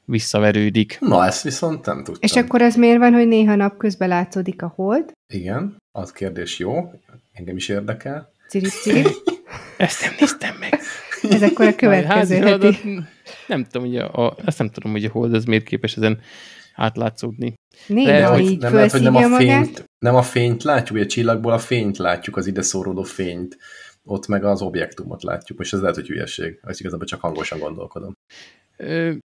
[0.06, 0.98] Visszaverődik.
[1.00, 2.18] Na, ezt viszont nem tudtam.
[2.20, 5.12] És akkor az miért van, hogy néha napközben látszódik a hold?
[5.32, 6.92] Igen, az kérdés jó,
[7.32, 8.32] engem is érdekel.
[8.48, 9.06] Cirip, cirip.
[9.76, 10.80] Ezt nem néztem meg.
[11.30, 12.78] Ez akkor a következő Házi heti.
[13.46, 16.20] nem tudom, hogy a, a, ezt nem tudom, hogy a hold ez miért képes ezen
[16.74, 17.54] átlátszódni.
[17.86, 19.38] Néha Lehet, hogy így nem lehet, hogy nem a, magát.
[19.38, 23.56] fényt, nem a fényt látjuk, ugye a csillagból a fényt látjuk, az ide szóródó fényt,
[24.04, 25.58] ott meg az objektumot látjuk.
[25.58, 26.60] Most ez lehet, hogy hülyeség.
[26.62, 28.12] Ezt igazából csak hangosan gondolkodom.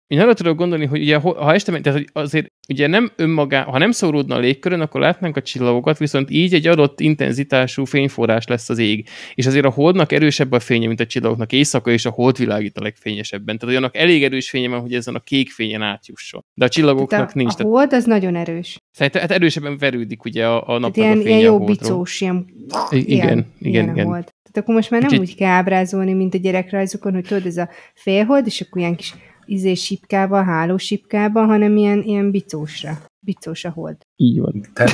[0.08, 3.78] Én arra tudok gondolni, hogy ugye, ha este megy, tehát azért ugye nem önmagá, ha
[3.78, 8.70] nem szóródna a légkörön, akkor látnánk a csillagokat, viszont így egy adott intenzitású fényforrás lesz
[8.70, 9.08] az ég.
[9.34, 12.78] És azért a holdnak erősebb a fénye, mint a csillagoknak éjszaka, és a hold világít
[12.78, 13.58] a legfényesebben.
[13.58, 16.46] Tehát olyannak elég erős fénye van, hogy ezen a kék fényen átjusson.
[16.54, 17.54] De a csillagoknak Tehát a, nincs.
[17.58, 18.78] a hold az nagyon erős.
[18.98, 21.76] tehát hát erősebben verődik ugye a, a napnak ilyen, a ilyen a jó holdról.
[21.76, 22.46] bicós, ilyen,
[22.90, 24.06] igen, igen, ilyen a igen.
[24.06, 24.24] hold.
[24.24, 27.58] Tehát akkor most már nem Úgyhogy- úgy kell ábrázolni, mint a gyerekrajzokon, hogy tudod, ez
[27.58, 29.14] a félhold, és akkor ilyen kis
[29.52, 32.98] izé sipkába, hálósipkába, hanem ilyen, ilyen bicósra.
[33.20, 33.98] Bicós a hold.
[34.16, 34.66] Így van.
[34.74, 34.92] Te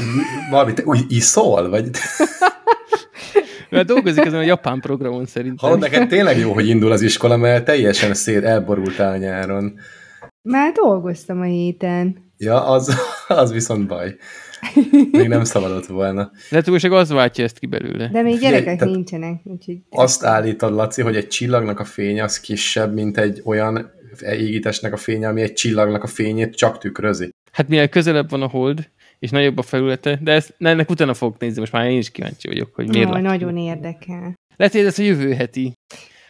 [0.49, 1.69] valami, te úgy iszol?
[1.69, 1.89] Vagy
[3.69, 5.57] Mert dolgozik ezen a japán programon szerintem.
[5.69, 9.79] hallod, neked tényleg jó, hogy indul az iskola, mert teljesen szét elborultál nyáron.
[10.41, 12.23] Már dolgoztam a héten.
[12.37, 12.95] Ja, az,
[13.27, 14.15] az viszont baj.
[15.11, 16.31] Még nem szabadott volna.
[16.51, 18.09] De túlság az váltja ezt ki belőle.
[18.11, 19.41] De még Figyelj, gyerekek tehát nincsenek.
[19.43, 23.91] Úgyhogy Azt állítod, Laci, hogy egy csillagnak a fénye az kisebb, mint egy olyan
[24.21, 27.29] égitesnek a fénye, ami egy csillagnak a fényét csak tükrözi.
[27.51, 28.89] Hát mivel közelebb van a hold,
[29.19, 32.11] és nagyobb a felülete, de ezt, ne, ennek utána fogok nézni, most már én is
[32.11, 33.25] kíváncsi vagyok, hogy miért látjuk.
[33.25, 34.33] nagyon érdekel.
[34.55, 35.73] Lehet, hogy ez a jövő heti.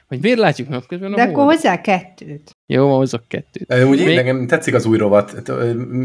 [0.07, 2.51] Hogy miért látjuk napközben a De akkor hozzá kettőt.
[2.65, 3.83] Jó, ma hozok kettőt.
[3.83, 5.51] Úgy Még- nekem tetszik az új rovat,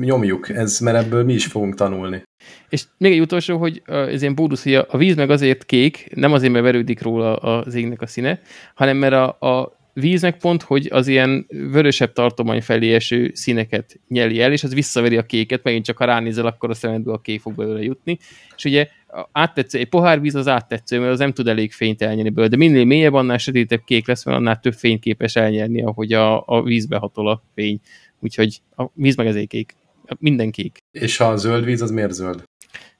[0.01, 2.22] nyomjuk, ez, mert ebből mi is fogunk tanulni.
[2.68, 6.09] És még egy utolsó, hogy ez ilyen bónusz, hogy a a víz meg azért kék,
[6.14, 8.41] nem azért, mert verődik róla az égnek a színe,
[8.74, 14.01] hanem mert a, a víz meg pont, hogy az ilyen vörösebb tartomány felé eső színeket
[14.09, 17.20] nyeli el, és az visszaveri a kéket, megint csak ha ránézel, akkor a szemedből a
[17.20, 18.18] kék fog belőle jutni.
[18.57, 18.88] És ugye
[19.32, 22.57] áttetsző, egy pohár víz az áttetsző, mert az nem tud elég fényt elnyerni belőle, de
[22.57, 26.62] minél mélyebb, annál sötétebb kék lesz, mert annál több fényt képes elnyerni, ahogy a, a
[26.62, 27.80] vízbe hatol a fény.
[28.20, 29.74] Úgyhogy a víz meg ezért kék.
[30.18, 30.78] Minden kék.
[30.93, 32.43] És a zöld víz, az miért zöld?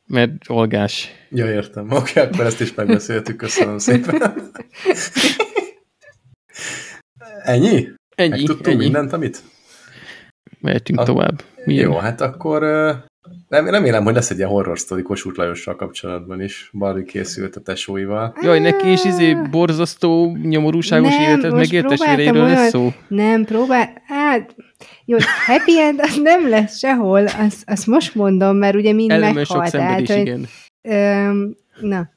[0.07, 1.09] Mert olgás.
[1.31, 1.91] Ja, értem.
[1.91, 3.37] Oké, okay, akkor ezt is megbeszéltük.
[3.37, 4.23] Köszönöm szépen.
[7.51, 7.89] Ennyi?
[8.15, 8.77] Ennyi, Megtudtunk ennyi.
[8.77, 9.43] mindent, amit?
[10.61, 11.43] Mehetünk A- tovább.
[11.65, 12.93] Mi Jó, hát akkor ö,
[13.49, 16.71] rem- remélem, hogy lesz egy ilyen horror sztori Kossuth Lajossal kapcsolatban is.
[16.73, 18.37] Barbie készült a tesóival.
[18.43, 22.93] Jaj, neki is izé borzasztó, nyomorúságos Nem, életet próbáltam testvéreiről lesz szó.
[23.09, 24.03] Nem, próbál...
[24.07, 24.55] Hát,
[25.05, 29.45] jó, happy end az nem lesz sehol, azt, azt most mondom, mert ugye mind Ellenben
[29.45, 29.71] sok meghalt.
[29.75, 30.47] szenvedés, hogy, igen.
[30.83, 32.09] öm, na,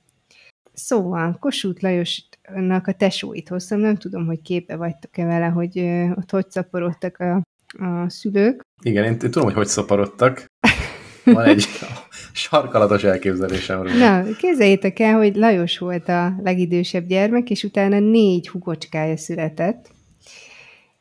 [0.74, 5.80] szóval, Kossuth Lajosnak a tesóit hoztam, nem tudom, hogy képbe vagytok-e vele, hogy
[6.16, 7.42] ott hogy szaporodtak a,
[7.84, 8.62] a szülők.
[8.82, 10.46] Igen, én, tudom, hogy hogy szaporodtak.
[11.24, 11.66] Van egy
[12.34, 13.96] sarkalatos elképzelésem róla.
[13.96, 19.92] Na, képzeljétek el, hogy Lajos volt a legidősebb gyermek, és utána négy hugocskája született.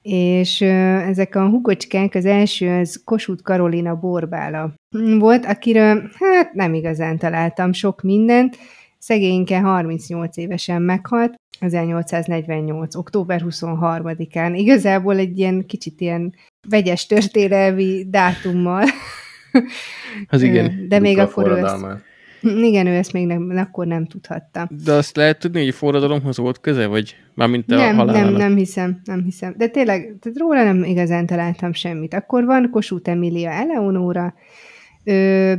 [0.02, 4.74] És ezek a hugocskák, az első, az Kossuth Karolina Borbála
[5.18, 8.56] volt, akiről hát nem igazán találtam sok mindent.
[9.04, 12.94] Szegényke 38 évesen meghalt, 1848.
[12.94, 14.52] október 23-án.
[14.54, 16.34] Igazából egy ilyen kicsit ilyen
[16.68, 18.84] vegyes történelmi dátummal.
[20.28, 20.86] Az igen.
[20.88, 21.84] De még akkor ő ezt,
[22.42, 24.68] igen, ő ezt még nem, akkor nem tudhatta.
[24.84, 28.38] De azt lehet tudni, hogy a forradalomhoz volt köze, vagy mármint a Nem, nem, halálának?
[28.38, 29.54] nem hiszem, nem hiszem.
[29.56, 32.14] De tényleg, tehát róla nem igazán találtam semmit.
[32.14, 34.32] Akkor van Kossuth Emilia Eleonora, ő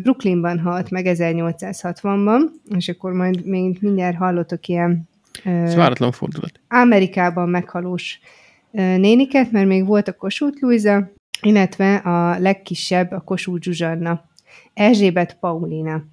[0.01, 2.39] Brooklynban halt meg 1860-ban,
[2.77, 5.09] és akkor majd még mindjárt hallottok ilyen
[5.43, 6.59] Ez váratlan fordulat.
[6.67, 8.19] Amerikában meghalós
[8.71, 14.29] néniket, mert még volt a Kossuth Luisa, illetve a legkisebb a Kossuth Zsuzsanna,
[14.73, 16.03] Erzsébet Paulina.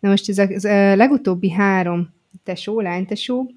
[0.00, 2.08] Na most ez a, ez a legutóbbi három
[2.44, 3.50] tesó, lánytesó,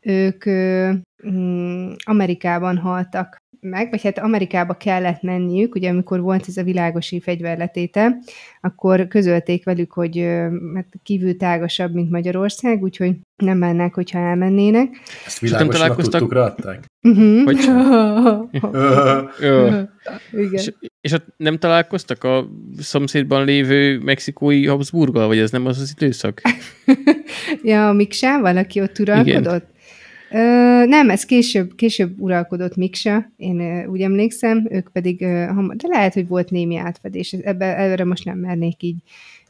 [0.00, 0.90] ők ö,
[1.28, 7.20] mm, Amerikában haltak meg, vagy hát Amerikába kellett menniük, ugye amikor volt ez a világosi
[7.20, 8.18] fegyverletétel,
[8.60, 10.18] akkor közölték velük, hogy
[10.74, 14.88] hát kívül tágasabb, mint Magyarország, úgyhogy nem mennek, hogyha elmennének.
[15.26, 16.84] Ezt nem világosan találkoztak- tudtuk adták.
[17.02, 17.44] Uh-huh.
[17.44, 17.58] Hogy
[19.40, 19.80] Ö,
[20.32, 20.52] Igen.
[20.52, 22.48] és, és ott nem találkoztak a
[22.78, 26.40] szomszédban lévő mexikói Habsburggal, vagy ez nem az az időszak?
[27.62, 29.66] Ja, a Miksával, aki ott uralkodott?
[30.32, 30.38] Ö,
[30.86, 35.88] nem, ez később, később uralkodott Miksa, én ö, úgy emlékszem, ők pedig, ö, hamar, de
[35.88, 39.02] lehet, hogy volt némi átfedés, ebbe, erre most nem mernék így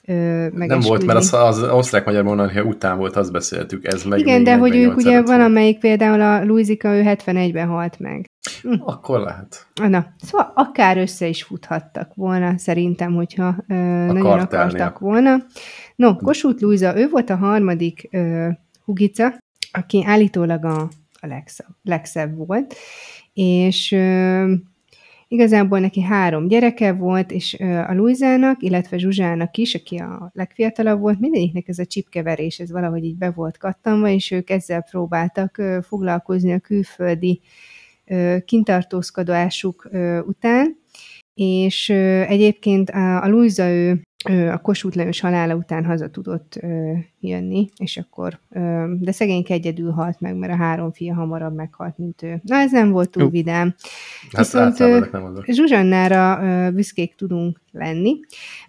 [0.07, 0.66] megesküdni.
[0.66, 3.93] Nem volt, mert az, az osztrák-magyar monarchia után volt, azt beszéltük.
[3.93, 7.99] Ez meg Igen, de hogy ők 48 ugye valamelyik például a Luizika, ő 71-ben halt
[7.99, 8.31] meg.
[8.78, 9.66] Akkor lehet.
[9.89, 15.37] Na, szóval akár össze is futhattak volna, szerintem, hogyha ö, nagyon akartak volna.
[15.97, 18.49] No, Kossuth Luisa, ő volt a harmadik ö,
[18.85, 19.35] hugica,
[19.73, 20.81] aki állítólag a,
[21.21, 22.75] a legszebb, legszebb volt,
[23.33, 24.53] és ö,
[25.29, 31.01] igazából neki három gyereke volt, és ö, a Luizának, illetve Zsuzsának is, aki a legfiatalabb
[31.01, 35.59] volt, mindegyiknek ez a csipkeverés, ez valahogy így be volt kattanva, és ők ezzel próbáltak
[35.59, 37.41] ö, foglalkozni a külföldi
[38.07, 40.79] ö, kintartózkodásuk ö, után,
[41.35, 46.93] és ö, egyébként a, a Luisa ő a Kossuth Lajos halála után haza tudott ö,
[47.21, 51.99] jönni, és akkor, ö, de szegényke egyedül halt meg, mert a három fia hamarabb meghalt,
[51.99, 52.41] mint ő.
[52.45, 53.75] Na, ez nem volt túl vidám.
[54.33, 55.05] Hát Viszont, ö.
[55.47, 58.21] Zsuzsannára ö, büszkék tudunk lenni,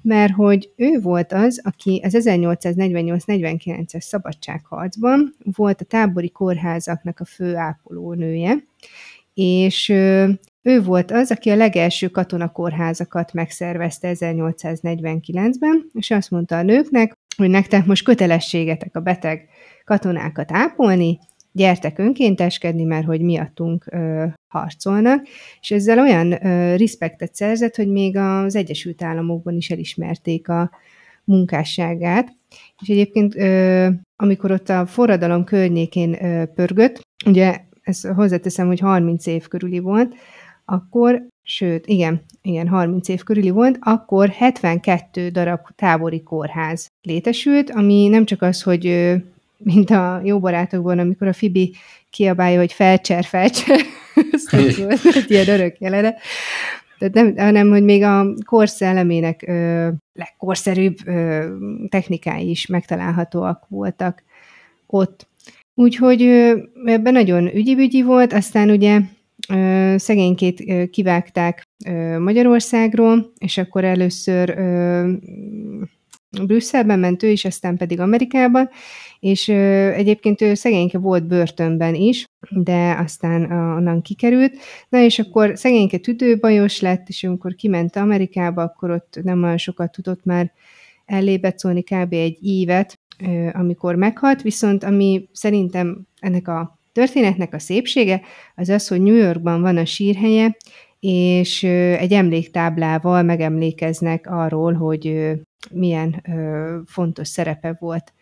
[0.01, 7.55] mert hogy ő volt az, aki az 1848-49-es szabadságharcban volt a tábori kórházaknak a fő
[7.55, 8.55] ápolónője,
[9.33, 9.93] és
[10.61, 17.49] ő volt az, aki a legelső katonakorházakat megszervezte 1849-ben, és azt mondta a nőknek, hogy
[17.49, 19.49] nektek most kötelességetek a beteg
[19.83, 21.19] katonákat ápolni,
[21.51, 25.27] gyertek önkénteskedni, mert hogy miattunk ö, harcolnak,
[25.61, 30.71] és ezzel olyan ö, respektet szerzett, hogy még az Egyesült Államokban is elismerték a
[31.23, 32.35] munkásságát,
[32.81, 39.25] és egyébként ö, amikor ott a forradalom környékén ö, pörgött, ugye ezt hozzáteszem, hogy 30
[39.25, 40.15] év körüli volt,
[40.71, 48.07] akkor, sőt, igen, igen, 30 év körüli volt, akkor 72 darab tábori kórház létesült, ami
[48.07, 49.13] nem csak az, hogy
[49.57, 51.73] mint a jó barátokban, amikor a Fibi
[52.09, 53.79] kiabálja, hogy felcser, felcser,
[54.31, 54.51] ez
[55.03, 56.19] volt ilyen örök jelenet,
[57.01, 61.47] tehát nem, hanem, hogy még a korszellemének ö, legkorszerűbb ö,
[61.89, 64.23] technikái is megtalálhatóak voltak
[64.87, 65.27] ott.
[65.73, 68.99] Úgyhogy ö, ebben nagyon ügyibügyi volt, aztán ugye
[69.95, 71.63] szegénykét kivágták
[72.19, 74.55] Magyarországról, és akkor először
[76.45, 78.69] Brüsszelben ment ő is, aztán pedig Amerikában,
[79.19, 84.57] és egyébként ő szegényke volt börtönben is, de aztán onnan kikerült.
[84.89, 89.91] Na és akkor szegényke tüdőbajos lett, és amikor kiment Amerikába, akkor ott nem olyan sokat
[89.91, 90.51] tudott már
[91.05, 92.13] ellébecolni, kb.
[92.13, 92.99] egy évet,
[93.51, 98.21] amikor meghalt, viszont ami szerintem ennek a történetnek a szépsége,
[98.55, 100.57] az az, hogy New Yorkban van a sírhelye,
[100.99, 105.31] és egy emléktáblával megemlékeznek arról, hogy
[105.71, 106.23] milyen
[106.85, 108.13] fontos szerepe volt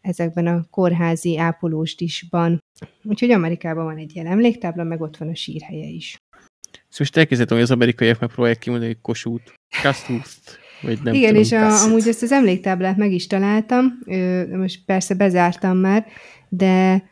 [0.00, 2.62] ezekben a kórházi ápolósdisban.
[3.02, 6.16] Úgyhogy Amerikában van egy ilyen emléktábla, meg ott van a sírhelye is.
[6.72, 9.52] Szóval most elkezdett, hogy az amerikaiak megpróbálják kimondani, hogy kosút,
[9.82, 13.98] kasztúzt, vagy nem Igen, tudom, és a, amúgy ezt az emléktáblát meg is találtam,
[14.50, 16.06] most persze bezártam már,
[16.48, 17.04] de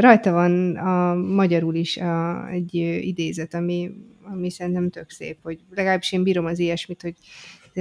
[0.00, 3.90] rajta van a magyarul is a, egy idézet, ami,
[4.22, 7.14] ami szerintem tök szép, hogy legalábbis én bírom az ilyesmit, hogy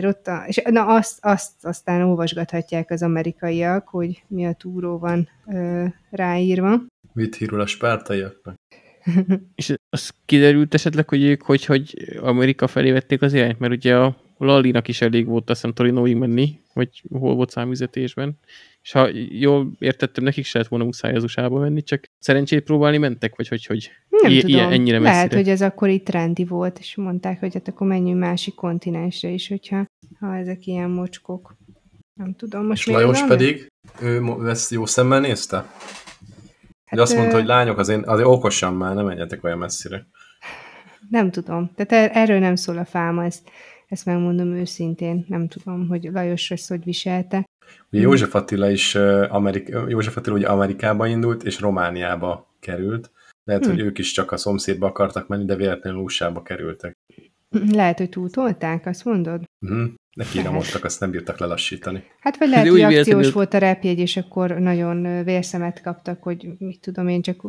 [0.05, 5.29] ott a, és na azt, azt aztán olvasgathatják az amerikaiak, hogy mi a túró van
[5.47, 6.81] ö, ráírva.
[7.13, 8.55] Mit hírul a spártaiaknak?
[9.55, 13.95] és az kiderült esetleg, hogy ők hogy, hogy Amerika felé vették az irányt, mert ugye
[13.95, 18.37] a Lallinak is elég volt azt hiszem Torinóig menni, vagy hol volt számüzetésben,
[18.81, 22.97] és ha jól értettem, nekik se lett volna muszáj az usa menni, csak szerencsét próbálni
[22.97, 24.55] mentek, vagy hogy, hogy nem I- tudom.
[24.55, 25.15] Ilyen, ennyire messzire.
[25.15, 29.29] Lehet, hogy ez akkor itt trendi volt, és mondták, hogy hát akkor menjünk másik kontinensre
[29.29, 29.85] is, hogyha
[30.19, 31.55] ha ezek ilyen mocskok.
[32.13, 33.27] Nem tudom, most És Lajos van?
[33.27, 33.67] pedig,
[34.01, 35.55] ő, ő ezt jó szemmel nézte?
[36.85, 40.07] Hát, azt mondta, hogy lányok, azért, azért okosan már, nem menjetek olyan messzire.
[41.09, 41.71] Nem tudom.
[41.75, 43.49] Tehát er- erről nem szól a fáma, ezt,
[43.87, 45.25] ezt megmondom őszintén.
[45.27, 47.45] Nem tudom, hogy Lajos ezt hogy viselte.
[47.91, 48.95] Ugye József Attila is
[49.29, 53.11] Amerika, József Attila ugye Amerikába indult, és Romániába került.
[53.43, 53.73] Lehet, hmm.
[53.73, 56.95] hogy ők is csak a szomszédba akartak menni, de véletlenül usa kerültek.
[57.71, 59.43] Lehet, hogy túltolták, azt mondod?
[59.65, 59.89] Uh-huh.
[60.15, 62.03] Neki nyomottak, azt nem bírtak lelassítani.
[62.19, 63.31] Hát vagy lehet, hogy akciós véletlenül...
[63.31, 67.41] volt a repjegy, és akkor nagyon vérszemet kaptak, hogy mit tudom én, csak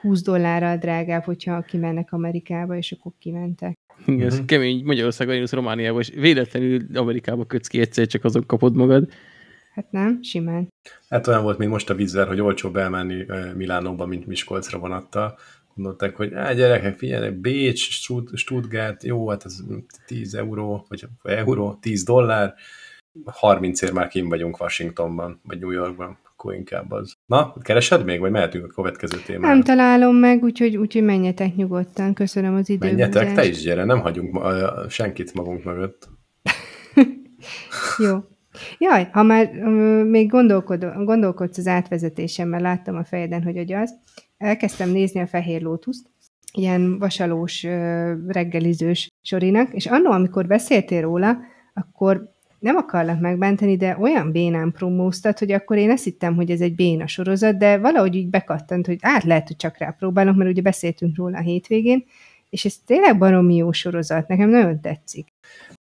[0.00, 3.74] 20 dollárral drágább, hogyha kimennek Amerikába, és akkor kimentek.
[4.06, 4.38] Igen, uh-huh.
[4.38, 9.08] ez kemény Magyarországon, és Romániába, és véletlenül Amerikába kötsz ki egyszer, csak azon kapod magad.
[9.74, 10.68] Hát nem, simán.
[11.08, 13.24] Hát olyan volt, mint most a vízver, hogy olcsóbb elmenni
[13.54, 15.38] Milánóba, mint Miskolcra vonattal.
[15.74, 17.90] Gondolták, hogy á, gyerekek, figyeljenek, Bécs,
[18.34, 19.58] Stuttgart, jó, hát ez
[20.06, 22.54] 10 euró, vagy euró, 10 dollár,
[23.24, 27.16] 30 ér már kim vagyunk Washingtonban, vagy New Yorkban, akkor inkább az.
[27.26, 29.54] Na, keresed még, vagy mehetünk a következő témára?
[29.54, 32.90] Nem találom meg, úgyhogy, úgyhogy menjetek nyugodtan, köszönöm az időt.
[32.90, 34.38] Menjetek, te is gyere, nem hagyunk
[34.88, 36.08] senkit magunk mögött.
[38.08, 38.18] jó.
[38.78, 39.52] Jaj, ha már
[40.04, 43.94] még gondolkod, gondolkodsz az átvezetésen, mert láttam a fejeden, hogy hogy az,
[44.38, 46.06] elkezdtem nézni a Fehér Lótuszt,
[46.52, 47.62] ilyen vasalós,
[48.26, 51.38] reggelizős sorinak, és annó, amikor beszéltél róla,
[51.74, 56.60] akkor nem akarlak megbántani, de olyan bénán promóztat, hogy akkor én azt hittem, hogy ez
[56.60, 60.62] egy béna sorozat, de valahogy így bekattant, hogy át lehet, hogy csak rápróbálok, mert ugye
[60.62, 62.04] beszéltünk róla a hétvégén,
[62.50, 65.26] és ez tényleg baromi jó sorozat, nekem nagyon tetszik.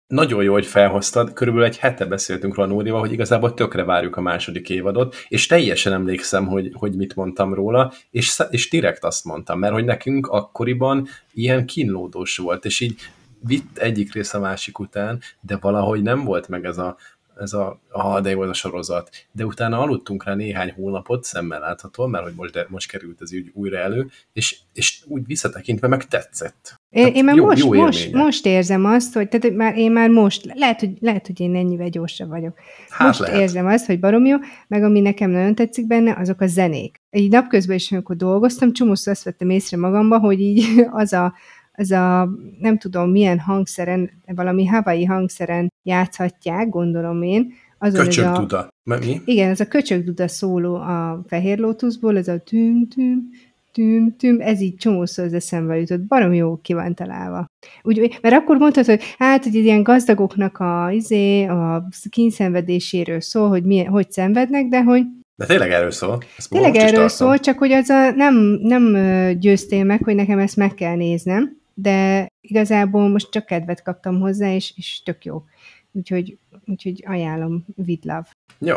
[0.06, 4.20] Nagyon jó, hogy felhoztad, körülbelül egy hete beszéltünk róla Nórival, hogy igazából tökre várjuk a
[4.20, 9.58] második évadot, és teljesen emlékszem, hogy, hogy mit mondtam róla, és, és direkt azt mondtam,
[9.58, 12.94] mert hogy nekünk akkoriban ilyen kínlódós volt, és így
[13.46, 16.96] vitt egyik rész a másik után, de valahogy nem volt meg ez a,
[17.40, 19.10] ez a, ah, de jó ez a sorozat.
[19.32, 23.32] De utána aludtunk rá néhány hónapot, szemmel látható, mert hogy most, de, most került ez
[23.32, 26.80] úgy újra elő, és, és úgy visszatekintve meg tetszett.
[26.90, 30.08] Én, én már jó, most, jó most, most érzem azt, hogy tehát már, én már
[30.08, 32.58] most, lehet hogy, lehet, hogy én ennyivel gyorsabb vagyok.
[32.88, 33.40] Hát most lehet.
[33.40, 34.36] érzem azt, hogy barom jó,
[34.68, 37.00] meg ami nekem nagyon tetszik benne, azok a zenék.
[37.10, 41.34] Egy napközben is, amikor dolgoztam, csomószor azt vettem észre magamba, hogy így az a
[41.76, 42.28] az a
[42.60, 47.52] nem tudom milyen hangszeren, valami Hawaii hangszeren játszhatják, gondolom én.
[47.78, 48.68] Azon Köcsög a.
[48.84, 49.20] Mi?
[49.24, 53.30] Igen, ez a köcsög duda szóló a Fehér Lótuszból, ez a tüm, tüm,
[53.72, 57.46] tüm, tüm, ez így csomószor az eszembe jutott, barom jó ki van találva.
[57.82, 63.64] Úgy, mert akkor mondtad, hogy hát, hogy ilyen gazdagoknak a, izé, a kínszenvedéséről szól, hogy
[63.64, 65.02] milyen, hogy szenvednek, de hogy
[65.36, 66.22] de tényleg erről szól.
[66.36, 68.96] Ezt tényleg erről szól, csak hogy az a, nem, nem
[69.38, 74.54] győztél meg, hogy nekem ezt meg kell néznem, de igazából most csak kedvet kaptam hozzá,
[74.54, 75.44] és, és tök jó.
[75.92, 78.26] Úgyhogy, úgyhogy ajánlom, with love.
[78.58, 78.76] Jó.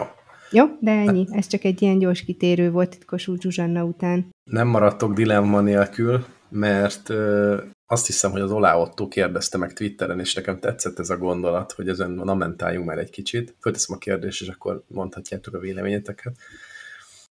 [0.51, 1.27] Jó, de ennyi.
[1.31, 4.29] Ez csak egy ilyen gyors kitérő volt titkos Zsuzsanna után.
[4.43, 10.19] Nem maradtok dilemma nélkül, mert ö, azt hiszem, hogy az Olá Otto kérdezte meg Twitteren,
[10.19, 13.55] és nekem tetszett ez a gondolat, hogy ezen na mentáljunk már egy kicsit.
[13.59, 16.37] Fölteszem a kérdést, és akkor mondhatjátok a véleményeteket,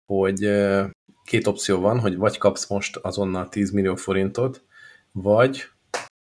[0.06, 0.84] hogy ö,
[1.24, 4.64] két opció van, hogy vagy kapsz most azonnal 10 millió forintot,
[5.18, 5.64] vagy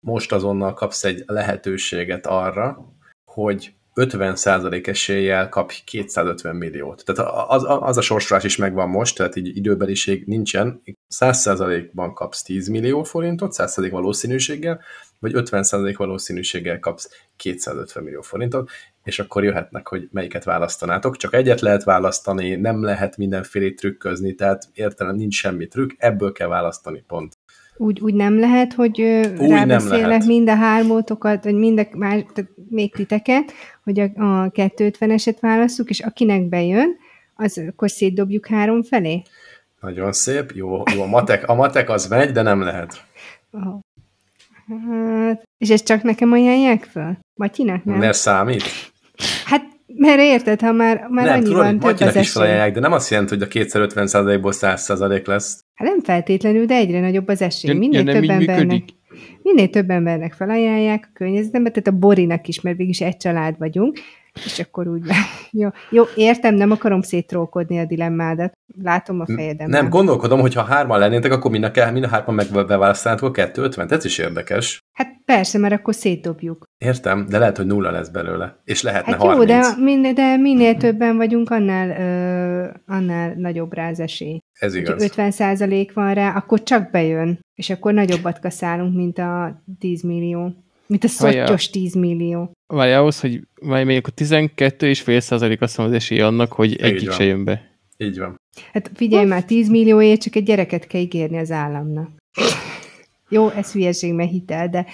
[0.00, 2.92] most azonnal kapsz egy lehetőséget arra,
[3.24, 7.02] hogy 50% eséllyel kap 250 milliót.
[7.04, 10.82] Tehát az, az a sorsolás is megvan most, tehát így időbeliség nincsen.
[11.18, 14.80] 100%-ban kapsz 10 millió forintot, 100% valószínűséggel,
[15.18, 18.70] vagy 50% valószínűséggel kapsz 250 millió forintot,
[19.04, 21.16] és akkor jöhetnek, hogy melyiket választanátok.
[21.16, 26.48] Csak egyet lehet választani, nem lehet mindenféle trükközni, tehát értelem nincs semmi trükk, ebből kell
[26.48, 27.32] választani, pont.
[27.76, 29.00] Úgy, úgy nem lehet, hogy
[29.38, 33.52] úgy rábeszélek mind a hármótokat, vagy mind a, már, tehát még titeket,
[33.84, 36.96] hogy a, a 250-eset választjuk, és akinek bejön,
[37.34, 39.22] az akkor szétdobjuk három felé?
[39.80, 43.04] Nagyon szép, jó, jó a, matek, a matek az megy, de nem lehet.
[43.50, 43.80] Oh.
[44.68, 47.18] Hát, és ezt csak nekem ajánlják fel?
[47.34, 47.98] Matyinak nem?
[47.98, 48.62] Mert számít?
[49.44, 52.80] Hát mert érted, ha már, már nem, annyi tudod, van több az is felajánlják, de
[52.80, 55.63] nem azt jelenti, hogy a 250%-ból 100% lesz.
[55.74, 57.74] Hát nem feltétlenül, de egyre nagyobb az esély.
[57.74, 58.82] Minél több embernek,
[59.42, 63.98] minél több embernek felajánlják a környezetembe, tehát a Borinak is, mert végig egy család vagyunk,
[64.44, 65.06] és akkor úgy,
[65.50, 68.52] jó, jó, értem, nem akarom szétrólkodni a dilemmádat.
[68.82, 69.68] Látom a fejedem.
[69.68, 73.92] Nem, gondolkodom, hogy ha hárman lennétek, akkor mind a, mind a hárman megbeválasztanátok a 250
[73.92, 74.80] Ez is érdekes.
[74.92, 76.64] Hát persze, mert akkor szétdobjuk.
[76.78, 78.60] Értem, de lehet, hogy nulla lesz belőle.
[78.64, 79.38] És lehetne hát 30.
[79.38, 84.38] jó, de, minél, de minél többen vagyunk, annál, ö, annál nagyobb rá az esély.
[84.52, 84.98] Ez igaz.
[84.98, 90.02] Ha 50 százalék van rá, akkor csak bejön, és akkor nagyobbat kaszálunk, mint a 10
[90.02, 90.63] millió.
[90.86, 92.52] Mint a szottyos 10 millió.
[92.66, 96.52] Várj, ahhoz, hogy várj, még akkor 12 és fél százalék azt mondom az esély annak,
[96.52, 97.70] hogy egyik se jön be.
[97.96, 98.40] Így van.
[98.72, 102.10] Hát figyelj már, 10 millióért csak egy gyereket kell ígérni az államnak.
[103.28, 104.86] Jó, ez hülyeség, mert hitel, de...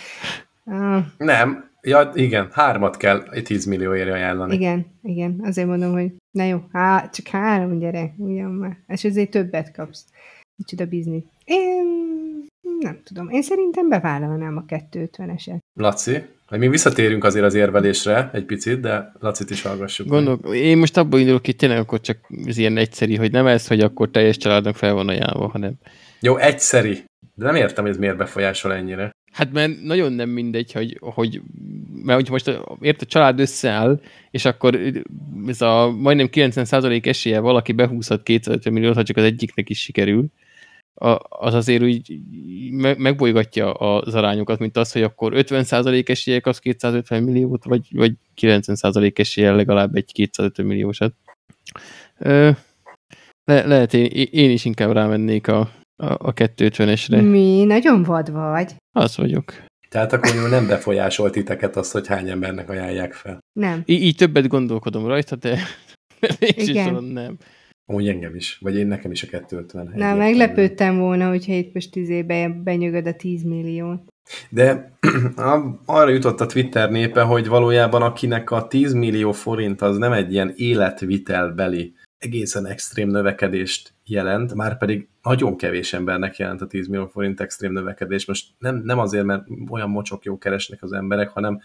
[0.64, 4.54] Uh, nem, ja, igen, hármat kell 10 millióért ajánlani.
[4.54, 8.76] Igen, igen, azért mondom, hogy na jó, há, csak három gyerek, ugyan már.
[8.86, 10.04] És azért többet kapsz.
[10.56, 11.24] Micsoda biznisz.
[11.44, 12.46] Én
[12.78, 15.58] nem tudom, én szerintem bevállalnám a 250-eset.
[15.74, 16.22] Laci?
[16.46, 20.06] Hogy mi visszatérünk azért az érvelésre egy picit, de Lacit is hallgassuk.
[20.08, 20.54] Gondolok, meg.
[20.54, 23.80] én most abból indulok hogy tényleg akkor csak ez ilyen egyszeri, hogy nem ez, hogy
[23.80, 25.72] akkor teljes családnak fel van ajánlva, hanem...
[26.20, 27.04] Jó, egyszeri.
[27.34, 29.10] De nem értem, hogy ez miért befolyásol ennyire.
[29.32, 31.40] Hát mert nagyon nem mindegy, hogy, hogy
[32.04, 34.00] mert hogyha most ért a család összeáll,
[34.30, 34.80] és akkor
[35.46, 40.26] ez a majdnem 90% esélye valaki behúzhat 250 milliót, ha csak az egyiknek is sikerül,
[41.28, 42.20] az azért úgy
[42.98, 49.18] megbolygatja az arányokat, mint az, hogy akkor 50% esélyek az 250 milliót, vagy, vagy 90%
[49.18, 51.14] esélye legalább egy 250 milliósat.
[53.44, 55.60] Le, lehet én, én is inkább rámennék a,
[55.96, 57.30] a, a 250-esre.
[57.30, 57.64] Mi?
[57.64, 58.74] Nagyon vad vagy.
[58.92, 59.54] Az vagyok.
[59.88, 63.38] Tehát akkor nem befolyásolt titeket azt, hogy hány embernek ajánlják fel.
[63.52, 63.82] Nem.
[63.84, 65.58] Í- így többet gondolkodom rajta, de
[66.40, 67.04] Igen.
[67.04, 67.36] nem.
[67.90, 69.92] Amúgy engem is, vagy én nekem is a 250.
[69.94, 74.04] Na, meglepődtem volna, hogyha itt most izébe benyögöd a 10 millió.
[74.48, 74.98] De
[75.84, 80.32] arra jutott a Twitter népe, hogy valójában akinek a 10 millió forint az nem egy
[80.32, 87.06] ilyen életvitelbeli egészen extrém növekedést jelent, már pedig nagyon kevés embernek jelent a 10 millió
[87.06, 88.26] forint extrém növekedés.
[88.26, 91.60] Most nem, nem azért, mert olyan mocsok jó keresnek az emberek, hanem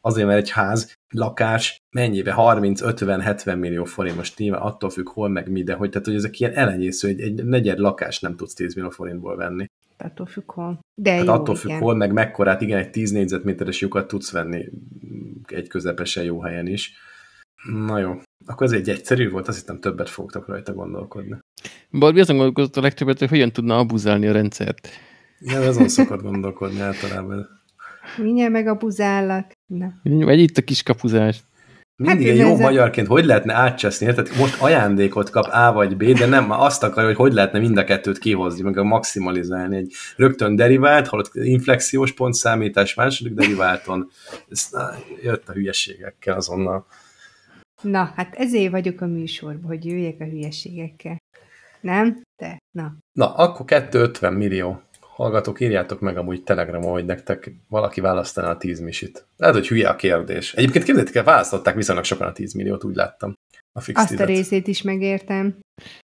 [0.00, 2.32] azért, mert egy ház, lakás mennyibe?
[2.32, 6.06] 30, 50, 70 millió forint, most nyilván attól függ, hol meg mi, de hogy, tehát,
[6.06, 9.66] hogy ezek ilyen elenyésző, egy, egy negyed lakás nem tudsz 10 millió forintból venni.
[9.98, 10.78] Attól függ, hol.
[10.94, 11.80] De hát jó, attól függ, igen.
[11.80, 14.68] hol, meg mekkorát, igen, egy 10 négyzetméteres lyukat tudsz venni
[15.46, 16.92] egy közepesen jó helyen is.
[17.86, 21.38] Na jó, akkor ez egy egyszerű volt, azt hittem többet fogtok rajta gondolkodni.
[21.90, 24.88] Barbie azon gondolkodott a legtöbbet, hogy hogyan tudna abuzálni a rendszert.
[25.38, 27.48] Nem, azon szokott gondolkodni általában.
[28.16, 29.52] Mindjárt meg a buzállak.
[29.66, 29.92] Na.
[30.02, 31.40] Vagy itt a kis kapuzás.
[31.96, 35.72] Mindig Hát, egy jó ez a- magyarként hogy lehetne átcseszni, tehát most ajándékot kap A
[35.72, 38.84] vagy B, de nem, azt akarja, hogy hogy lehetne mind a kettőt kihozni, meg a
[38.84, 39.76] maximalizálni.
[39.76, 44.10] Egy rögtön derivált, holott inflexiós pontszámítás második deriválton.
[44.50, 44.90] Ez, na,
[45.22, 46.86] jött a hülyeségekkel azonnal.
[47.82, 51.16] Na, hát ezért vagyok a műsorban, hogy jöjjek a hülyeségekkel.
[51.80, 52.22] Nem?
[52.36, 52.58] Te?
[52.70, 52.96] Na.
[53.12, 54.80] Na, akkor 250 millió.
[55.16, 59.26] Hallgatók, írjátok meg amúgy Telegramon, hogy nektek valaki választaná a 10 misit.
[59.36, 60.54] Lehet, hogy hülye a kérdés.
[60.54, 63.34] Egyébként képzeljétek el, választották viszonylag sokan a 10 milliót, úgy láttam.
[63.72, 64.26] A fix Azt a tizet.
[64.26, 65.58] részét is megértem.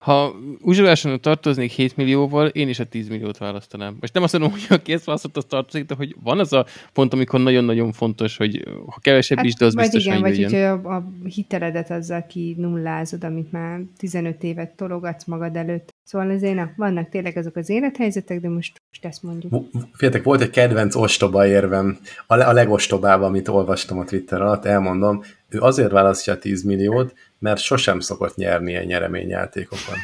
[0.05, 3.97] Ha uzsoláson tartoznék 7 millióval, én is a 10 milliót választanám.
[3.99, 6.65] Most nem azt mondom, hogy aki ezt választott, az tartozik, de hogy van az a
[6.93, 10.37] pont, amikor nagyon-nagyon fontos, hogy ha kevesebb is, de az Hát vagy biztos, igen, hogy
[10.37, 15.89] vagy hogyha a, a hiteledet azzal ki nullázod, amit már 15 évet tologatsz magad előtt.
[16.03, 19.65] Szóval azért na, vannak tényleg azok az élethelyzetek, de most, most ezt mondjuk.
[19.93, 25.23] Figyeljetek, volt egy kedvenc ostoba érvem, a, a legostobább, amit olvastam a Twitter alatt, elmondom,
[25.49, 29.95] ő azért választja a 10 milliót, mert sosem szokott nyerni ilyen nyereményjátékokon.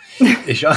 [0.46, 0.74] és a...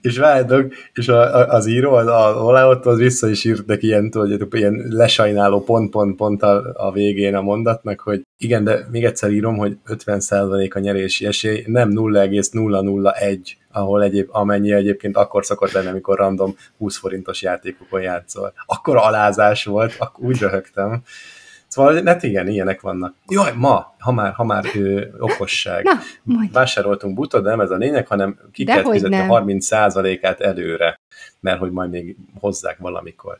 [0.00, 3.66] és várjátok, és a, a, az író, az, a, alá ott az vissza is írt
[3.66, 9.04] neki ilyen, tudod, ilyen lesajnáló pont-pont-pont a, a végén a mondatnak, hogy igen, de még
[9.04, 15.72] egyszer írom, hogy 50% a nyerési esély, nem 0,001, ahol egyéb, amennyi egyébként akkor szokott
[15.72, 18.52] lenni, amikor random 20 forintos játékokon játszol.
[18.66, 21.02] Akkor alázás volt, akkor úgy röhögtem.
[21.72, 23.14] Szóval, hát igen, ilyenek vannak.
[23.28, 25.84] Jaj, ma, ha már, ha már ö, okosság.
[25.84, 25.92] Na,
[26.22, 26.52] mondj.
[26.52, 29.30] Vásároltunk butot, de nem ez a lényeg, hanem ki Dehogy kell fizetni nem.
[29.30, 31.00] a 30%-át előre,
[31.40, 33.38] mert hogy majd még hozzák valamikor.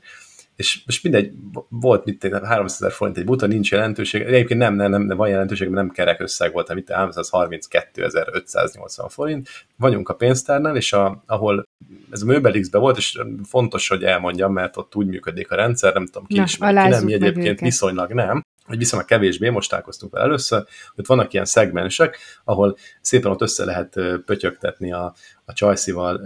[0.57, 1.33] És most mindegy,
[1.69, 5.29] volt mit tenni, 300 ezer forint egy buta, nincs jelentőség, egyébként nem, nem, nem, van
[5.29, 9.49] jelentőség, mert nem kerek összeg volt, amit 332.580 forint.
[9.77, 11.69] Vagyunk a pénztárnál, és a, ahol
[12.11, 16.07] ez a Möbelixbe volt, és fontos, hogy elmondjam, mert ott úgy működik a rendszer, nem
[16.07, 17.61] tudom ki Na, ismer, ki nem, mi egyébként őket.
[17.61, 23.31] viszonylag nem, hogy viszonylag kevésbé, most találkoztunk vele először, hogy vannak ilyen szegmensek, ahol szépen
[23.31, 26.21] ott össze lehet pötyögtetni a, a csajszival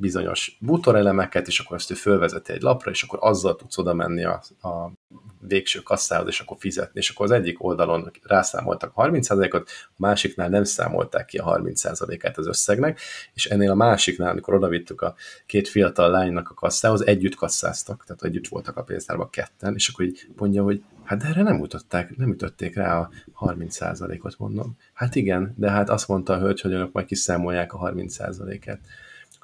[0.00, 4.24] bizonyos bútorelemeket, és akkor ezt ő fölvezeti egy lapra, és akkor azzal tudsz oda menni
[4.24, 4.92] a, a
[5.40, 7.00] végső kasszához, és akkor fizetni.
[7.00, 12.38] És akkor az egyik oldalon rászámoltak a 30%-ot, a másiknál nem számolták ki a 30%-át
[12.38, 13.00] az összegnek,
[13.34, 15.14] és ennél a másiknál, amikor odavittük a
[15.46, 20.04] két fiatal lánynak a kasszához, együtt kasszáztak, tehát együtt voltak a pénztárban ketten, és akkor
[20.04, 24.76] így mondja, hogy hát de erre nem ütötték, nem ütötték rá a 30%-ot, mondom.
[24.92, 28.80] Hát igen, de hát azt mondta a hölgy, hogy önök majd kiszámolják a 30%-át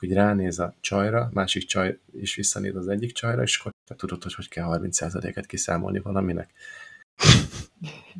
[0.02, 4.22] így ránéz a csajra, másik csaj is visszanéz az egyik csajra, és akkor te tudod,
[4.22, 6.50] hogy hogy kell 30%-et kiszámolni valaminek.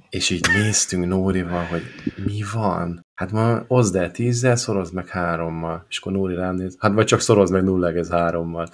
[0.08, 1.82] És így néztünk Nórival, hogy
[2.24, 3.04] mi van?
[3.14, 5.86] Hát ma oszd el tízzel, szorozd meg hárommal.
[5.88, 8.72] És akkor Nóri rám hát vagy csak szorozd meg 0,3-mal.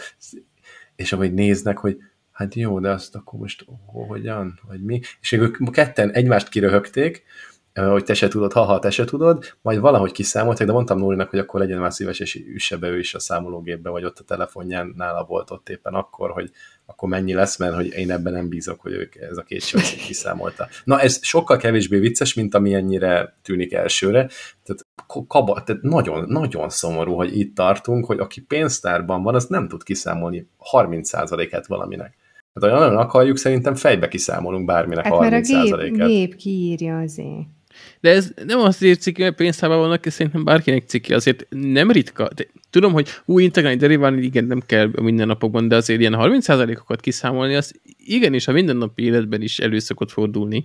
[0.97, 1.99] És ahogy néznek, hogy
[2.33, 5.01] hát jó, de azt akkor most hogyan, vagy mi?
[5.21, 7.23] És ők ketten egymást kiröhögték,
[7.75, 11.39] hogy te se tudod, ha-ha, te se tudod, majd valahogy kiszámolták, de mondtam Nórinak, hogy
[11.39, 14.95] akkor legyen már szíves, és üsse be ő is a számológépbe, vagy ott a telefonján
[14.97, 16.51] nála volt ott éppen akkor, hogy
[16.87, 19.83] akkor mennyi lesz, mert hogy én ebben nem bízok, hogy ők ez a két csaj
[20.07, 20.69] kiszámolta.
[20.85, 24.29] Na ez sokkal kevésbé vicces, mint ami ennyire tűnik elsőre.
[24.65, 24.87] Tehát,
[25.27, 29.83] kaba, tehát nagyon, nagyon szomorú, hogy itt tartunk, hogy aki pénztárban van, az nem tud
[29.83, 32.17] kiszámolni 30%-át valaminek.
[32.55, 35.93] Hát ha nagyon akarjuk, szerintem fejbe kiszámolunk bárminek Hát a mert a 30%-át.
[35.93, 37.47] gép, gép kiírja azért.
[38.01, 42.29] De ez nem azért ciki, mert pénztárban vannak, ez szerintem bárkinek ciki, azért nem ritka.
[42.35, 47.01] De tudom, hogy új integrálni deriválni, igen, nem kell a mindennapokban, de azért ilyen 30%-okat
[47.01, 50.63] kiszámolni, az igenis a mindennapi életben is elő szokott fordulni.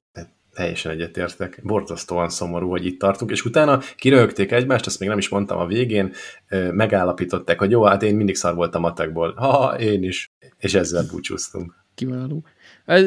[0.53, 1.59] Teljesen egyetértek.
[1.63, 5.65] Borzasztóan szomorú, hogy itt tartunk, és utána kiröhögték egymást, azt még nem is mondtam a
[5.65, 6.13] végén,
[6.72, 9.34] megállapították, hogy jó, hát én mindig szar voltam matekból.
[9.34, 10.32] Ha, én is.
[10.57, 11.74] És ezzel búcsúztunk.
[11.95, 12.43] Kiváló.
[12.86, 13.03] Ez...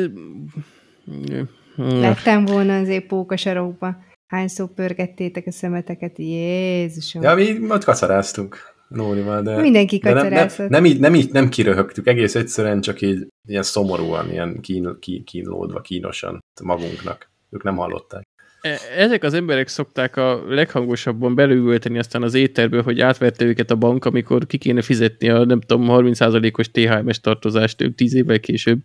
[1.76, 3.96] Lettem volna azért póka sarokba.
[4.26, 6.18] Hányszor pörgettétek a szemeteket?
[6.18, 7.22] Jézusom.
[7.22, 8.56] Ja, mi ott kacaráztunk
[8.90, 9.60] Nórival, de...
[9.60, 13.62] Mindenki de nem, nem, nem, így, nem, így nem kiröhögtük, egész egyszerűen csak így ilyen
[13.62, 17.30] szomorúan, ilyen kín, kín, kínlódva, kínosan magunknak.
[17.50, 18.22] Ők nem hallották.
[18.60, 23.76] E- Ezek az emberek szokták a leghangosabban belőgölteni aztán az éterből, hogy átvette őket a
[23.76, 28.78] bank, amikor ki kéne fizetni a nem tudom, 30%-os THM-es tartozást ők 10 évvel később.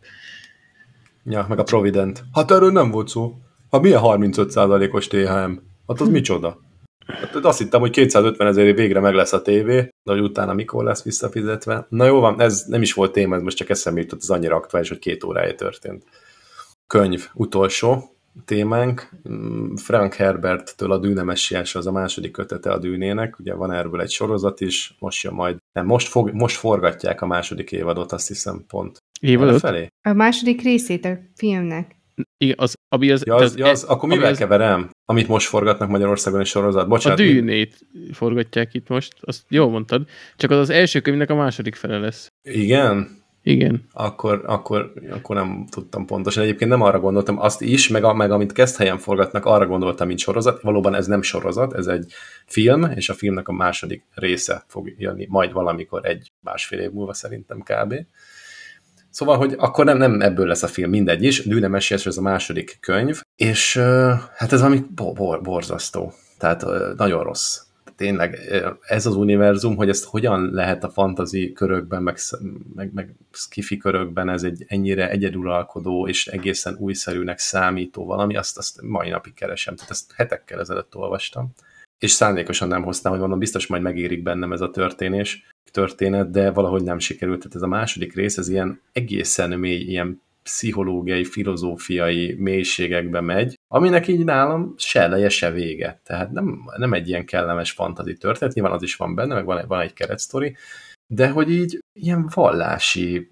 [1.30, 2.23] Ja, meg a Provident.
[2.34, 3.34] Hát erről nem volt szó.
[3.71, 5.51] Hát milyen 35%-os THM?
[5.88, 6.59] Hát az micsoda?
[7.07, 10.84] Hát azt hittem, hogy 250 ezerért végre meg lesz a tévé, de hogy utána mikor
[10.84, 11.86] lesz visszafizetve.
[11.89, 14.55] Na jó van, ez nem is volt téma, ez most csak eszembe jutott, ez annyira
[14.55, 16.03] aktuális, hogy két órája történt.
[16.88, 18.15] Könyv, utolsó
[18.45, 19.09] témánk.
[19.30, 24.01] Mm, Frank Herberttől a Dűne messiás az a második kötete a Dűnének, ugye van erről
[24.01, 28.28] egy sorozat is, most jön majd, nem, most, fog, most forgatják a második évadot, azt
[28.28, 29.59] hiszem pont Öt?
[29.59, 29.88] felé?
[30.01, 31.95] A második részét a filmnek.
[32.38, 34.89] Igen, az, ami az, Ja, az, az- ja, az, akkor ami mivel az- keverem?
[35.05, 36.84] Amit most forgatnak Magyarországon egy sorozat?
[36.84, 37.20] A Bocsánat.
[37.20, 37.78] mi- dűnét
[38.13, 42.28] forgatják itt most, azt jól mondtad, csak az az első könyvnek a második fele lesz.
[42.43, 43.24] Igen?
[43.43, 43.88] Igen.
[43.91, 46.43] Akkor, akkor, akkor nem tudtam pontosan.
[46.43, 50.07] Egyébként nem arra gondoltam, azt is, meg, a, meg amit kezd helyen forgatnak, arra gondoltam,
[50.07, 50.61] mint sorozat.
[50.61, 52.11] Valóban ez nem sorozat, ez egy
[52.45, 57.13] film, és a filmnek a második része fog jönni majd valamikor egy másfél év múlva
[57.13, 57.93] szerintem kb.
[59.16, 61.45] Szóval, hogy akkor nem, nem ebből lesz a film, mindegy is.
[61.45, 63.78] Dűne Messias, ez a második könyv, és
[64.36, 66.13] hát ez valami bo- bo- borzasztó.
[66.38, 66.66] Tehát
[66.97, 67.59] nagyon rossz.
[67.95, 68.39] Tényleg
[68.82, 72.18] ez az univerzum, hogy ezt hogyan lehet a fantazi körökben, meg,
[72.76, 78.82] meg, meg skifi körökben ez egy ennyire egyeduralkodó és egészen újszerűnek számító valami, azt, azt
[78.82, 79.76] mai napig keresem.
[79.76, 81.53] Tehát ezt hetekkel ezelőtt olvastam.
[82.00, 86.52] És szándékosan nem hoztam, hogy mondom, biztos majd megérik bennem ez a történés, történet, de
[86.52, 87.38] valahogy nem sikerült.
[87.38, 94.08] Tehát ez a második rész, ez ilyen egészen mély, ilyen pszichológiai, filozófiai mélységekbe megy, aminek
[94.08, 96.02] így nálam se eleje, se vége.
[96.04, 99.66] Tehát nem, nem egy ilyen kellemes fantazi történet, nyilván az is van benne, meg van,
[99.68, 100.56] van egy keretsztori,
[101.08, 103.30] de hogy így ilyen vallási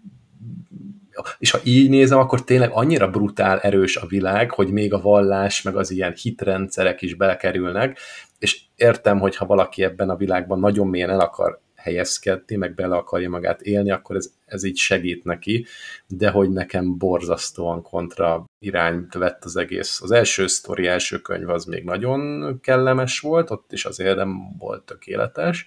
[1.37, 5.61] és ha így nézem, akkor tényleg annyira brutál erős a világ, hogy még a vallás,
[5.61, 7.99] meg az ilyen hitrendszerek is belekerülnek,
[8.43, 12.95] és értem, hogy ha valaki ebben a világban nagyon mélyen el akar helyezkedni, meg bele
[12.95, 15.65] akarja magát élni, akkor ez, ez így segít neki,
[16.07, 20.01] de hogy nekem borzasztóan kontra irányt vett az egész.
[20.01, 24.83] Az első sztori, első könyv az még nagyon kellemes volt, ott is azért nem volt
[24.83, 25.65] tökéletes,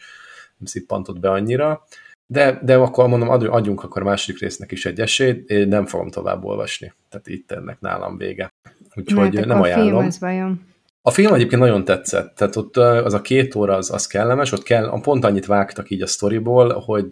[0.56, 1.84] nem szippantott be annyira,
[2.26, 5.86] de, de akkor mondom, adj- adjunk akkor a második résznek is egy esélyt, én nem
[5.86, 6.92] fogom tovább olvasni.
[7.08, 8.52] Tehát itt ennek nálam vége.
[8.94, 10.06] Úgyhogy Hát nem a film ajánlom.
[10.06, 10.74] az vajon.
[11.06, 14.62] A film egyébként nagyon tetszett, tehát ott az a két óra az, az kellemes, ott
[14.62, 17.06] kell, pont annyit vágtak így a sztoriból, hogy,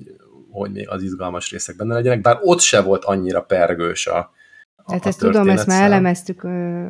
[0.50, 4.18] hogy még az izgalmas részek benne legyenek, bár ott se volt annyira pergős a,
[4.76, 6.44] a Tehát a ezt tudom, ezt már elemeztük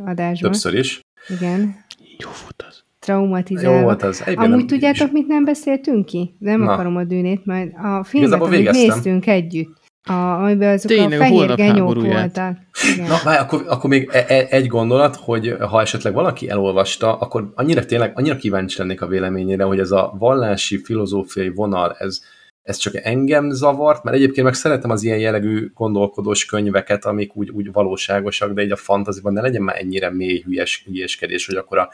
[0.05, 0.51] adásban.
[0.51, 1.01] Többször is.
[1.29, 1.85] Igen.
[2.19, 2.77] Jó volt az.
[2.77, 3.83] Jó Traumatizálva.
[3.83, 4.23] volt az.
[4.27, 6.37] Egyben Amúgy tudjátok, mit nem beszéltünk ki?
[6.39, 6.73] Nem Na.
[6.73, 8.87] akarom a dűnét, majd a filmet, Igazából amit végeztem.
[8.89, 9.77] néztünk együtt,
[10.07, 12.57] a, amiben azok Tényleg, a a fehér holnap genyók voltak.
[12.95, 13.07] Igen.
[13.07, 17.53] Na, várj, akkor, akkor még e- e- egy gondolat, hogy ha esetleg valaki elolvasta, akkor
[17.55, 22.21] annyira tényleg, annyira kíváncsi lennék a véleményére, hogy ez a vallási, filozófiai vonal, ez,
[22.63, 27.51] ez csak engem zavart, mert egyébként meg szeretem az ilyen jellegű gondolkodós könyveket, amik úgy,
[27.51, 31.79] úgy valóságosak, de így a fantaziban ne legyen már ennyire mély hülyes, hülyeskedés, hogy akkor
[31.79, 31.89] a,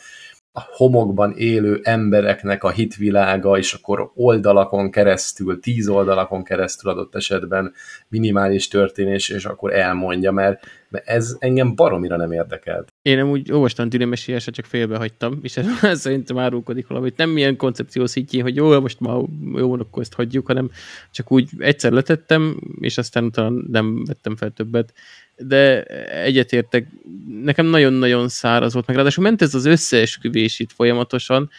[0.52, 7.72] a homokban élő embereknek a hitvilága, és akkor oldalakon keresztül, tíz oldalakon keresztül adott esetben
[8.08, 12.89] minimális történés, és akkor elmondja, mert, mert ez engem baromira nem érdekelt.
[13.02, 15.66] Én nem úgy olvastam Dűnemesiásra, csak félbehagytam, és ez
[16.00, 17.16] szerintem árulkodik valamit.
[17.16, 19.16] Nem milyen koncepció szintjén, hogy jó, most már
[19.54, 20.70] jó, akkor ezt hagyjuk, hanem
[21.10, 24.94] csak úgy egyszer letettem, és aztán utána nem vettem fel többet.
[25.36, 25.82] De
[26.22, 26.86] egyetértek,
[27.42, 31.50] nekem nagyon-nagyon száraz volt, meg ráadásul ment ez az összeesküvés itt folyamatosan,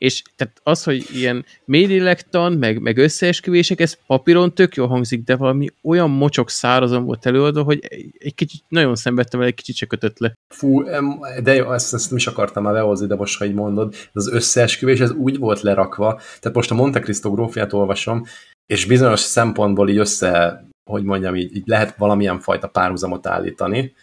[0.00, 5.36] és tehát az, hogy ilyen mélylélektan, meg, meg összeesküvések, ez papíron tök jól hangzik, de
[5.36, 7.78] valami olyan mocsok szárazon volt előadva, hogy
[8.18, 10.32] egy- kicsit nagyon szenvedtem vele, egy kicsit se kötött le.
[10.54, 10.82] Fú,
[11.42, 14.26] de jó, ezt, ezt nem is akartam már behozni, de most, ha így mondod, ez
[14.26, 18.24] az összeesküvés, ez úgy volt lerakva, tehát most a Monte Cristo grófiát olvasom,
[18.66, 23.94] és bizonyos szempontból így össze, hogy mondjam, így, így lehet valamilyen fajta párhuzamot állítani.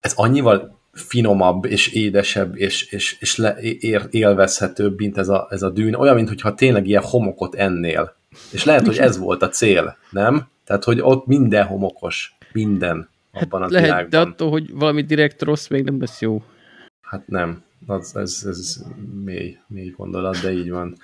[0.00, 5.62] Ez annyival finomabb, és édesebb, és, és, és le, ér, élvezhetőbb, mint ez a, ez
[5.62, 5.94] a dűn.
[5.94, 8.14] Olyan, mintha tényleg ilyen homokot ennél.
[8.52, 10.48] És lehet, hogy ez volt a cél, nem?
[10.64, 12.36] Tehát, hogy ott minden homokos.
[12.52, 14.10] Minden abban a Lehet, világban.
[14.10, 16.42] de attól, hogy valami direkt rossz, még nem lesz jó.
[17.00, 17.62] Hát nem.
[17.86, 18.82] Az, ez, ez
[19.24, 20.96] mély, mély gondolat, de így van.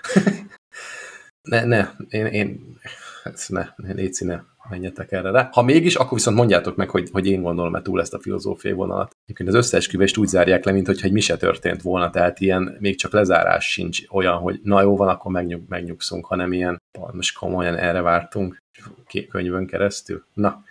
[1.50, 2.78] ne, ne, én, én
[3.24, 5.48] hát ne, ne, Léci, ne menjetek erre rá.
[5.52, 9.16] Ha mégis, akkor viszont mondjátok meg, hogy, hogy én gondolom-e túl ezt a filozófiai vonalat.
[9.24, 12.76] Egyébként az összeesküvést úgy zárják le, mint hogyha egy mi se történt volna, tehát ilyen
[12.80, 16.82] még csak lezárás sincs olyan, hogy na jó van, akkor megnyug, megnyugszunk, hanem ilyen,
[17.12, 18.58] most komolyan erre vártunk
[19.06, 20.24] két könyvön keresztül.
[20.34, 20.62] Na,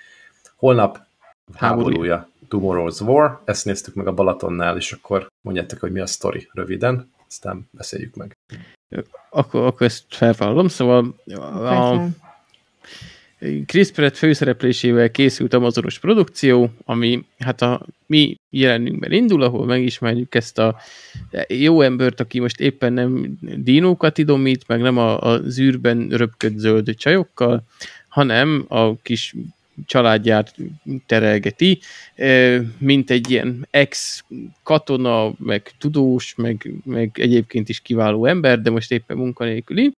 [0.55, 0.99] holnap
[1.55, 2.29] háborúja.
[2.49, 7.11] Tomorrow's War, ezt néztük meg a Balatonnál, és akkor mondjátok, hogy mi a sztori röviden,
[7.27, 8.37] aztán beszéljük meg.
[9.29, 12.07] Akkor, akkor ezt felvállalom, szóval a.
[13.65, 20.57] Chris Pratt főszereplésével készült Amazonos produkció, ami hát a mi jelenünkben indul, ahol megismerjük ezt
[20.57, 20.75] a
[21.47, 26.95] jó embert, aki most éppen nem dinókat idomít, meg nem a, a zűrben röpköd zöld
[26.95, 27.63] csajokkal,
[28.07, 29.35] hanem a kis
[29.85, 30.55] családját
[31.05, 31.79] terelgeti,
[32.77, 39.17] mint egy ilyen ex-katona, meg tudós, meg, meg egyébként is kiváló ember, de most éppen
[39.17, 39.91] munkanélküli,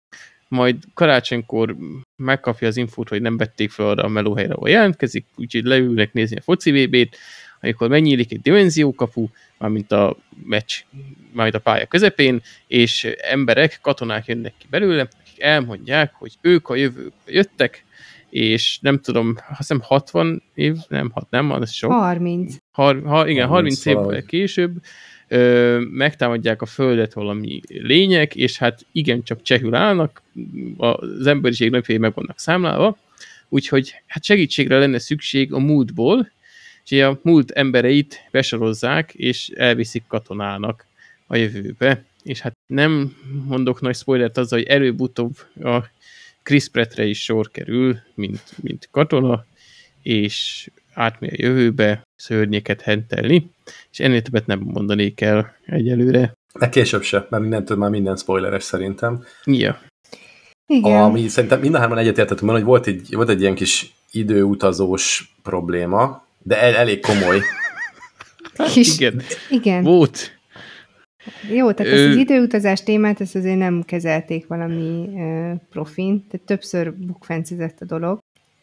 [0.50, 1.76] majd karácsonykor
[2.16, 6.36] megkapja az infót, hogy nem vették fel arra a melóhelyre, ahol jelentkezik, úgyhogy leülnek nézni
[6.36, 7.16] a foci VB-t,
[7.60, 9.28] amikor megnyílik egy dimenziókapu,
[9.58, 10.80] mármint a meccs,
[11.32, 16.74] majd a pálya közepén, és emberek, katonák jönnek ki belőle, akik elmondják, hogy ők a
[16.74, 17.84] jövőbe jöttek,
[18.30, 21.90] és nem tudom, azt hiszem 60 év, nem, hat, nem, az sok.
[21.90, 22.56] 30.
[22.72, 24.72] Har, ha, igen, 30, 30 évvel később
[25.32, 30.22] ö, megtámadják a Földet valami lények, és hát igencsak csehül állnak,
[30.76, 32.98] az emberiség napjai meg vannak számlálva,
[33.48, 36.30] úgyhogy hát segítségre lenne szükség a múltból,
[36.84, 40.86] és a múlt embereit besorozzák, és elviszik katonának
[41.26, 42.04] a jövőbe.
[42.22, 43.16] És hát nem
[43.46, 45.84] mondok nagy spoilert azzal, hogy előbb-utóbb a
[46.42, 49.44] Chris Pratt-re is sor kerül, mint, mint katona,
[50.02, 53.50] és átmegy a jövőbe szörnyeket hentelni,
[53.90, 56.32] és ennél többet nem mondanék el egyelőre.
[56.58, 59.24] De később se, mert mindentől már minden spoileres szerintem.
[59.44, 59.80] Ja.
[60.66, 61.02] Igen.
[61.02, 66.24] Ami szerintem mind a hárman egyetértettünk, hogy volt egy, volt egy ilyen kis időutazós probléma,
[66.42, 67.40] de el, elég komoly.
[68.72, 69.82] Kis, Igen, igen.
[69.82, 70.38] volt.
[71.52, 76.46] Jó, tehát Ö- ezt az időutazás témát, ezt azért nem kezelték valami uh, profin, tehát
[76.46, 78.18] többször bukfencizett a dolog.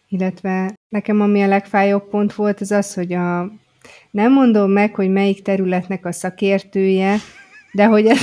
[0.09, 3.51] Illetve nekem ami a legfájóbb pont volt, az az, hogy a,
[4.11, 7.17] nem mondom meg, hogy melyik területnek a szakértője,
[7.71, 8.19] de hogy ez,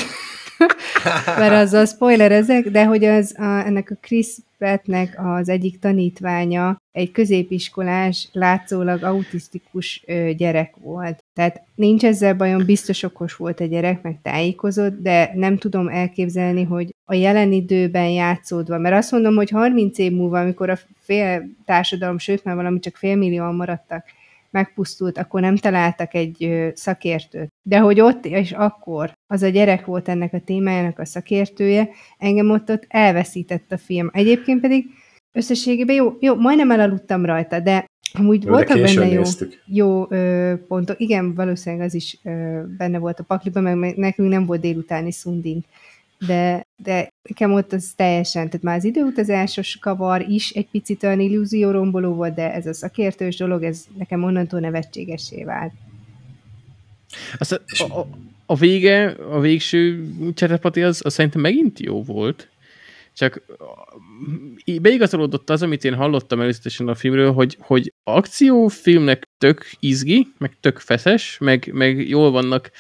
[1.39, 4.27] mert spoiler ezek, de hogy az a, ennek a Chris
[4.59, 10.05] Prattnek az egyik tanítványa egy középiskolás, látszólag autisztikus
[10.37, 11.25] gyerek volt.
[11.35, 16.63] Tehát nincs ezzel bajom, biztos okos volt a gyerek, meg tájékozott, de nem tudom elképzelni,
[16.63, 21.49] hogy a jelen időben játszódva, mert azt mondom, hogy 30 év múlva, amikor a fél
[21.65, 24.05] társadalom, sőt már valami csak félmillióan maradtak,
[24.55, 27.49] megpusztult, akkor nem találtak egy szakértőt.
[27.63, 32.51] De hogy ott és akkor az a gyerek volt ennek a témájának a szakértője, engem
[32.51, 34.11] ott, ott elveszített a film.
[34.13, 34.87] Egyébként pedig
[35.33, 37.85] összességében jó, jó, majdnem elaludtam rajta, de
[38.19, 39.63] amúgy Jó, de voltak benne jó, néztük.
[39.67, 41.01] jó ö, pontok.
[41.01, 45.63] Igen, valószínűleg az is ö, benne volt a pakliban, meg nekünk nem volt délutáni szunding.
[46.19, 51.21] De, de nekem ott az teljesen, tehát már az időutazásos kavar is egy picit olyan
[51.21, 55.73] illúzióromboló volt, de ez a szakértős dolog, ez nekem onnantól nevetségessé vált.
[57.39, 58.07] Azt, a, a,
[58.47, 62.49] a vége, a végső cserepati az, az szerintem megint jó volt.
[63.13, 63.43] Csak
[64.83, 70.79] beigazolódott az, amit én hallottam előzetesen a filmről, hogy, hogy akciófilmnek tök izgi, meg tök
[70.79, 72.71] feszes, meg, meg jól vannak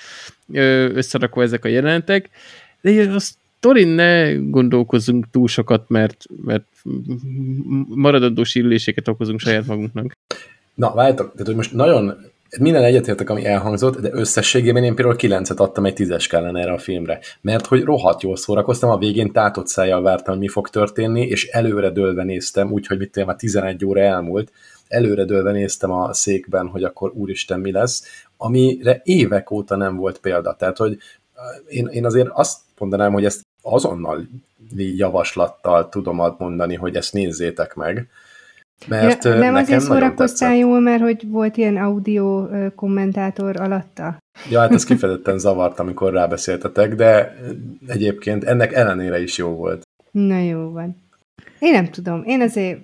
[0.93, 2.31] összerakva ezek a jelenetek,
[2.93, 6.67] de a sztorin ne gondolkozzunk túl sokat, mert, mert
[7.89, 10.13] maradandó sírüléseket okozunk saját magunknak.
[10.75, 12.15] Na, várjátok, tehát hogy most nagyon
[12.61, 16.79] minden egyetértek, ami elhangzott, de összességében én például 9-et adtam egy 10-es kellene erre a
[16.79, 17.21] filmre.
[17.41, 21.47] Mert hogy rohadt jól szórakoztam, a végén tátott szájjal vártam, hogy mi fog történni, és
[21.47, 24.53] előre dőlve néztem, úgyhogy mit tudom, már 11 óra elmúlt,
[24.89, 30.19] előre dőlve néztem a székben, hogy akkor úristen mi lesz, amire évek óta nem volt
[30.19, 30.55] példa.
[30.59, 30.99] Tehát, hogy
[31.69, 34.29] én, én azért azt mondanám, hogy ezt azonnal
[34.77, 38.09] javaslattal tudom mondani, hogy ezt nézzétek meg.
[38.89, 44.19] Mert Ja, nem nekem azért nagyon szórakoztál jól, mert hogy volt ilyen audio kommentátor alatta?
[44.51, 47.37] Ja, hát ez kifejezetten zavart, amikor rábeszéltetek, de
[47.87, 49.83] egyébként ennek ellenére is jó volt.
[50.11, 51.03] Na jó van.
[51.59, 52.81] Én nem tudom, én azért...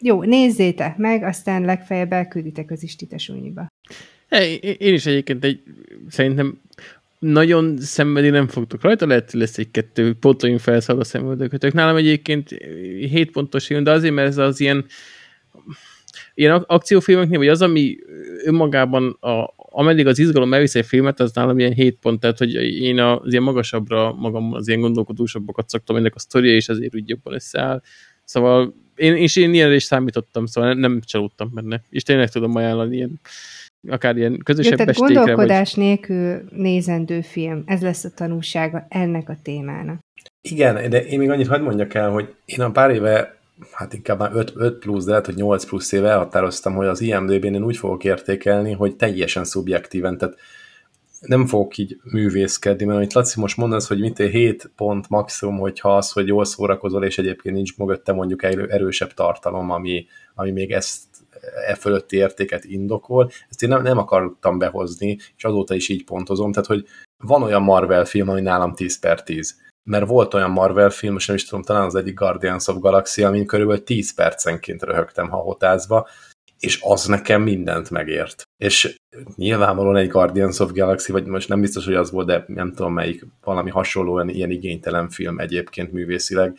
[0.00, 3.66] Jó, nézzétek meg, aztán legfeljebb elkülditek az istitesúnyiba.
[4.28, 5.62] É, Én is egyébként egy,
[6.08, 6.60] szerintem
[7.32, 11.72] nagyon szenvedni nem fogtok rajta, lehet, hogy lesz egy-kettő pontoljunk felszal a szemöldökötök.
[11.72, 14.86] Nálam egyébként 7 pontos film, de azért, mert ez az ilyen
[16.34, 17.96] ilyen ak- akciófilmeknél, vagy az, ami
[18.44, 22.54] önmagában, a, ameddig az izgalom elvisz egy filmet, az nálam ilyen 7 pont, tehát hogy
[22.54, 27.08] én az ilyen magasabbra magam az ilyen gondolkodósabbakat szoktam, ennek a sztoria, és azért úgy
[27.08, 27.82] jobban összeáll.
[28.24, 31.82] Szóval én, és én ilyenre is számítottam, szóval nem, nem csalódtam benne.
[31.90, 33.20] És tényleg tudom ajánlani ilyen
[33.88, 35.24] akár ilyen Jó, közösebb tehát estékre, vagy...
[35.24, 37.62] gondolkodás nélkül nézendő film.
[37.66, 39.98] Ez lesz a tanulsága ennek a témának.
[40.40, 43.36] Igen, de én még annyit hagyd mondjak el, hogy én a pár éve,
[43.72, 47.00] hát inkább már 5, 5 plusz, de lehet, hogy 8 plusz éve elhatároztam, hogy az
[47.00, 50.36] IMDB-n én úgy fogok értékelni, hogy teljesen szubjektíven, tehát
[51.20, 55.96] nem fogok így művészkedni, mert amit Laci most mondasz, hogy mit 7 pont maximum, hogyha
[55.96, 60.72] az, hogy jól szórakozol, és egyébként nincs mögötte mondjuk erő, erősebb tartalom, ami, ami még
[60.72, 61.02] ezt
[61.66, 63.30] e fölötti értéket indokol.
[63.48, 66.86] Ezt én nem, nem akartam behozni, és azóta is így pontozom, tehát hogy
[67.24, 71.26] van olyan Marvel film, ami nálam 10 per 10 mert volt olyan Marvel film, most
[71.26, 76.08] nem is tudom, talán az egyik Guardians of Galaxy, amin körülbelül 10 percenként röhögtem hahotázva,
[76.58, 78.42] és az nekem mindent megért.
[78.56, 78.96] És
[79.36, 82.92] nyilvánvalóan egy Guardians of Galaxy, vagy most nem biztos, hogy az volt, de nem tudom
[82.92, 86.58] melyik, valami hasonlóan ilyen igénytelen film egyébként művészileg,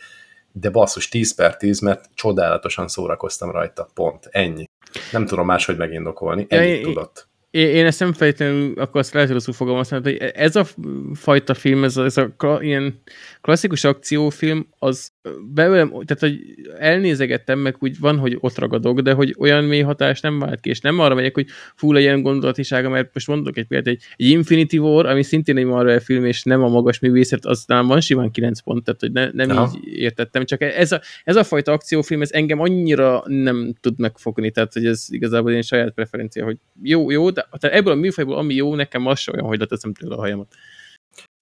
[0.52, 4.64] de basszus 10 per 10, mert csodálatosan szórakoztam rajta, pont, ennyi.
[5.12, 7.28] Nem tudom máshogy megindokolni, ennyit Ja, tudott.
[7.50, 10.66] Én, én ezt nem feltétlenül, akkor azt lehet, hogy rosszul fogalmaztam, hogy ez a
[11.14, 13.00] fajta film, ez a, ez a ilyen
[13.48, 15.12] klasszikus akciófilm, az
[15.54, 16.38] belőlem, tehát hogy
[16.78, 20.68] elnézegettem, meg úgy van, hogy ott ragadok, de hogy olyan mély hatás nem vált ki,
[20.68, 21.46] és nem arra megyek, hogy
[21.76, 25.64] fú, legyen gondolatisága, mert most mondok egy példát, egy, egy Infinity War, ami szintén egy
[25.64, 29.12] Marvel film, és nem a magas művészet, az nálam van simán 9 pont, tehát hogy
[29.12, 29.72] ne, nem Aha.
[29.76, 34.50] így értettem, csak ez a, ez a fajta akciófilm, ez engem annyira nem tud megfogni,
[34.50, 38.36] tehát hogy ez igazából én saját preferencia, hogy jó, jó, de tehát ebből a műfajból,
[38.36, 40.54] ami jó, nekem az olyan, hogy leteszem tőle a hajamat.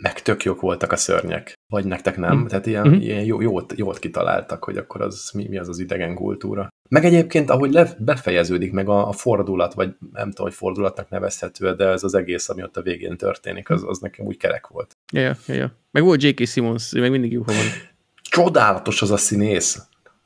[0.03, 1.53] Meg tök jók voltak a szörnyek.
[1.73, 2.37] Vagy nektek nem.
[2.39, 2.47] Mhm.
[2.47, 3.01] Tehát ilyen, Mhm.
[3.01, 6.69] ilyen jó, jót, jót kitaláltak, hogy akkor az mi, mi az az idegen kultúra.
[6.89, 11.75] Meg egyébként, ahogy le, befejeződik meg a, a fordulat, vagy nem tudom, hogy fordulatnak nevezhető,
[11.75, 14.91] de ez az egész, ami ott a végén történik, az, az nekem úgy kerek volt.
[15.13, 15.73] Ja, ja, ja.
[15.91, 16.47] Meg volt J.K.
[16.47, 17.65] Simmons, meg mindig jó, ha van.
[18.23, 19.83] Csodálatos az a színész.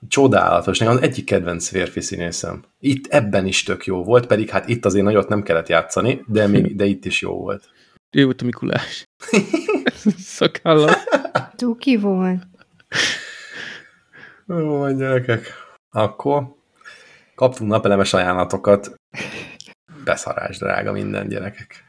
[0.09, 0.78] Csodálatos.
[0.78, 2.62] Nekem az egyik kedvenc férfi színészem.
[2.81, 6.47] Itt ebben is tök jó volt, pedig hát itt azért nagyot nem kellett játszani, de,
[6.47, 7.68] még, de itt is jó volt.
[8.12, 9.08] Ő volt a Mikulás.
[10.36, 10.94] Szakállal.
[11.56, 12.42] Tuki volt.
[14.46, 15.52] Jó van, gyerekek.
[15.90, 16.54] Akkor
[17.34, 18.94] kaptunk napelemes ajánlatokat.
[20.04, 21.84] Beszarás, drága minden gyerekek.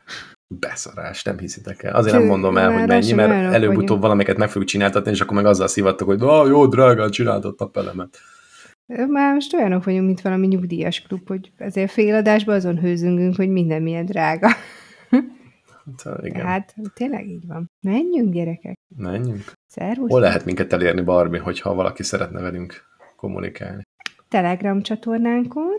[0.48, 1.95] Beszarás, nem hiszitek el.
[1.95, 5.35] Azért nem Tű, mondom el, hogy mennyi, mert előbb-utóbb valamiket meg fogjuk csináltatni, és akkor
[5.35, 8.18] meg azzal szivattok, hogy ah, jó, drágán csináltott napelemet.
[9.07, 13.81] Már most olyanok vagyunk, mint valami nyugdíjas klub, hogy ezért féladásban azon hőzöngünk, hogy minden
[13.81, 14.49] milyen drága.
[15.86, 17.72] Hát, igen, Hát tényleg így van.
[17.82, 18.80] Menjünk, gyerekek.
[18.98, 19.52] menjünk.
[19.68, 20.10] Szervusz.
[20.10, 22.84] Hol lehet minket elérni, Barbie, hogyha valaki szeretne velünk
[23.16, 23.82] kommunikálni?
[24.28, 25.72] Telegram csatornánkon,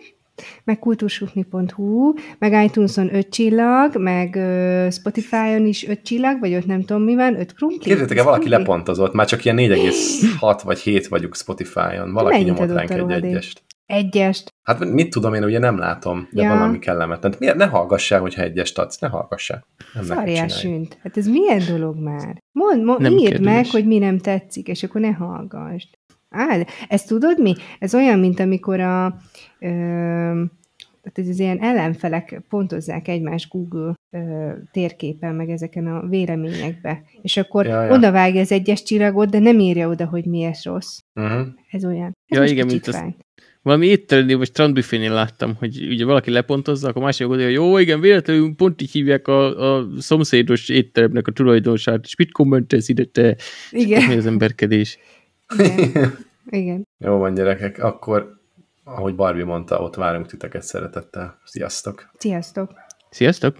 [0.64, 4.38] meg kultursutni.hu, meg iTunes-on 5 csillag, meg
[4.92, 7.78] Spotify-on is 5 csillag, vagy ott nem tudom mi van, 5 krumpli.
[7.78, 12.12] Képzeljétek el, valaki lepontozott, már csak ilyen 4,6 vagy 7 vagyunk Spotify-on.
[12.12, 13.62] Valaki Mennyit nyomott ránk egy egyest.
[13.86, 14.51] Egyest.
[14.62, 16.48] Hát mit tudom én, ugye nem látom, de Ja.
[16.48, 17.34] valami kellemetlen.
[17.38, 18.98] Miért ne hallgassál, hogyha egyest adsz?
[18.98, 19.64] Ne hallgassál.
[20.24, 20.98] Nem sünt.
[21.02, 22.42] Hát ez milyen dolog már?
[22.52, 23.46] Mond, mond Nem írd kérdés.
[23.46, 25.88] meg, hogy mi nem tetszik, és akkor ne hallgassd.
[26.30, 27.54] Áll, ezt tudod mi?
[27.78, 29.16] Ez olyan, mint amikor a
[29.58, 29.66] ö,
[31.02, 37.36] tehát ez az ilyen ellenfelek pontozzák egymás Google ö, térképen, meg ezeken a véleményekbe, és
[37.36, 37.86] akkor Ja, ja, ja.
[37.88, 37.92] ja.
[37.94, 40.98] oda vágja az egyes csillagot, de nem írja oda, hogy mi ez rossz.
[41.14, 41.46] Uh-huh.
[41.70, 42.16] Ez olyan.
[42.26, 43.14] Ez Ja, igen, mint az- fáj.
[43.62, 48.00] Valami étteremnél, vagy strandbüfénél láttam, hogy ugye valaki lepontozza, akkor másik gondolja, hogy jó, igen,
[48.00, 53.36] véletlenül pont így hívják a, a szomszédos étteremnek a tulajdonosát, és mit kommentelsz ide te?
[53.70, 54.98] Mi Igen, az emberkedés?
[55.58, 56.18] igen.
[56.50, 56.86] igen.
[56.98, 58.40] Jó van, gyerekek, akkor,
[58.84, 61.40] ahogy Barbie mondta, ott várunk titeket szeretettel.
[61.44, 62.10] Sziasztok!
[62.18, 62.72] Sziasztok!
[63.10, 63.56] Sziasztok!